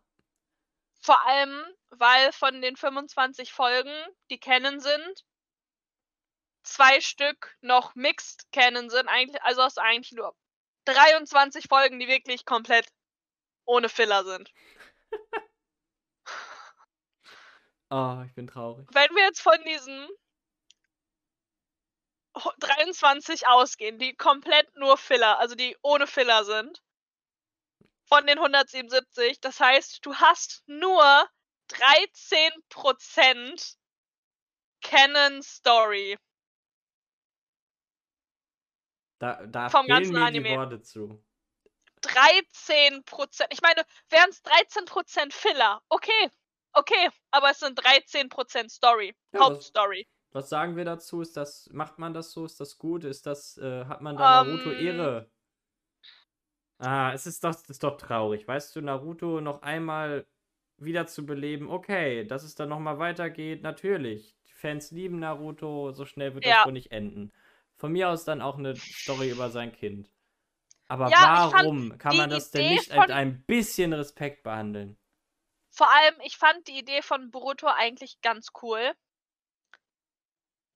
Vor 1.01 1.19
allem, 1.27 1.63
weil 1.89 2.31
von 2.31 2.61
den 2.61 2.75
25 2.77 3.51
Folgen, 3.51 3.93
die 4.31 4.39
Canon 4.39 4.79
sind, 4.79 5.25
zwei 6.63 7.01
Stück 7.01 7.57
noch 7.61 7.95
Mixed 7.95 8.51
Canon 8.51 8.89
sind. 8.89 9.07
Eigentlich, 9.07 9.41
also 9.43 9.61
hast 9.63 9.77
du 9.77 9.81
eigentlich 9.81 10.13
nur 10.13 10.35
23 10.93 11.65
Folgen, 11.67 11.99
die 11.99 12.07
wirklich 12.07 12.45
komplett 12.45 12.87
ohne 13.65 13.89
Filler 13.89 14.23
sind. 14.23 14.51
Oh, 17.89 18.21
ich 18.25 18.33
bin 18.33 18.47
traurig. 18.47 18.87
Wenn 18.91 19.09
wir 19.15 19.23
jetzt 19.23 19.41
von 19.41 19.57
diesen 19.65 20.07
ho- 22.35 22.53
23 22.59 23.47
ausgehen, 23.47 23.99
die 23.99 24.15
komplett 24.15 24.73
nur 24.75 24.97
Filler, 24.97 25.39
also 25.39 25.55
die 25.55 25.75
ohne 25.81 26.07
Filler 26.07 26.43
sind, 26.45 26.81
von 28.05 28.25
den 28.25 28.37
177, 28.39 29.41
das 29.41 29.59
heißt, 29.59 30.05
du 30.05 30.15
hast 30.15 30.63
nur 30.67 31.29
13% 31.69 33.75
Canon 34.81 35.41
Story. 35.43 36.17
Da, 39.19 39.45
da 39.45 39.69
Vom 39.69 39.85
fehlen 39.85 39.97
ganzen 39.97 40.13
mir 40.13 40.25
Anime. 40.25 40.49
die 40.49 40.55
Worte 40.55 40.81
zu. 40.81 41.23
13%. 42.03 43.47
Ich 43.49 43.61
meine, 43.61 43.81
wären 44.09 44.29
es 44.29 44.43
13% 44.43 45.33
Filler, 45.33 45.81
okay. 45.89 46.29
Okay, 46.73 47.09
aber 47.31 47.49
es 47.49 47.59
sind 47.59 47.79
13% 47.79 48.69
Story. 48.69 49.15
Ja, 49.31 49.39
Hauptstory. 49.39 50.07
Was 50.31 50.49
sagen 50.49 50.75
wir 50.75 50.85
dazu? 50.85 51.21
Ist 51.21 51.35
das, 51.35 51.67
macht 51.71 51.97
man 51.97 52.13
das 52.13 52.31
so? 52.31 52.45
Ist 52.45 52.59
das 52.59 52.77
gut? 52.77 53.03
Ist 53.03 53.25
das, 53.25 53.57
äh, 53.57 53.85
hat 53.85 54.01
man 54.01 54.15
da 54.15 54.43
Naruto 54.43 54.71
Ähm. 54.71 54.85
Ehre? 54.85 55.31
Ah, 56.79 57.11
es 57.13 57.25
ist 57.25 57.43
doch, 57.43 57.49
es 57.55 57.67
ist 57.69 57.83
doch 57.83 57.97
traurig. 57.97 58.47
Weißt 58.47 58.75
du, 58.75 58.81
Naruto 58.81 59.41
noch 59.41 59.63
einmal 59.63 60.27
wieder 60.77 61.07
zu 61.07 61.25
beleben, 61.25 61.69
okay, 61.69 62.23
dass 62.25 62.43
es 62.43 62.53
dann 62.53 62.69
nochmal 62.69 62.99
weitergeht, 62.99 63.63
natürlich. 63.63 64.35
Die 64.47 64.53
Fans 64.53 64.91
lieben 64.91 65.17
Naruto, 65.19 65.91
so 65.91 66.05
schnell 66.05 66.35
wird 66.35 66.45
Ja. 66.45 66.57
das 66.57 66.65
wohl 66.67 66.73
nicht 66.73 66.91
enden. 66.91 67.33
Von 67.77 67.91
mir 67.91 68.09
aus 68.09 68.25
dann 68.25 68.41
auch 68.41 68.57
eine 68.57 68.75
Story 68.75 69.29
über 69.29 69.49
sein 69.49 69.71
Kind. 69.71 70.09
Aber 70.87 71.09
Ja, 71.09 71.49
warum 71.51 71.97
kann 71.97 72.15
man 72.17 72.29
das 72.29 72.49
denn 72.51 72.65
Idee 72.65 72.73
nicht 72.75 72.89
von- 72.91 72.99
mit 73.01 73.11
ein 73.11 73.43
bisschen 73.45 73.93
Respekt 73.93 74.43
behandeln? 74.43 74.97
Vor 75.69 75.89
allem, 75.91 76.15
ich 76.23 76.37
fand 76.37 76.67
die 76.67 76.79
Idee 76.79 77.01
von 77.01 77.29
Boruto 77.29 77.67
eigentlich 77.67 78.19
ganz 78.21 78.47
cool. 78.61 78.93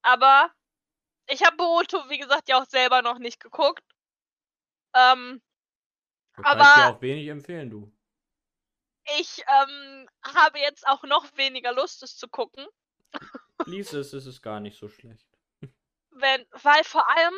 Aber 0.04 0.52
ich 1.28 1.43
habe 1.43 1.58
Boruto, 1.58 1.97
wie 2.10 2.18
gesagt, 2.20 2.49
ja 2.49 2.62
auch 2.62 2.68
selber 2.68 3.02
noch 3.02 3.20
nicht 3.20 3.39
geguckt. 3.39 3.84
Ähm, 4.93 5.41
Da 6.36 6.43
kann 6.43 6.58
ich 6.60 6.64
Aber- 6.66 6.82
dir 6.82 6.95
auch 6.97 7.02
wenig 7.02 7.28
empfehlen, 7.28 7.70
du. 7.70 7.91
ich 9.20 9.41
ähm, 9.47 10.08
habe 10.24 10.60
jetzt 10.60 10.88
auch 10.88 11.04
noch 11.04 11.26
weniger 11.38 11.74
Lust, 11.74 12.04
es 12.04 12.16
zu 12.18 12.28
gucken. 12.28 12.66
Lies 13.66 13.91
es, 13.93 14.14
es 14.14 14.26
ist 14.26 14.41
gar 14.41 14.60
nicht 14.60 14.78
so 14.78 14.88
schlecht. 14.88 15.28
Wenn, 16.12 16.45
weil 16.51 16.84
vor 16.84 17.09
allem, 17.09 17.34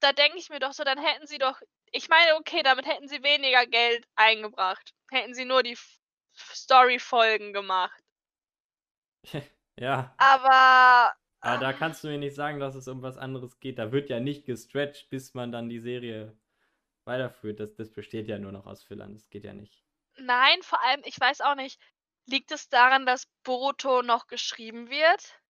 da 0.00 0.12
denke 0.12 0.38
ich 0.38 0.50
mir 0.50 0.60
doch 0.60 0.72
so, 0.72 0.84
dann 0.84 0.98
hätten 0.98 1.26
sie 1.26 1.38
doch. 1.38 1.60
Ich 1.92 2.08
meine, 2.08 2.36
okay, 2.36 2.62
damit 2.62 2.86
hätten 2.86 3.08
sie 3.08 3.22
weniger 3.22 3.66
Geld 3.66 4.06
eingebracht. 4.16 4.94
Hätten 5.10 5.34
sie 5.34 5.44
nur 5.44 5.62
die 5.62 5.76
Story-Folgen 6.36 7.52
gemacht. 7.52 8.00
Ja, 9.76 10.16
Aber 10.18 11.14
Aber 11.40 11.58
da 11.58 11.72
kannst 11.72 12.02
du 12.04 12.08
mir 12.08 12.18
nicht 12.18 12.34
sagen, 12.34 12.58
dass 12.60 12.74
es 12.74 12.88
um 12.88 13.02
was 13.02 13.18
anderes 13.18 13.60
geht. 13.60 13.78
Da 13.78 13.92
wird 13.92 14.10
ja 14.10 14.20
nicht 14.20 14.46
gestretched, 14.46 15.10
bis 15.10 15.34
man 15.34 15.52
dann 15.52 15.68
die 15.68 15.78
Serie 15.80 16.36
weiterführt. 17.06 17.60
Das, 17.60 17.74
das 17.76 17.92
besteht 17.92 18.28
ja 18.28 18.38
nur 18.38 18.52
noch 18.52 18.66
aus 18.66 18.84
Fillern. 18.84 19.14
Das 19.14 19.30
geht 19.30 19.44
ja 19.44 19.54
nicht. 19.54 19.84
Nein, 20.16 20.62
vor 20.62 20.82
allem, 20.82 21.02
ich 21.04 21.18
weiß 21.20 21.40
auch 21.40 21.54
nicht, 21.54 21.80
liegt 22.26 22.50
es 22.52 22.68
daran, 22.68 23.06
dass 23.06 23.26
Boruto 23.44 24.02
noch 24.02 24.26
geschrieben 24.26 24.88
wird? 24.90 25.40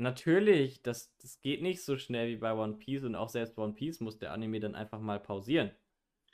Natürlich, 0.00 0.82
das, 0.82 1.14
das 1.18 1.42
geht 1.42 1.60
nicht 1.60 1.84
so 1.84 1.98
schnell 1.98 2.28
wie 2.28 2.36
bei 2.36 2.54
One 2.54 2.78
Piece 2.78 3.04
und 3.04 3.14
auch 3.14 3.28
selbst 3.28 3.58
One 3.58 3.74
Piece 3.74 4.00
muss 4.00 4.18
der 4.18 4.32
Anime 4.32 4.58
dann 4.58 4.74
einfach 4.74 4.98
mal 4.98 5.20
pausieren. 5.20 5.76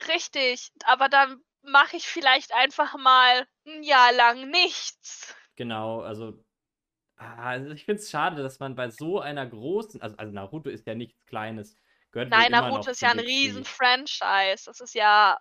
Richtig, 0.07 0.71
aber 0.85 1.09
dann 1.09 1.43
mache 1.63 1.97
ich 1.97 2.07
vielleicht 2.07 2.53
einfach 2.53 2.95
mal 2.97 3.45
ein 3.65 3.83
Jahr 3.83 4.13
lang 4.13 4.49
nichts. 4.49 5.35
Genau, 5.57 5.99
also, 5.99 6.41
ah, 7.17 7.49
also 7.49 7.71
ich 7.71 7.83
finde 7.83 8.01
es 8.01 8.09
schade, 8.09 8.41
dass 8.41 8.59
man 8.59 8.75
bei 8.75 8.89
so 8.89 9.19
einer 9.19 9.45
großen, 9.45 10.01
also, 10.01 10.15
also 10.17 10.31
Naruto 10.33 10.69
ist 10.69 10.87
ja 10.87 10.95
nichts 10.95 11.25
Kleines. 11.25 11.75
Gehört 12.11 12.29
Nein, 12.29 12.51
Naruto 12.51 12.91
ist 12.91 13.01
ja 13.01 13.11
ein 13.11 13.19
riesen 13.19 13.63
Three. 13.63 13.73
Franchise. 13.73 14.63
Das 14.65 14.79
ist 14.79 14.95
ja. 14.95 15.37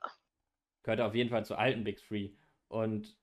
Gehört 0.82 1.00
auf 1.00 1.14
jeden 1.14 1.30
Fall 1.30 1.44
zu 1.44 1.54
alten 1.54 1.84
Big 1.84 2.04
Three. 2.04 2.32
Und 2.68 3.16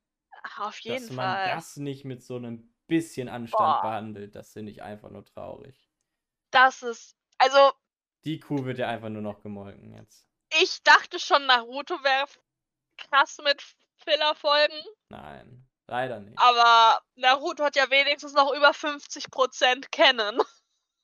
auf 0.57 0.79
jeden 0.79 1.07
dass 1.07 1.15
Fall. 1.15 1.47
man 1.47 1.57
das 1.57 1.75
nicht 1.75 2.05
mit 2.05 2.23
so 2.23 2.37
einem 2.37 2.72
bisschen 2.87 3.29
Anstand 3.29 3.81
Boah. 3.81 3.81
behandelt, 3.81 4.35
das 4.35 4.53
finde 4.53 4.71
ich 4.71 4.81
einfach 4.81 5.09
nur 5.09 5.25
traurig. 5.25 5.89
Das 6.51 6.83
ist, 6.83 7.17
also. 7.37 7.71
Die 8.23 8.39
Kuh 8.39 8.63
wird 8.65 8.77
ja 8.77 8.87
einfach 8.87 9.09
nur 9.09 9.21
noch 9.21 9.41
gemolken 9.41 9.93
jetzt. 9.93 10.27
Ich 10.61 10.83
dachte 10.83 11.19
schon, 11.19 11.45
Naruto 11.45 11.95
wäre 12.03 12.27
krass 12.97 13.37
mit 13.43 13.61
Filler-Folgen. 13.97 14.81
Nein, 15.09 15.67
leider 15.87 16.19
nicht. 16.19 16.37
Aber 16.37 17.01
Naruto 17.15 17.63
hat 17.63 17.75
ja 17.75 17.89
wenigstens 17.89 18.33
noch 18.33 18.53
über 18.53 18.71
50% 18.71 19.89
kennen. 19.89 20.39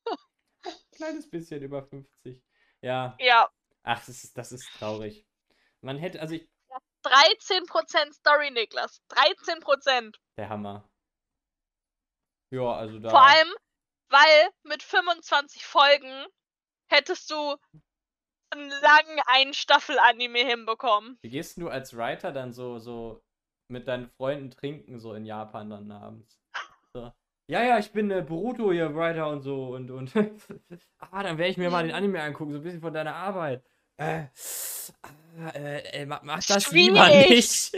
Kleines 0.92 1.30
bisschen 1.30 1.62
über 1.64 1.84
50. 1.84 2.44
Ja. 2.82 3.16
Ja. 3.20 3.50
Ach, 3.84 4.06
das 4.06 4.24
ist, 4.24 4.38
das 4.38 4.52
ist 4.52 4.70
traurig. 4.78 5.26
Man 5.82 5.98
hätte, 5.98 6.22
also 6.22 6.36
ich. 6.36 6.50
13% 7.04 8.14
Story, 8.14 8.52
Niklas. 8.52 9.02
13%. 9.10 10.16
Der 10.38 10.50
Hammer. 10.50 10.90
Ja, 12.52 12.74
also 12.74 13.00
da. 13.00 13.10
Vor 13.10 13.22
allem, 13.22 13.54
weil 14.10 14.50
mit 14.64 14.84
25 14.84 15.66
Folgen 15.66 16.26
hättest 16.88 17.30
du 17.32 17.56
einen 18.52 18.70
langen 18.70 19.22
Ein-Staffel-Anime 19.28 20.40
hinbekommen. 20.40 21.20
Wie 21.22 21.30
gehst 21.30 21.58
du 21.58 21.70
als 21.70 21.96
Writer 21.96 22.32
dann 22.32 22.52
so, 22.52 22.80
so 22.80 23.24
mit 23.68 23.88
deinen 23.88 24.10
Freunden 24.10 24.50
trinken, 24.50 25.00
so 25.00 25.14
in 25.14 25.26
Japan 25.26 25.70
dann 25.70 25.92
abends? 25.92 26.40
So. 26.94 27.12
Ja, 27.48 27.64
ja, 27.64 27.80
ich 27.80 27.92
bin 27.92 28.12
äh, 28.12 28.22
Boruto 28.22 28.72
hier, 28.72 28.96
Writer 28.96 29.28
und 29.28 29.42
so 29.42 29.70
und 29.70 29.90
und. 29.90 30.16
ah, 31.00 31.24
dann 31.24 31.38
werde 31.38 31.52
ich 31.52 31.58
mir 31.58 31.70
mal 31.70 31.84
den 31.84 31.96
Anime 31.96 32.22
angucken, 32.22 32.52
so 32.52 32.60
ein 32.60 32.64
bisschen 32.64 32.82
von 32.82 32.94
deiner 32.94 33.16
Arbeit. 33.16 33.64
Äh, 33.98 34.26
äh, 35.54 36.02
äh 36.02 36.06
mach, 36.06 36.22
mach 36.24 36.44
das 36.44 36.64
Schwierig. 36.64 36.88
lieber 36.88 37.08
nicht. 37.08 37.72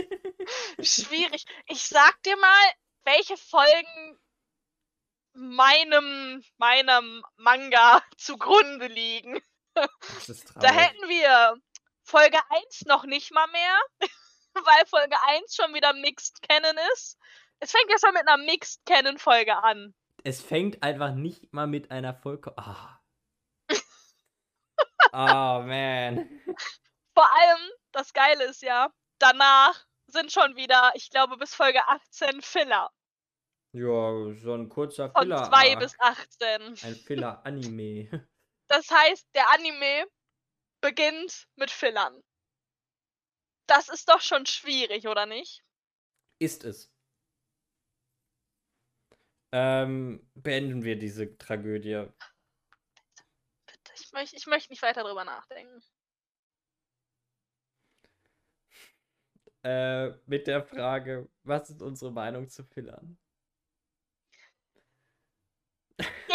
Schwierig. 0.82 1.46
Ich 1.68 1.84
sag 1.84 2.22
dir 2.24 2.36
mal, 2.38 2.72
welche 3.06 3.38
Folgen 3.38 4.20
meinem, 5.42 6.44
meinem 6.58 7.24
Manga 7.38 8.04
zugrunde 8.18 8.88
liegen. 8.88 9.42
Da 9.74 10.72
hätten 10.72 11.08
wir 11.08 11.56
Folge 12.04 12.40
1 12.50 12.86
noch 12.86 13.06
nicht 13.06 13.32
mal 13.32 13.48
mehr, 13.48 13.80
weil 14.54 14.86
Folge 14.88 15.16
1 15.28 15.56
schon 15.56 15.74
wieder 15.74 15.94
Mixed 15.94 16.42
Canon 16.42 16.78
ist. 16.94 17.18
Es 17.60 17.72
fängt 17.72 17.90
ja 17.90 17.98
schon 18.00 18.14
mit 18.14 18.28
einer 18.28 18.44
Mixed 18.44 18.86
Canon 18.86 19.18
Folge 19.18 19.56
an. 19.56 19.94
Es 20.24 20.42
fängt 20.42 20.84
einfach 20.84 21.14
nicht 21.14 21.52
mal 21.54 21.68
mit 21.68 21.90
einer 21.90 22.14
Folge. 22.14 22.56
Ah. 22.58 23.00
oh 25.14 25.64
man. 25.64 26.30
Vor 27.14 27.30
allem, 27.40 27.72
das 27.92 28.14
Geile 28.14 28.44
ist 28.46 28.62
ja, 28.62 28.92
danach 29.20 29.86
sind 30.08 30.32
schon 30.32 30.56
wieder, 30.56 30.92
ich 30.96 31.10
glaube, 31.10 31.38
bis 31.38 31.56
Folge 31.56 31.82
18 31.88 32.42
Filler. 32.42 32.92
Ja, 33.74 34.34
so 34.34 34.54
ein 34.54 34.68
kurzer 34.68 35.10
Von 35.12 35.24
Filler. 35.24 35.44
2 35.46 35.76
bis 35.78 35.98
18. 36.00 36.62
Ein 36.62 36.96
Filler-Anime. 36.96 38.10
Das 38.68 38.90
heißt, 38.90 39.28
der 39.36 39.50
Anime 39.50 40.08
beginnt 40.80 41.50
mit 41.58 41.70
Fillern. 41.70 42.24
Das 43.68 43.90
ist 43.90 44.08
doch 44.08 44.22
schon 44.22 44.46
schwierig, 44.46 45.10
oder 45.10 45.26
nicht? 45.26 45.62
Ist 46.40 46.64
es. 46.64 46.90
Ähm, 49.52 50.26
beenden 50.36 50.84
wir 50.84 50.98
diese 50.98 51.38
Tragödie. 51.38 52.08
Bitte, 53.66 53.92
ich 54.00 54.12
möchte, 54.14 54.38
ich 54.38 54.48
möchte 54.48 54.70
nicht 54.70 54.82
weiter 54.82 55.04
drüber 55.04 55.26
nachdenken. 55.26 55.84
Äh, 59.64 60.12
mit 60.28 60.48
der 60.48 60.64
Frage, 60.64 61.30
was 61.44 61.70
ist 61.70 61.82
unsere 61.82 62.12
Meinung 62.12 62.48
zu 62.48 62.64
Fillern? 62.64 63.21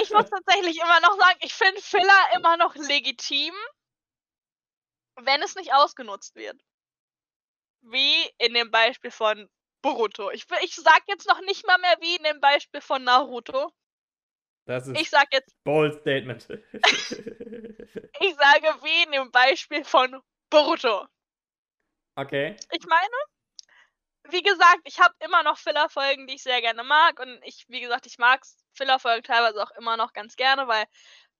Ich 0.06 0.12
muss 0.12 0.30
tatsächlich 0.30 0.76
immer 0.80 1.00
noch 1.00 1.18
sagen, 1.18 1.38
ich 1.42 1.52
finde 1.52 1.80
Filler 1.80 2.28
immer 2.34 2.56
noch 2.56 2.74
legitim, 2.76 3.54
wenn 5.16 5.42
es 5.42 5.56
nicht 5.56 5.74
ausgenutzt 5.74 6.36
wird. 6.36 6.60
Wie 7.82 8.30
in 8.38 8.54
dem 8.54 8.70
Beispiel 8.70 9.10
von 9.10 9.48
Boruto. 9.82 10.30
Ich, 10.30 10.46
ich 10.62 10.74
sag 10.76 11.02
jetzt 11.08 11.28
noch 11.28 11.40
nicht 11.42 11.66
mal 11.66 11.78
mehr 11.78 11.96
wie 12.00 12.16
in 12.16 12.24
dem 12.24 12.40
Beispiel 12.40 12.80
von 12.80 13.04
Naruto. 13.04 13.72
Das 14.64 14.88
ist 14.88 15.00
ich 15.00 15.10
sag 15.10 15.32
jetzt. 15.32 15.54
Bold 15.62 16.00
Statement. 16.00 16.48
ich 16.50 18.34
sage 18.34 18.66
wie 18.82 19.04
in 19.04 19.12
dem 19.12 19.30
Beispiel 19.30 19.84
von 19.84 20.20
Boruto. 20.50 21.06
Okay. 22.16 22.56
Ich 22.72 22.86
meine, 22.86 23.16
wie 24.30 24.42
gesagt, 24.42 24.80
ich 24.84 25.00
habe 25.00 25.14
immer 25.20 25.42
noch 25.42 25.58
Filler-Folgen, 25.58 26.26
die 26.26 26.34
ich 26.34 26.42
sehr 26.42 26.60
gerne 26.60 26.84
mag. 26.84 27.18
Und 27.20 27.40
ich, 27.44 27.64
wie 27.68 27.80
gesagt, 27.80 28.06
ich 28.06 28.18
mag 28.18 28.44
Filler-Folgen 28.74 29.22
teilweise 29.22 29.62
auch 29.62 29.70
immer 29.72 29.96
noch 29.96 30.12
ganz 30.12 30.36
gerne, 30.36 30.68
weil 30.68 30.84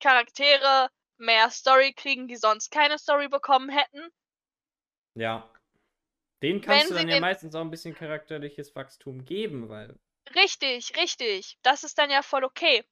Charaktere 0.01 0.91
mehr 1.19 1.51
Story 1.51 1.93
kriegen, 1.93 2.29
die 2.29 2.37
sonst 2.37 2.71
keine 2.71 2.99
Story 2.99 3.29
bekommen 3.29 3.69
hätten. 3.69 4.09
Ja. 5.15 5.51
Den 6.43 6.61
kannst 6.61 6.91
Wenn 6.91 6.95
du 6.95 7.01
dann 7.01 7.09
ja 7.09 7.21
meistens 7.21 7.55
auch 7.55 7.63
ein 7.63 7.71
bisschen 7.71 7.95
charakterliches 7.95 8.75
Wachstum 8.77 9.25
geben, 9.25 9.69
weil. 9.69 9.99
Richtig, 10.35 10.97
richtig. 10.97 11.59
Das 11.63 11.85
ist 11.85 11.99
dann 11.99 12.11
ja 12.11 12.23
voll 12.23 12.45
okay. 12.45 12.85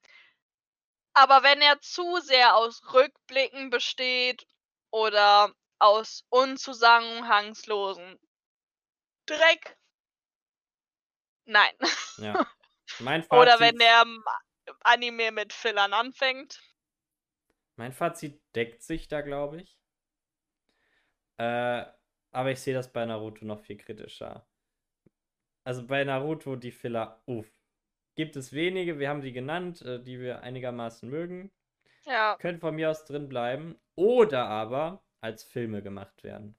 Aber 1.12 1.42
wenn 1.42 1.60
er 1.60 1.80
zu 1.80 2.18
sehr 2.20 2.56
aus 2.56 2.82
Rückblicken 2.92 3.70
besteht 3.70 4.46
oder 4.90 5.54
aus 5.78 6.24
unzusammenhangslosen 6.30 8.18
Dreck, 9.26 9.76
Nein. 11.46 11.72
Ja. 12.18 12.46
Mein 13.00 13.22
Fazit, 13.22 13.42
Oder 13.42 13.60
wenn 13.60 13.78
der 13.78 14.04
Anime 14.80 15.32
mit 15.32 15.52
Fillern 15.52 15.92
anfängt. 15.92 16.60
Mein 17.76 17.92
Fazit 17.92 18.40
deckt 18.54 18.82
sich 18.82 19.08
da, 19.08 19.20
glaube 19.20 19.62
ich. 19.62 19.78
Äh, 21.38 21.84
aber 22.30 22.50
ich 22.50 22.60
sehe 22.60 22.74
das 22.74 22.92
bei 22.92 23.04
Naruto 23.04 23.44
noch 23.44 23.60
viel 23.60 23.76
kritischer. 23.76 24.46
Also 25.64 25.86
bei 25.86 26.04
Naruto 26.04 26.56
die 26.56 26.72
Filler, 26.72 27.22
uff. 27.26 27.48
Gibt 28.16 28.36
es 28.36 28.52
wenige, 28.52 28.98
wir 28.98 29.08
haben 29.08 29.22
sie 29.22 29.32
genannt, 29.32 29.82
äh, 29.82 30.00
die 30.00 30.20
wir 30.20 30.42
einigermaßen 30.42 31.08
mögen. 31.08 31.52
Ja. 32.04 32.36
Können 32.38 32.60
von 32.60 32.74
mir 32.74 32.90
aus 32.90 33.04
drin 33.04 33.28
bleiben. 33.28 33.80
Oder 33.96 34.46
aber 34.46 35.04
als 35.20 35.42
Filme 35.42 35.82
gemacht 35.82 36.22
werden. 36.22 36.56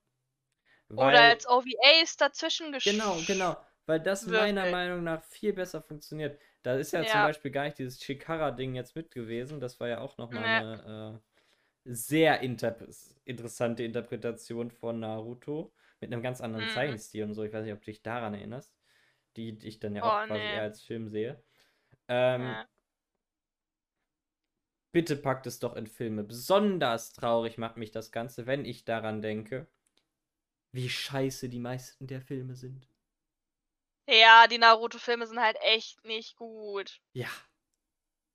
Weil, 0.89 1.09
Oder 1.09 1.21
als 1.23 1.47
OVAs 1.47 2.17
dazwischen 2.17 2.71
geschrieben. 2.71 2.99
Genau, 2.99 3.17
genau. 3.25 3.64
Weil 3.85 3.99
das 3.99 4.25
Wirklich? 4.25 4.41
meiner 4.41 4.71
Meinung 4.71 5.03
nach 5.03 5.23
viel 5.23 5.53
besser 5.53 5.81
funktioniert. 5.81 6.39
Da 6.63 6.75
ist 6.75 6.91
ja, 6.91 7.01
ja. 7.01 7.07
zum 7.07 7.21
Beispiel 7.21 7.51
gar 7.51 7.65
nicht 7.65 7.77
dieses 7.77 7.99
Chikara-Ding 7.99 8.73
jetzt 8.73 8.95
mit 8.95 9.11
gewesen. 9.11 9.59
Das 9.59 9.79
war 9.79 9.87
ja 9.87 9.99
auch 9.99 10.17
nochmal 10.17 10.43
ja. 10.43 10.59
eine 10.59 11.21
äh, 11.85 11.93
sehr 11.93 12.41
inter 12.41 12.75
interessante 13.25 13.83
Interpretation 13.83 14.71
von 14.71 14.99
Naruto. 14.99 15.71
Mit 16.01 16.11
einem 16.11 16.23
ganz 16.23 16.41
anderen 16.41 16.65
mhm. 16.65 16.71
Zeichenstil 16.71 17.23
und 17.23 17.33
so. 17.35 17.43
Ich 17.43 17.53
weiß 17.53 17.63
nicht, 17.63 17.73
ob 17.73 17.79
du 17.79 17.85
dich 17.85 18.01
daran 18.01 18.33
erinnerst. 18.33 18.75
Die, 19.37 19.57
die 19.57 19.67
ich 19.67 19.79
dann 19.79 19.95
ja 19.95 20.03
auch 20.03 20.23
oh, 20.23 20.27
quasi 20.27 20.39
nee. 20.39 20.55
eher 20.55 20.63
als 20.63 20.81
Film 20.81 21.07
sehe. 21.07 21.43
Ähm, 22.07 22.41
ja. 22.41 22.67
Bitte 24.91 25.17
packt 25.17 25.45
es 25.45 25.59
doch 25.59 25.75
in 25.75 25.87
Filme. 25.87 26.23
Besonders 26.23 27.13
traurig 27.13 27.57
macht 27.57 27.77
mich 27.77 27.91
das 27.91 28.11
Ganze, 28.11 28.47
wenn 28.47 28.65
ich 28.65 28.85
daran 28.85 29.21
denke, 29.21 29.67
wie 30.71 30.89
scheiße 30.89 31.49
die 31.49 31.59
meisten 31.59 32.07
der 32.07 32.21
Filme 32.21 32.55
sind. 32.55 32.87
Ja, 34.07 34.47
die 34.47 34.57
Naruto-Filme 34.57 35.25
sind 35.27 35.39
halt 35.39 35.57
echt 35.61 36.03
nicht 36.05 36.35
gut. 36.35 36.99
Ja. 37.13 37.29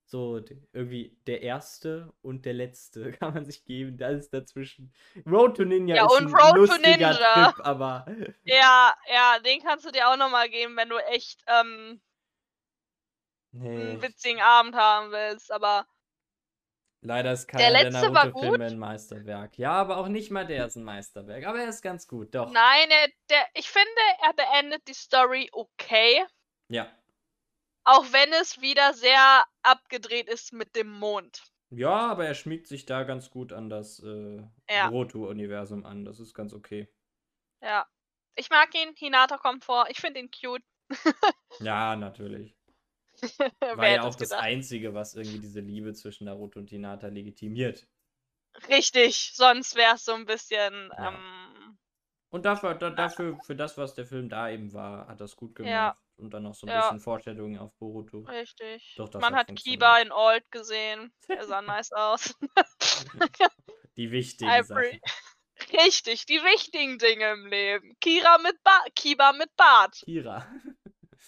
So, 0.04 0.40
irgendwie 0.72 1.16
der 1.28 1.42
erste 1.42 2.12
und 2.20 2.44
der 2.44 2.54
letzte 2.54 3.12
kann 3.12 3.32
man 3.34 3.44
sich 3.44 3.64
geben. 3.64 3.96
Das 3.96 4.24
ist 4.24 4.34
dazwischen. 4.34 4.92
Road 5.24 5.56
to 5.56 5.64
Ninja 5.64 5.94
ja, 5.96 6.06
ist 6.06 6.12
und 6.12 6.26
ein 6.26 6.34
Road 6.34 6.56
lustiger 6.56 6.82
to 6.82 6.90
Ninja. 6.90 7.52
Trip, 7.52 7.66
aber. 7.66 8.06
Ja, 8.44 8.94
ja, 9.08 9.38
den 9.38 9.62
kannst 9.62 9.84
du 9.84 9.92
dir 9.92 10.08
auch 10.08 10.16
nochmal 10.16 10.48
geben, 10.48 10.76
wenn 10.76 10.88
du 10.88 10.98
echt 10.98 11.44
ähm, 11.46 12.00
Nee. 13.52 13.68
einen 13.68 14.02
witzigen 14.02 14.40
Abend 14.40 14.76
haben 14.76 15.10
willst, 15.10 15.50
aber 15.50 15.86
Leider 17.02 17.32
ist 17.32 17.48
keiner 17.48 17.70
der, 17.70 17.84
letzte 17.84 18.10
Naruto-Filme 18.10 18.66
ein 18.66 18.78
Meisterwerk. 18.78 19.56
Ja, 19.56 19.72
aber 19.72 19.96
auch 19.96 20.08
nicht 20.08 20.30
mal 20.30 20.46
der 20.46 20.66
ist 20.66 20.76
ein 20.76 20.84
Meisterwerk. 20.84 21.46
Aber 21.46 21.58
er 21.60 21.68
ist 21.68 21.80
ganz 21.82 22.06
gut, 22.06 22.34
doch. 22.34 22.50
nein, 22.52 22.90
er, 22.90 23.08
der, 23.30 23.46
ich 23.54 23.70
finde, 23.70 23.88
er 24.22 24.34
beendet 24.34 24.86
die 24.86 24.94
Story 24.94 25.48
okay, 25.52 26.22
Ja. 26.68 26.90
auch 27.84 28.04
wenn 28.12 28.30
es 28.34 28.60
wieder 28.60 28.92
sehr 28.92 29.44
abgedreht 29.62 30.28
ist 30.28 30.52
mit 30.52 30.76
dem 30.76 30.90
Mond. 30.90 31.42
Ja, 31.70 32.10
aber 32.10 32.26
er 32.26 32.34
schmiegt 32.34 32.66
sich 32.66 32.84
da 32.84 33.04
ganz 33.04 33.30
gut 33.30 33.52
an 33.52 33.70
das 33.70 34.00
äh, 34.00 34.36
Ja. 34.68 34.84
Naruto-Universum 34.90 35.86
an. 35.86 36.04
Das 36.04 36.20
ist 36.20 36.34
ganz 36.34 36.52
okay. 36.52 36.92
Ja. 37.62 37.86
Ich 38.34 38.50
mag 38.50 38.74
ihn, 38.74 38.94
Hinata 38.96 39.38
kommt 39.38 39.64
vor, 39.64 39.86
ich 39.88 40.00
finde 40.00 40.20
ihn 40.20 40.30
cute. 40.30 40.62
Ja, 41.60 41.96
natürlich. 41.96 42.56
War 43.60 43.88
ja 43.88 44.02
auch 44.02 44.14
das 44.14 44.30
gedacht? 44.30 44.40
Einzige, 44.42 44.94
was 44.94 45.14
irgendwie 45.14 45.38
diese 45.40 45.60
Liebe 45.60 45.92
zwischen 45.94 46.24
Naruto 46.24 46.58
und 46.58 46.70
Hinata 46.70 47.08
legitimiert. 47.08 47.86
Richtig, 48.68 49.32
sonst 49.34 49.76
wäre 49.76 49.94
es 49.94 50.04
so 50.04 50.12
ein 50.12 50.26
bisschen. 50.26 50.90
Ja. 50.96 51.08
Ähm, 51.08 51.78
Und 52.30 52.44
dafür, 52.44 52.74
da, 52.74 52.90
dafür, 52.90 53.38
für 53.44 53.54
das, 53.56 53.78
was 53.78 53.94
der 53.94 54.06
Film 54.06 54.28
da 54.28 54.50
eben 54.50 54.72
war, 54.72 55.06
hat 55.08 55.20
das 55.20 55.36
gut 55.36 55.54
gemacht. 55.54 55.70
Ja. 55.70 55.96
Und 56.16 56.34
dann 56.34 56.42
noch 56.42 56.54
so 56.54 56.66
ein 56.66 56.70
Ja. 56.72 56.80
bisschen 56.82 57.00
Vorstellungen 57.00 57.58
auf 57.58 57.72
Boruto. 57.78 58.20
richtig. 58.20 58.94
Doch, 58.96 59.08
das 59.08 59.20
Man 59.22 59.34
hat 59.34 59.48
hat. 59.48 59.56
Kiba 59.56 59.98
in 60.00 60.12
Old 60.12 60.50
gesehen. 60.50 61.12
Er 61.28 61.46
sah 61.46 61.62
nice 61.62 61.92
aus. 61.92 62.34
Die 63.96 64.10
wichtigen 64.10 64.50
Ivory. 64.50 65.00
Sachen. 65.02 65.78
Richtig, 65.84 66.24
die 66.26 66.38
wichtigen 66.42 66.98
Dinge 66.98 67.32
im 67.32 67.46
Leben. 67.46 67.94
Kira 68.00 68.38
mit 68.38 68.62
Bart. 68.62 68.94
Kiba 68.96 69.32
mit 69.34 69.54
Bart. 69.56 69.94
Kira. 70.04 70.46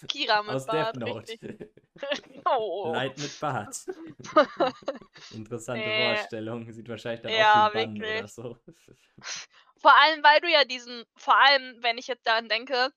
Kira 0.07 0.41
mit 0.43 0.55
Aus 0.55 0.65
Bart. 0.65 0.95
Death 0.95 0.99
Note. 1.07 1.31
Richtig. 1.31 1.69
Oh. 2.45 2.91
Light 2.93 3.17
mit 3.17 3.39
Bart. 3.39 3.85
Interessante 5.33 5.79
Nee. 5.87 5.97
Vorstellung. 5.97 6.71
Sieht 6.71 6.89
wahrscheinlich 6.89 7.21
dann 7.21 7.31
Ja, 7.33 7.67
auch 7.69 7.73
wie 7.73 7.85
Bann 7.85 7.97
oder 7.97 8.27
so. 8.27 8.57
Vor 9.81 9.95
allem, 9.97 10.23
weil 10.23 10.39
du 10.41 10.49
ja 10.49 10.65
diesen, 10.65 11.03
vor 11.17 11.37
allem, 11.37 11.77
wenn 11.81 11.97
ich 11.97 12.07
jetzt 12.07 12.25
daran 12.27 12.47
denke, 12.49 12.89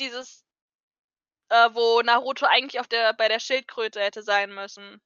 dieses, 0.00 0.44
äh, 1.48 1.68
wo 1.72 2.00
Naruto 2.02 2.46
eigentlich 2.46 2.80
auf 2.80 2.88
der, 2.88 3.12
bei 3.14 3.28
der 3.28 3.40
Schildkröte 3.40 4.00
hätte 4.00 4.22
sein 4.22 4.54
müssen. 4.54 5.00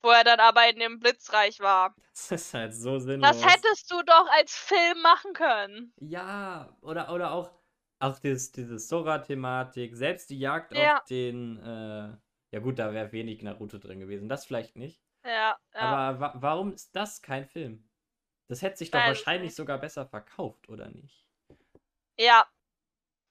Wo 0.00 0.10
er 0.10 0.22
dann 0.24 0.38
aber 0.40 0.68
in 0.68 0.78
dem 0.78 1.00
Blitzreich 1.00 1.58
war. 1.60 1.94
Das 2.12 2.30
ist 2.30 2.54
halt 2.54 2.72
so 2.74 2.98
sinnlos. 2.98 3.40
Das 3.40 3.44
hättest 3.44 3.90
du 3.90 4.00
doch 4.02 4.26
als 4.30 4.54
Film 4.54 5.02
machen 5.02 5.32
können. 5.32 5.92
Ja, 6.00 6.76
oder, 6.82 7.12
oder 7.12 7.32
auch, 7.32 7.50
auch 7.98 8.18
dieses, 8.20 8.52
diese 8.52 8.78
Sora-Thematik, 8.78 9.96
selbst 9.96 10.30
die 10.30 10.38
Jagd 10.38 10.72
Ja. 10.72 10.98
auf 10.98 11.04
den, 11.06 11.58
äh, 11.58 12.16
ja 12.52 12.60
gut, 12.60 12.78
da 12.78 12.92
wäre 12.92 13.12
wenig 13.12 13.42
Naruto 13.42 13.78
drin 13.78 14.00
gewesen, 14.00 14.28
das 14.28 14.46
vielleicht 14.46 14.76
nicht. 14.76 15.02
Ja, 15.24 15.58
ja. 15.74 16.02
Aber 16.12 16.20
wa 16.20 16.34
warum 16.36 16.72
ist 16.72 16.94
das 16.96 17.22
kein 17.22 17.46
Film? 17.46 17.88
Das 18.48 18.62
hätte 18.62 18.78
sich 18.78 18.90
doch 18.90 19.00
ich 19.00 19.06
wahrscheinlich 19.06 19.54
sogar 19.54 19.78
besser 19.78 20.06
verkauft, 20.06 20.68
oder 20.68 20.88
nicht? 20.90 21.26
ja. 22.18 22.46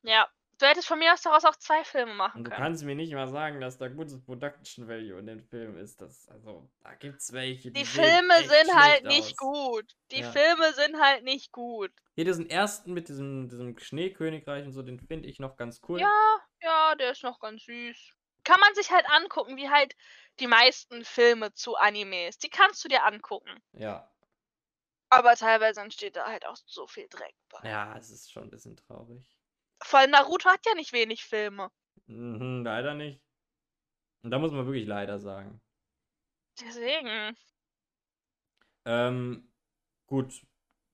Ja. 0.03 0.28
Du 0.59 0.65
hättest 0.68 0.88
von 0.88 0.99
mir 0.99 1.13
aus 1.13 1.22
daraus 1.22 1.45
auch 1.45 1.55
zwei 1.57 1.84
Filme 1.84 2.13
machen 2.15 2.39
Und 2.39 2.45
du 2.45 2.51
können. 2.51 2.63
kannst 2.63 2.84
mir 2.84 2.95
nicht 2.95 3.13
mal 3.13 3.28
sagen, 3.28 3.59
dass 3.61 3.78
da 3.78 3.89
gutes 3.89 4.24
Production 4.24 4.88
Value 4.88 5.20
in 5.20 5.28
dem 5.28 5.43
Film 5.43 5.78
ist. 5.78 6.01
Das, 6.01 6.28
also, 6.30 6.70
da 6.82 6.93
gibt's 6.95 7.32
welche, 7.34 7.72
die 7.72 7.74
Die 7.74 7.86
Filme 7.86 8.34
sind 8.43 8.76
halt 8.76 9.05
nicht 9.05 9.32
aus. 9.32 9.38
gut. 9.38 9.93
Die 10.11 10.22
Ja. 10.22 10.32
Filme 10.32 10.74
sind 10.74 10.99
halt 11.01 11.24
nicht 11.24 11.51
gut. 11.51 11.91
Hier 12.15 12.26
diesen 12.26 12.49
ersten 12.49 12.93
mit 12.93 13.07
diesem, 13.09 13.47
diesem 13.47 13.78
Schneekönigreich 13.78 14.65
und 14.65 14.74
so, 14.74 14.82
den 14.82 14.99
finde 14.99 15.30
ich 15.30 15.39
noch 15.39 15.55
ganz 15.55 15.82
cool. 15.88 15.99
Ja, 15.99 16.39
ja, 16.61 16.95
der 16.95 17.11
ist 17.11 17.24
noch 17.24 17.39
ganz 17.39 17.63
süß. 17.63 18.13
Kann 18.48 18.62
man 18.62 18.74
sich 18.76 18.91
halt 18.91 19.06
angucken, 19.10 19.58
wie 19.58 19.70
halt 19.70 19.93
die 20.39 20.48
meisten 20.48 21.04
Filme 21.04 21.54
zu 21.54 21.76
Animes. 21.76 22.38
Die 22.38 22.48
kannst 22.50 22.82
du 22.82 22.88
dir 22.88 23.04
angucken. 23.04 23.62
Ja. 23.74 24.10
Aber 25.10 25.36
teilweise 25.36 25.82
entsteht 25.82 26.16
da 26.16 26.28
halt 26.28 26.45
auch 26.45 26.56
so 26.66 26.88
viel 26.88 27.10
Dreck 27.10 27.36
bei. 27.50 27.70
Ja, 27.70 27.98
es 27.98 28.10
ist 28.10 28.32
schon 28.32 28.43
ein 28.43 28.50
bisschen 28.50 28.78
traurig. 28.78 29.38
Vor 29.84 30.00
allem 30.00 30.12
Naruto 30.12 30.50
hat 30.50 30.66
ja 30.66 30.76
nicht 30.76 30.93
wenig 30.93 31.26
Filme. 31.26 31.72
Mhm, 32.06 32.64
leider 32.64 32.93
nicht. 32.93 33.22
Und 34.24 34.32
da 34.32 34.39
muss 34.39 34.54
man 34.54 34.66
wirklich 34.66 34.88
leider 34.88 35.20
sagen. 35.20 35.62
Deswegen. 36.62 37.36
Ähm, 38.86 39.52
gut, 40.06 40.41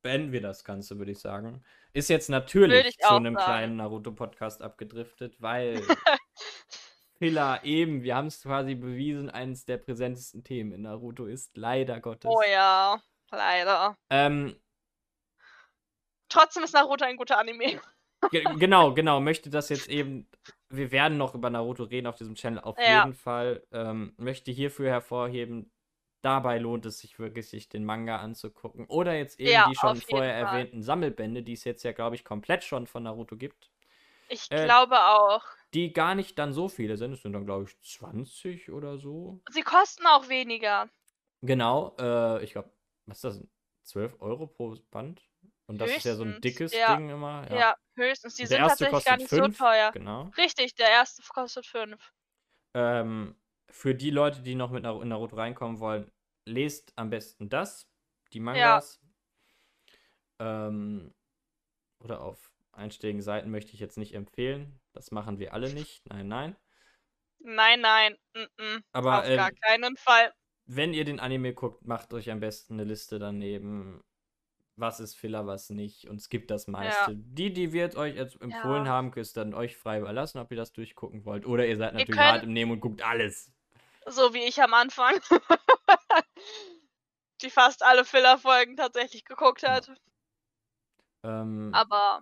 beenden 0.01 0.31
wir 0.31 0.41
das 0.41 0.63
Ganze, 0.63 0.97
würde 0.97 1.11
ich 1.11 1.19
sagen. 1.19 1.63
Ist 1.93 2.09
jetzt 2.09 2.29
natürlich 2.29 2.87
ich 2.87 2.97
zu 2.97 3.13
einem 3.13 3.35
sagen. 3.35 3.45
kleinen 3.45 3.75
Naruto-Podcast 3.75 4.63
abgedriftet, 4.63 5.35
weil 5.39 5.85
Filler 7.23 7.63
eben, 7.63 8.03
wir 8.03 8.15
haben 8.15 8.27
es 8.27 8.41
quasi 8.41 8.75
bewiesen, 8.75 9.29
eines 9.29 9.65
der 9.65 9.77
präsentesten 9.77 10.43
Themen 10.43 10.73
in 10.73 10.81
Naruto 10.81 11.25
ist, 11.25 11.55
leider 11.55 12.01
Gottes. 12.01 12.29
Oh 12.29 12.41
ja, 12.43 13.01
leider. 13.31 13.95
Ähm, 14.09 14.55
Trotzdem 16.29 16.63
ist 16.63 16.73
Naruto 16.73 17.05
ein 17.05 17.15
guter 17.15 17.37
Anime. 17.37 17.79
ge 18.31 18.43
genau, 18.57 18.93
genau, 18.93 19.19
möchte 19.19 19.49
das 19.49 19.69
jetzt 19.69 19.87
eben, 19.89 20.27
wir 20.69 20.91
werden 20.91 21.17
noch 21.17 21.35
über 21.35 21.49
Naruto 21.49 21.83
reden 21.83 22.07
auf 22.07 22.15
diesem 22.15 22.35
Channel, 22.35 22.59
auf 22.59 22.77
Ja. 22.79 23.03
jeden 23.05 23.13
Fall. 23.13 23.65
Ähm, 23.71 24.13
möchte 24.17 24.51
hierfür 24.51 24.89
hervorheben, 24.89 25.71
dabei 26.21 26.57
lohnt 26.59 26.85
es 26.85 26.99
sich 26.99 27.19
wirklich, 27.19 27.47
sich 27.49 27.69
den 27.69 27.85
Manga 27.85 28.17
anzugucken. 28.17 28.85
Oder 28.87 29.15
jetzt 29.15 29.39
eben 29.39 29.51
Ja, 29.51 29.65
die 29.65 29.75
schon 29.75 30.01
vorher 30.01 30.33
Fall. 30.33 30.49
erwähnten 30.51 30.81
Sammelbände, 30.83 31.43
die 31.43 31.53
es 31.53 31.63
jetzt 31.63 31.83
ja, 31.83 31.91
glaube 31.91 32.15
ich, 32.15 32.23
komplett 32.25 32.63
schon 32.63 32.87
von 32.87 33.03
Naruto 33.03 33.35
gibt. 33.37 33.71
Ich 34.33 34.51
Äh, 34.51 34.65
glaube 34.65 34.99
auch. 34.99 35.43
Die 35.73 35.93
gar 35.93 36.15
nicht 36.15 36.37
dann 36.39 36.53
so 36.53 36.67
viele 36.67 36.97
sind. 36.97 37.13
Es 37.13 37.21
sind 37.21 37.33
dann, 37.33 37.45
glaube 37.45 37.65
ich, 37.65 37.79
20 37.81 38.71
oder 38.71 38.97
so. 38.97 39.41
Sie 39.51 39.61
kosten 39.61 40.05
auch 40.07 40.27
weniger. 40.27 40.89
Genau, 41.41 41.95
äh, 41.99 42.43
ich 42.43 42.51
glaube, 42.53 42.71
was 43.05 43.17
ist 43.17 43.23
das? 43.23 43.47
12 43.83 44.15
Euro 44.21 44.47
pro 44.47 44.77
Band? 44.91 45.21
Und 45.67 45.77
das 45.79 45.91
ist 45.91 46.05
ja 46.05 46.15
so 46.15 46.23
ein 46.23 46.27
Höchstens, 46.27 46.41
dickes 46.41 46.71
ja. 46.73 46.95
Ding 46.95 47.09
immer. 47.09 47.51
Ja, 47.51 47.75
höchstens. 47.95 48.35
Die 48.35 48.43
Der 48.43 48.49
sind 48.49 48.57
erste 48.59 48.85
tatsächlich 48.85 49.05
gar 49.05 49.17
nicht 49.17 49.29
fünf, 49.29 49.57
so 49.57 49.63
teuer. 49.65 49.91
Genau. 49.91 50.31
Richtig, 50.37 50.75
der 50.75 50.89
erste 50.89 51.21
kostet 51.23 51.65
5. 51.65 52.13
Ähm, 52.73 53.35
für 53.69 53.93
die 53.93 54.09
Leute, 54.09 54.41
die 54.41 54.55
noch 54.55 54.71
mit 54.71 54.83
Nar- 54.83 55.01
in 55.01 55.09
Naruto 55.09 55.35
reinkommen 55.35 55.79
wollen, 55.79 56.11
lest 56.45 56.93
am 56.95 57.09
besten 57.09 57.49
das, 57.49 57.87
die 58.31 58.39
Mangas. 58.39 58.99
Ähm, 60.39 61.13
oder 61.99 62.21
auf 62.21 62.52
einschlägigen 62.73 63.21
Seiten 63.21 63.49
möchte 63.51 63.73
ich 63.73 63.79
jetzt 63.79 63.97
nicht 63.97 64.13
empfehlen. 64.13 64.79
Das 64.93 65.11
machen 65.11 65.39
wir 65.39 65.53
alle 65.53 65.73
nicht. 65.73 66.01
Nein, 66.09 66.27
nein. 66.27 66.55
Nein, 67.39 67.81
nein. 67.81 68.17
Mm 68.33 68.61
-mm. 68.61 68.83
Aber 68.91 69.19
Auf 69.19 69.25
gar 69.27 69.49
ähm, 69.49 69.55
keinen 69.61 69.97
Fall. 69.97 70.33
wenn 70.65 70.93
ihr 70.93 71.05
den 71.05 71.19
Anime 71.19 71.53
guckt, 71.53 71.85
macht 71.85 72.13
euch 72.13 72.31
am 72.31 72.39
besten 72.39 72.73
eine 72.75 72.83
Liste 72.85 73.19
daneben. 73.19 74.01
Was 74.75 74.99
ist 74.99 75.15
Filler, 75.15 75.45
was 75.45 75.69
nicht. 75.69 76.07
Und 76.09 76.19
skippt 76.19 76.49
das 76.49 76.67
meiste. 76.67 77.15
Die, 77.15 77.53
die 77.53 77.73
wir 77.73 77.95
euch 77.95 78.15
jetzt 78.15 78.41
empfohlen 78.41 78.85
Ja. 78.85 78.91
haben, 78.91 79.13
ist 79.13 79.37
dann 79.37 79.53
euch 79.53 79.77
frei 79.77 79.99
überlassen, 79.99 80.39
ob 80.39 80.49
ihr 80.51 80.57
das 80.57 80.71
durchgucken 80.73 81.25
wollt. 81.25 81.45
Oder 81.45 81.67
ihr 81.67 81.77
seid 81.77 81.93
natürlich 81.93 82.19
hart 82.19 82.43
im 82.43 82.53
Nehmen 82.53 82.71
und 82.71 82.79
guckt 82.79 83.03
alles. 83.03 83.51
So 84.07 84.33
wie 84.33 84.43
ich 84.43 84.61
am 84.63 84.73
Anfang. 84.73 85.13
Die 87.41 87.49
fast 87.49 87.83
alle 87.83 88.05
Filler-Folgen 88.05 88.77
tatsächlich 88.77 89.25
geguckt 89.25 89.63
hat. 89.63 89.91
Ähm, 91.23 91.71
Aber 91.73 92.21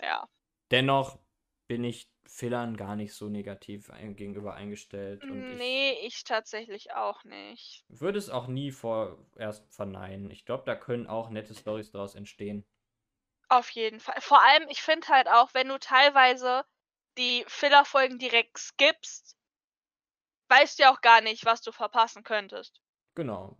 ja. 0.00 0.28
dennoch 0.70 1.18
bin 1.66 1.84
ich 1.84 2.08
Fillern 2.26 2.76
gar 2.76 2.96
nicht 2.96 3.14
so 3.14 3.28
negativ 3.28 3.90
ein, 3.90 4.16
gegenüber 4.16 4.54
eingestellt. 4.54 5.22
Und 5.24 5.40
Nee, 5.58 5.92
ich 6.06 6.24
tatsächlich 6.24 6.92
auch 6.92 7.22
nicht. 7.24 7.84
ich 7.88 8.00
würde 8.00 8.18
es 8.18 8.30
auch 8.30 8.46
nie 8.46 8.72
vorerst 8.72 9.72
verneinen. 9.72 10.30
Ich 10.30 10.44
glaube, 10.44 10.64
da 10.66 10.74
können 10.74 11.06
auch 11.06 11.30
nette 11.30 11.54
Stories 11.54 11.90
daraus 11.90 12.14
entstehen. 12.14 12.64
Auf 13.48 13.70
jeden 13.70 14.00
Fall. 14.00 14.20
Vor 14.20 14.42
allem, 14.42 14.68
ich 14.68 14.82
finde 14.82 15.08
halt 15.08 15.28
auch, 15.28 15.54
wenn 15.54 15.68
du 15.68 15.78
teilweise 15.78 16.64
die 17.18 17.44
Filler-Folgen 17.46 18.18
direkt 18.18 18.58
skippst, 18.58 19.36
weißt 20.48 20.78
du 20.78 20.84
ja 20.84 20.92
auch 20.92 21.00
gar 21.00 21.20
nicht, 21.20 21.44
was 21.44 21.60
du 21.60 21.72
verpassen 21.72 22.22
könntest. 22.22 22.80
Genau. 23.14 23.56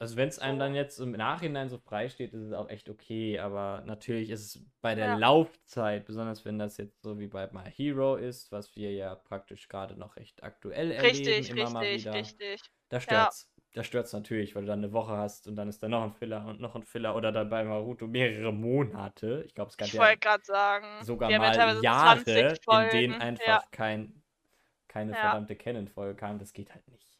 Also 0.00 0.16
wenn 0.16 0.28
es 0.28 0.38
einem 0.38 0.60
dann 0.60 0.76
jetzt 0.76 1.00
im 1.00 1.10
Nachhinein 1.12 1.68
so 1.68 1.78
frei 1.78 2.08
steht, 2.08 2.32
ist 2.32 2.42
es 2.42 2.52
auch 2.52 2.68
echt 2.68 2.88
okay. 2.88 3.40
Aber 3.40 3.82
natürlich 3.84 4.30
ist 4.30 4.54
es 4.54 4.64
bei 4.80 4.94
der 4.94 5.08
Ja. 5.08 5.18
Laufzeit, 5.18 6.04
besonders 6.06 6.44
wenn 6.44 6.56
das 6.58 6.76
jetzt 6.76 7.02
so 7.02 7.18
wie 7.18 7.26
bei 7.26 7.50
My 7.52 7.68
Hero 7.68 8.14
ist, 8.14 8.52
was 8.52 8.76
wir 8.76 8.92
ja 8.92 9.16
praktisch 9.16 9.66
gerade 9.68 9.96
noch 9.96 10.14
recht 10.16 10.44
aktuell 10.44 10.92
erleben, 10.92 11.44
Richtig, 11.44 11.48
immer 11.48 11.68
mal 11.68 11.90
richtig, 11.90 11.90
wieder. 11.90 12.32
richtig. 12.38 12.60
Da 12.90 13.00
stört's. 13.00 13.50
Da 13.74 13.84
stört's 13.84 14.12
natürlich, 14.12 14.54
weil 14.54 14.62
du 14.62 14.68
dann 14.68 14.80
eine 14.80 14.92
Woche 14.92 15.16
hast 15.16 15.48
und 15.48 15.56
dann 15.56 15.68
ist 15.68 15.82
da 15.82 15.88
noch 15.88 16.02
ein 16.02 16.12
Filler 16.12 16.46
und 16.46 16.60
noch 16.60 16.74
ein 16.76 16.84
Filler 16.84 17.16
oder 17.16 17.32
dann 17.32 17.50
bei 17.50 17.62
Naruto 17.64 18.06
mehrere 18.06 18.52
Monate. 18.52 19.42
Ich 19.46 19.54
glaube, 19.54 19.70
es 19.70 19.76
gab 19.76 19.88
Ich 19.88 19.94
ja 19.94 20.02
wollte 20.02 20.18
gerade 20.20 20.44
sagen, 20.44 20.86
sogar 21.00 21.30
ja 21.30 21.38
mal 21.38 21.60
Jahre, 21.66 22.60
20 22.60 22.66
in 22.70 22.88
denen 22.88 23.14
einfach 23.16 23.46
Ja. 23.46 23.64
kein, 23.72 24.22
keine 24.88 25.14
Ja. 25.14 25.20
verdammte 25.20 25.56
Canon-Folge 25.56 26.16
kam. 26.16 26.38
Das 26.38 26.52
geht 26.54 26.74
halt 26.74 26.88
nicht. 26.88 27.18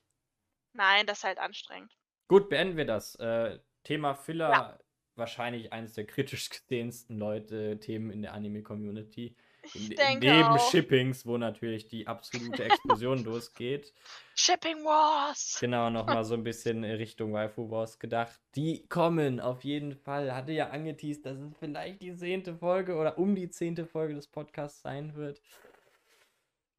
Nein, 0.73 1.07
das 1.07 1.19
ist 1.19 1.25
halt 1.25 1.37
anstrengend. 1.39 1.93
Gut, 2.29 2.49
beenden 2.49 2.77
wir 2.77 2.85
das. 2.85 3.15
Äh, 3.17 3.59
Thema 3.85 4.15
Filler, 4.15 4.51
Ja. 4.51 4.79
wahrscheinlich 5.17 5.73
eines 5.73 5.95
der 5.95 6.07
kritisch 6.07 6.51
gesehensten 6.51 7.19
Leute, 7.19 7.79
Themen 7.81 8.11
in 8.11 8.23
der 8.23 8.35
Anime-Community. 8.35 9.35
Neben 9.75 10.45
auch. 10.45 10.71
Shippings, 10.71 11.27
wo 11.27 11.37
natürlich 11.37 11.89
die 11.89 12.07
absolute 12.07 12.65
Explosion 12.65 13.19
losgeht. 13.25 13.93
Shipping 14.35 14.85
Wars. 14.85 15.59
Genau, 15.61 15.91
nochmal 15.91 16.25
so 16.25 16.35
ein 16.35 16.45
bisschen 16.45 16.85
Richtung 16.85 17.33
Waifu 17.33 17.71
Wars 17.71 17.99
gedacht. 17.99 18.41
Die 18.55 18.87
kommen 18.89 19.41
auf 19.41 19.65
jeden 19.65 19.95
Fall. 19.97 20.35
Hatte 20.35 20.53
ja 20.53 20.71
angeteased, 20.71 21.27
dass 21.27 21.39
es 21.39 21.53
vielleicht 21.59 22.01
die 22.01 22.15
zehnte 22.15 22.55
Folge 22.57 22.95
oder 22.97 23.19
um 23.19 23.35
die 23.35 23.51
zehnte 23.51 23.85
Folge 23.85 24.15
des 24.15 24.29
Podcasts 24.29 24.81
sein 24.81 25.15
wird. 25.17 25.43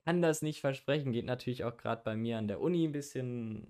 Kann 0.06 0.22
das 0.22 0.42
nicht 0.42 0.62
versprechen. 0.62 1.12
Geht 1.12 1.26
natürlich 1.26 1.66
auch 1.66 1.78
gerade 1.78 2.02
bei 2.04 2.16
mir 2.16 2.38
an 2.40 2.48
der 2.48 2.62
Uni 2.62 2.86
ein 2.88 2.92
bisschen 2.94 3.68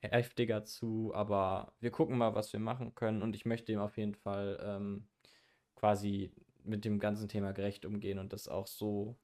heftiger 0.00 0.64
zu, 0.64 1.12
aber 1.14 1.72
wir 1.80 1.90
gucken 1.90 2.18
mal, 2.18 2.34
was 2.34 2.52
wir 2.52 2.60
machen 2.60 2.94
können 2.94 3.22
und 3.22 3.34
ich 3.34 3.44
möchte 3.46 3.72
ihm 3.72 3.80
auf 3.80 3.96
jeden 3.96 4.14
Fall 4.14 4.58
ähm, 4.62 5.08
quasi 5.74 6.32
mit 6.62 6.84
dem 6.84 6.98
ganzen 6.98 7.28
Thema 7.28 7.52
gerecht 7.52 7.84
umgehen 7.84 8.18
und 8.18 8.32
das 8.32 8.48
auch 8.48 8.66
so 8.66 9.18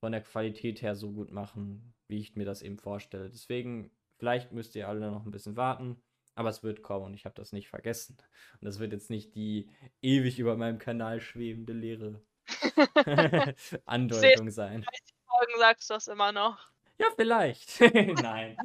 von 0.00 0.12
der 0.12 0.22
Qualität 0.22 0.82
her 0.82 0.94
so 0.94 1.12
gut 1.12 1.30
machen, 1.30 1.94
wie 2.08 2.18
ich 2.18 2.36
mir 2.36 2.46
das 2.46 2.62
eben 2.62 2.78
vorstelle. 2.78 3.28
Deswegen, 3.28 3.90
vielleicht 4.18 4.52
müsst 4.52 4.74
ihr 4.74 4.88
alle 4.88 5.10
noch 5.10 5.26
ein 5.26 5.30
bisschen 5.30 5.56
warten, 5.56 6.02
aber 6.34 6.48
es 6.48 6.62
wird 6.62 6.82
kommen 6.82 7.06
und 7.06 7.14
ich 7.14 7.26
habe 7.26 7.34
das 7.34 7.52
nicht 7.52 7.68
vergessen. 7.68 8.16
Und 8.60 8.64
das 8.64 8.78
wird 8.78 8.92
jetzt 8.92 9.10
nicht 9.10 9.34
die 9.34 9.68
ewig 10.00 10.38
über 10.38 10.56
meinem 10.56 10.78
Kanal 10.78 11.20
schwebende 11.20 11.74
leere 11.74 12.22
Andeutung 13.84 14.50
sein. 14.50 14.86
Folgen 15.26 15.58
sagst 15.58 15.90
du 15.90 15.94
das 15.94 16.08
immer 16.08 16.32
noch. 16.32 16.70
Ja, 16.98 17.06
vielleicht. 17.16 17.80
Nein. 18.22 18.56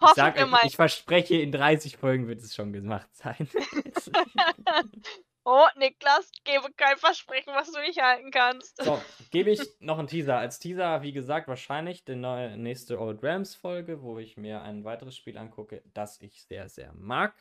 Ich, 0.00 0.06
Hoffen 0.06 0.16
sag, 0.16 0.36
wir 0.36 0.46
mal. 0.46 0.60
ich 0.64 0.76
verspreche, 0.76 1.36
in 1.36 1.52
30 1.52 1.96
Folgen 1.98 2.26
wird 2.26 2.40
es 2.40 2.54
schon 2.54 2.72
gemacht 2.72 3.08
sein. 3.12 3.48
Oh, 5.44 5.66
Niklas, 5.76 6.30
gebe 6.44 6.70
kein 6.76 6.98
Versprechen, 6.98 7.54
was 7.54 7.72
du 7.72 7.80
nicht 7.80 8.00
halten 8.00 8.30
kannst. 8.30 8.84
So, 8.84 9.00
gebe 9.30 9.50
ich 9.50 9.60
noch 9.80 9.98
einen 9.98 10.06
Teaser. 10.06 10.36
Als 10.36 10.58
Teaser, 10.58 11.00
wie 11.02 11.12
gesagt, 11.12 11.48
wahrscheinlich 11.48 12.04
die 12.04 12.14
neue, 12.14 12.58
nächste 12.58 13.00
Old 13.00 13.24
Rams 13.24 13.54
Folge, 13.54 14.02
wo 14.02 14.18
ich 14.18 14.36
mir 14.36 14.60
ein 14.60 14.84
weiteres 14.84 15.16
Spiel 15.16 15.38
angucke, 15.38 15.82
das 15.94 16.20
ich 16.20 16.44
sehr, 16.44 16.68
sehr 16.68 16.92
mag. 16.92 17.34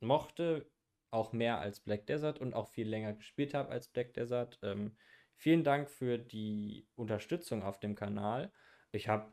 Mochte 0.00 0.66
auch 1.10 1.32
mehr 1.32 1.60
als 1.60 1.78
Black 1.78 2.06
Desert 2.06 2.40
und 2.40 2.54
auch 2.54 2.68
viel 2.68 2.88
länger 2.88 3.12
gespielt 3.12 3.52
habe 3.52 3.70
als 3.70 3.88
Black 3.88 4.14
Desert. 4.14 4.58
Ähm, 4.62 4.96
vielen 5.36 5.62
Dank 5.62 5.90
für 5.90 6.16
die 6.18 6.88
Unterstützung 6.96 7.62
auf 7.62 7.78
dem 7.78 7.94
Kanal. 7.94 8.50
Ich 8.92 9.08
habe 9.08 9.30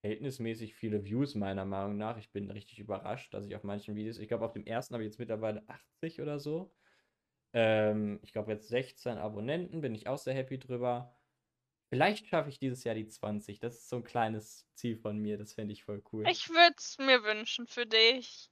verhältnismäßig 0.00 0.74
viele 0.74 1.04
Views, 1.04 1.34
meiner 1.34 1.64
Meinung 1.64 1.96
nach. 1.96 2.16
Ich 2.18 2.32
bin 2.32 2.50
richtig 2.50 2.78
überrascht, 2.78 3.32
dass 3.34 3.46
ich 3.46 3.54
auf 3.56 3.64
manchen 3.64 3.96
Videos, 3.96 4.18
ich 4.18 4.28
glaube, 4.28 4.44
auf 4.44 4.52
dem 4.52 4.66
ersten 4.66 4.94
habe 4.94 5.04
ich 5.04 5.10
jetzt 5.10 5.18
mittlerweile 5.18 5.62
80 5.68 6.20
oder 6.20 6.38
so. 6.38 6.74
Ähm, 7.52 8.20
ich 8.22 8.32
glaube, 8.32 8.52
jetzt 8.52 8.68
16 8.68 9.18
Abonnenten, 9.18 9.80
bin 9.80 9.94
ich 9.94 10.08
auch 10.08 10.18
sehr 10.18 10.34
happy 10.34 10.58
drüber. 10.58 11.16
Vielleicht 11.88 12.28
schaffe 12.28 12.48
ich 12.48 12.58
dieses 12.58 12.84
Jahr 12.84 12.94
die 12.94 13.08
20. 13.08 13.58
Das 13.58 13.74
ist 13.74 13.88
so 13.88 13.96
ein 13.96 14.04
kleines 14.04 14.68
Ziel 14.74 14.96
von 14.96 15.18
mir. 15.18 15.36
Das 15.36 15.54
fände 15.54 15.72
ich 15.72 15.84
voll 15.84 16.02
cool. 16.12 16.24
Ich 16.28 16.48
würde 16.48 16.76
es 16.78 16.98
mir 16.98 17.24
wünschen 17.24 17.66
für 17.66 17.84
dich. 17.84 18.50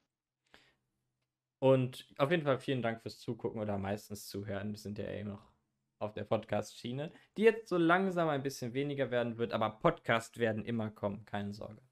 Und 1.61 2.07
auf 2.19 2.31
jeden 2.31 2.43
Fall 2.43 2.59
vielen 2.59 2.83
Dank 2.83 3.01
fürs 3.01 3.19
Zugucken 3.21 3.61
oder 3.61 3.79
meistens 3.79 4.29
Zuhören. 4.29 4.71
Wir 4.71 4.79
sind 4.79 4.99
ja 4.99 5.05
eh 5.07 5.25
noch 5.25 5.53
auf 5.99 6.13
der 6.13 6.25
Podcast-Schiene, 6.25 7.13
die 7.37 7.43
jetzt 7.43 7.69
so 7.69 7.77
langsam 7.77 8.29
ein 8.29 8.43
bisschen 8.43 8.73
weniger 8.75 9.11
werden 9.11 9.39
wird, 9.39 9.53
aber 9.53 9.71
Podcast 9.71 10.39
werden 10.39 10.65
immer 10.65 10.91
kommen, 10.91 11.25
keine 11.25 11.53
Sorge. 11.53 11.83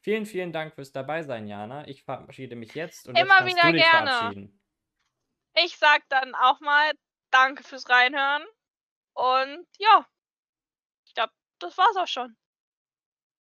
Vielen, 0.00 0.26
vielen 0.26 0.52
Dank 0.52 0.74
fürs 0.74 0.92
Dabeisein, 0.92 1.48
Jana. 1.48 1.88
Ich 1.88 2.04
verabschiede 2.04 2.54
mich 2.54 2.74
jetzt 2.74 3.08
und 3.08 3.18
Immer 3.18 3.44
jetzt 3.44 3.56
wieder 3.56 3.66
du 3.66 3.72
dich 3.72 3.82
gerne. 3.82 4.10
verabschieden. 4.10 4.62
Ich 5.54 5.76
sag 5.78 6.08
dann 6.08 6.34
auch 6.34 6.60
mal 6.60 6.92
Danke 7.30 7.64
fürs 7.64 7.88
Reinhören. 7.88 8.44
Und 9.14 9.66
ja, 9.78 10.06
ich 11.06 11.14
glaube, 11.14 11.32
das 11.58 11.76
war's 11.76 11.96
auch 11.96 12.06
schon. 12.06 12.36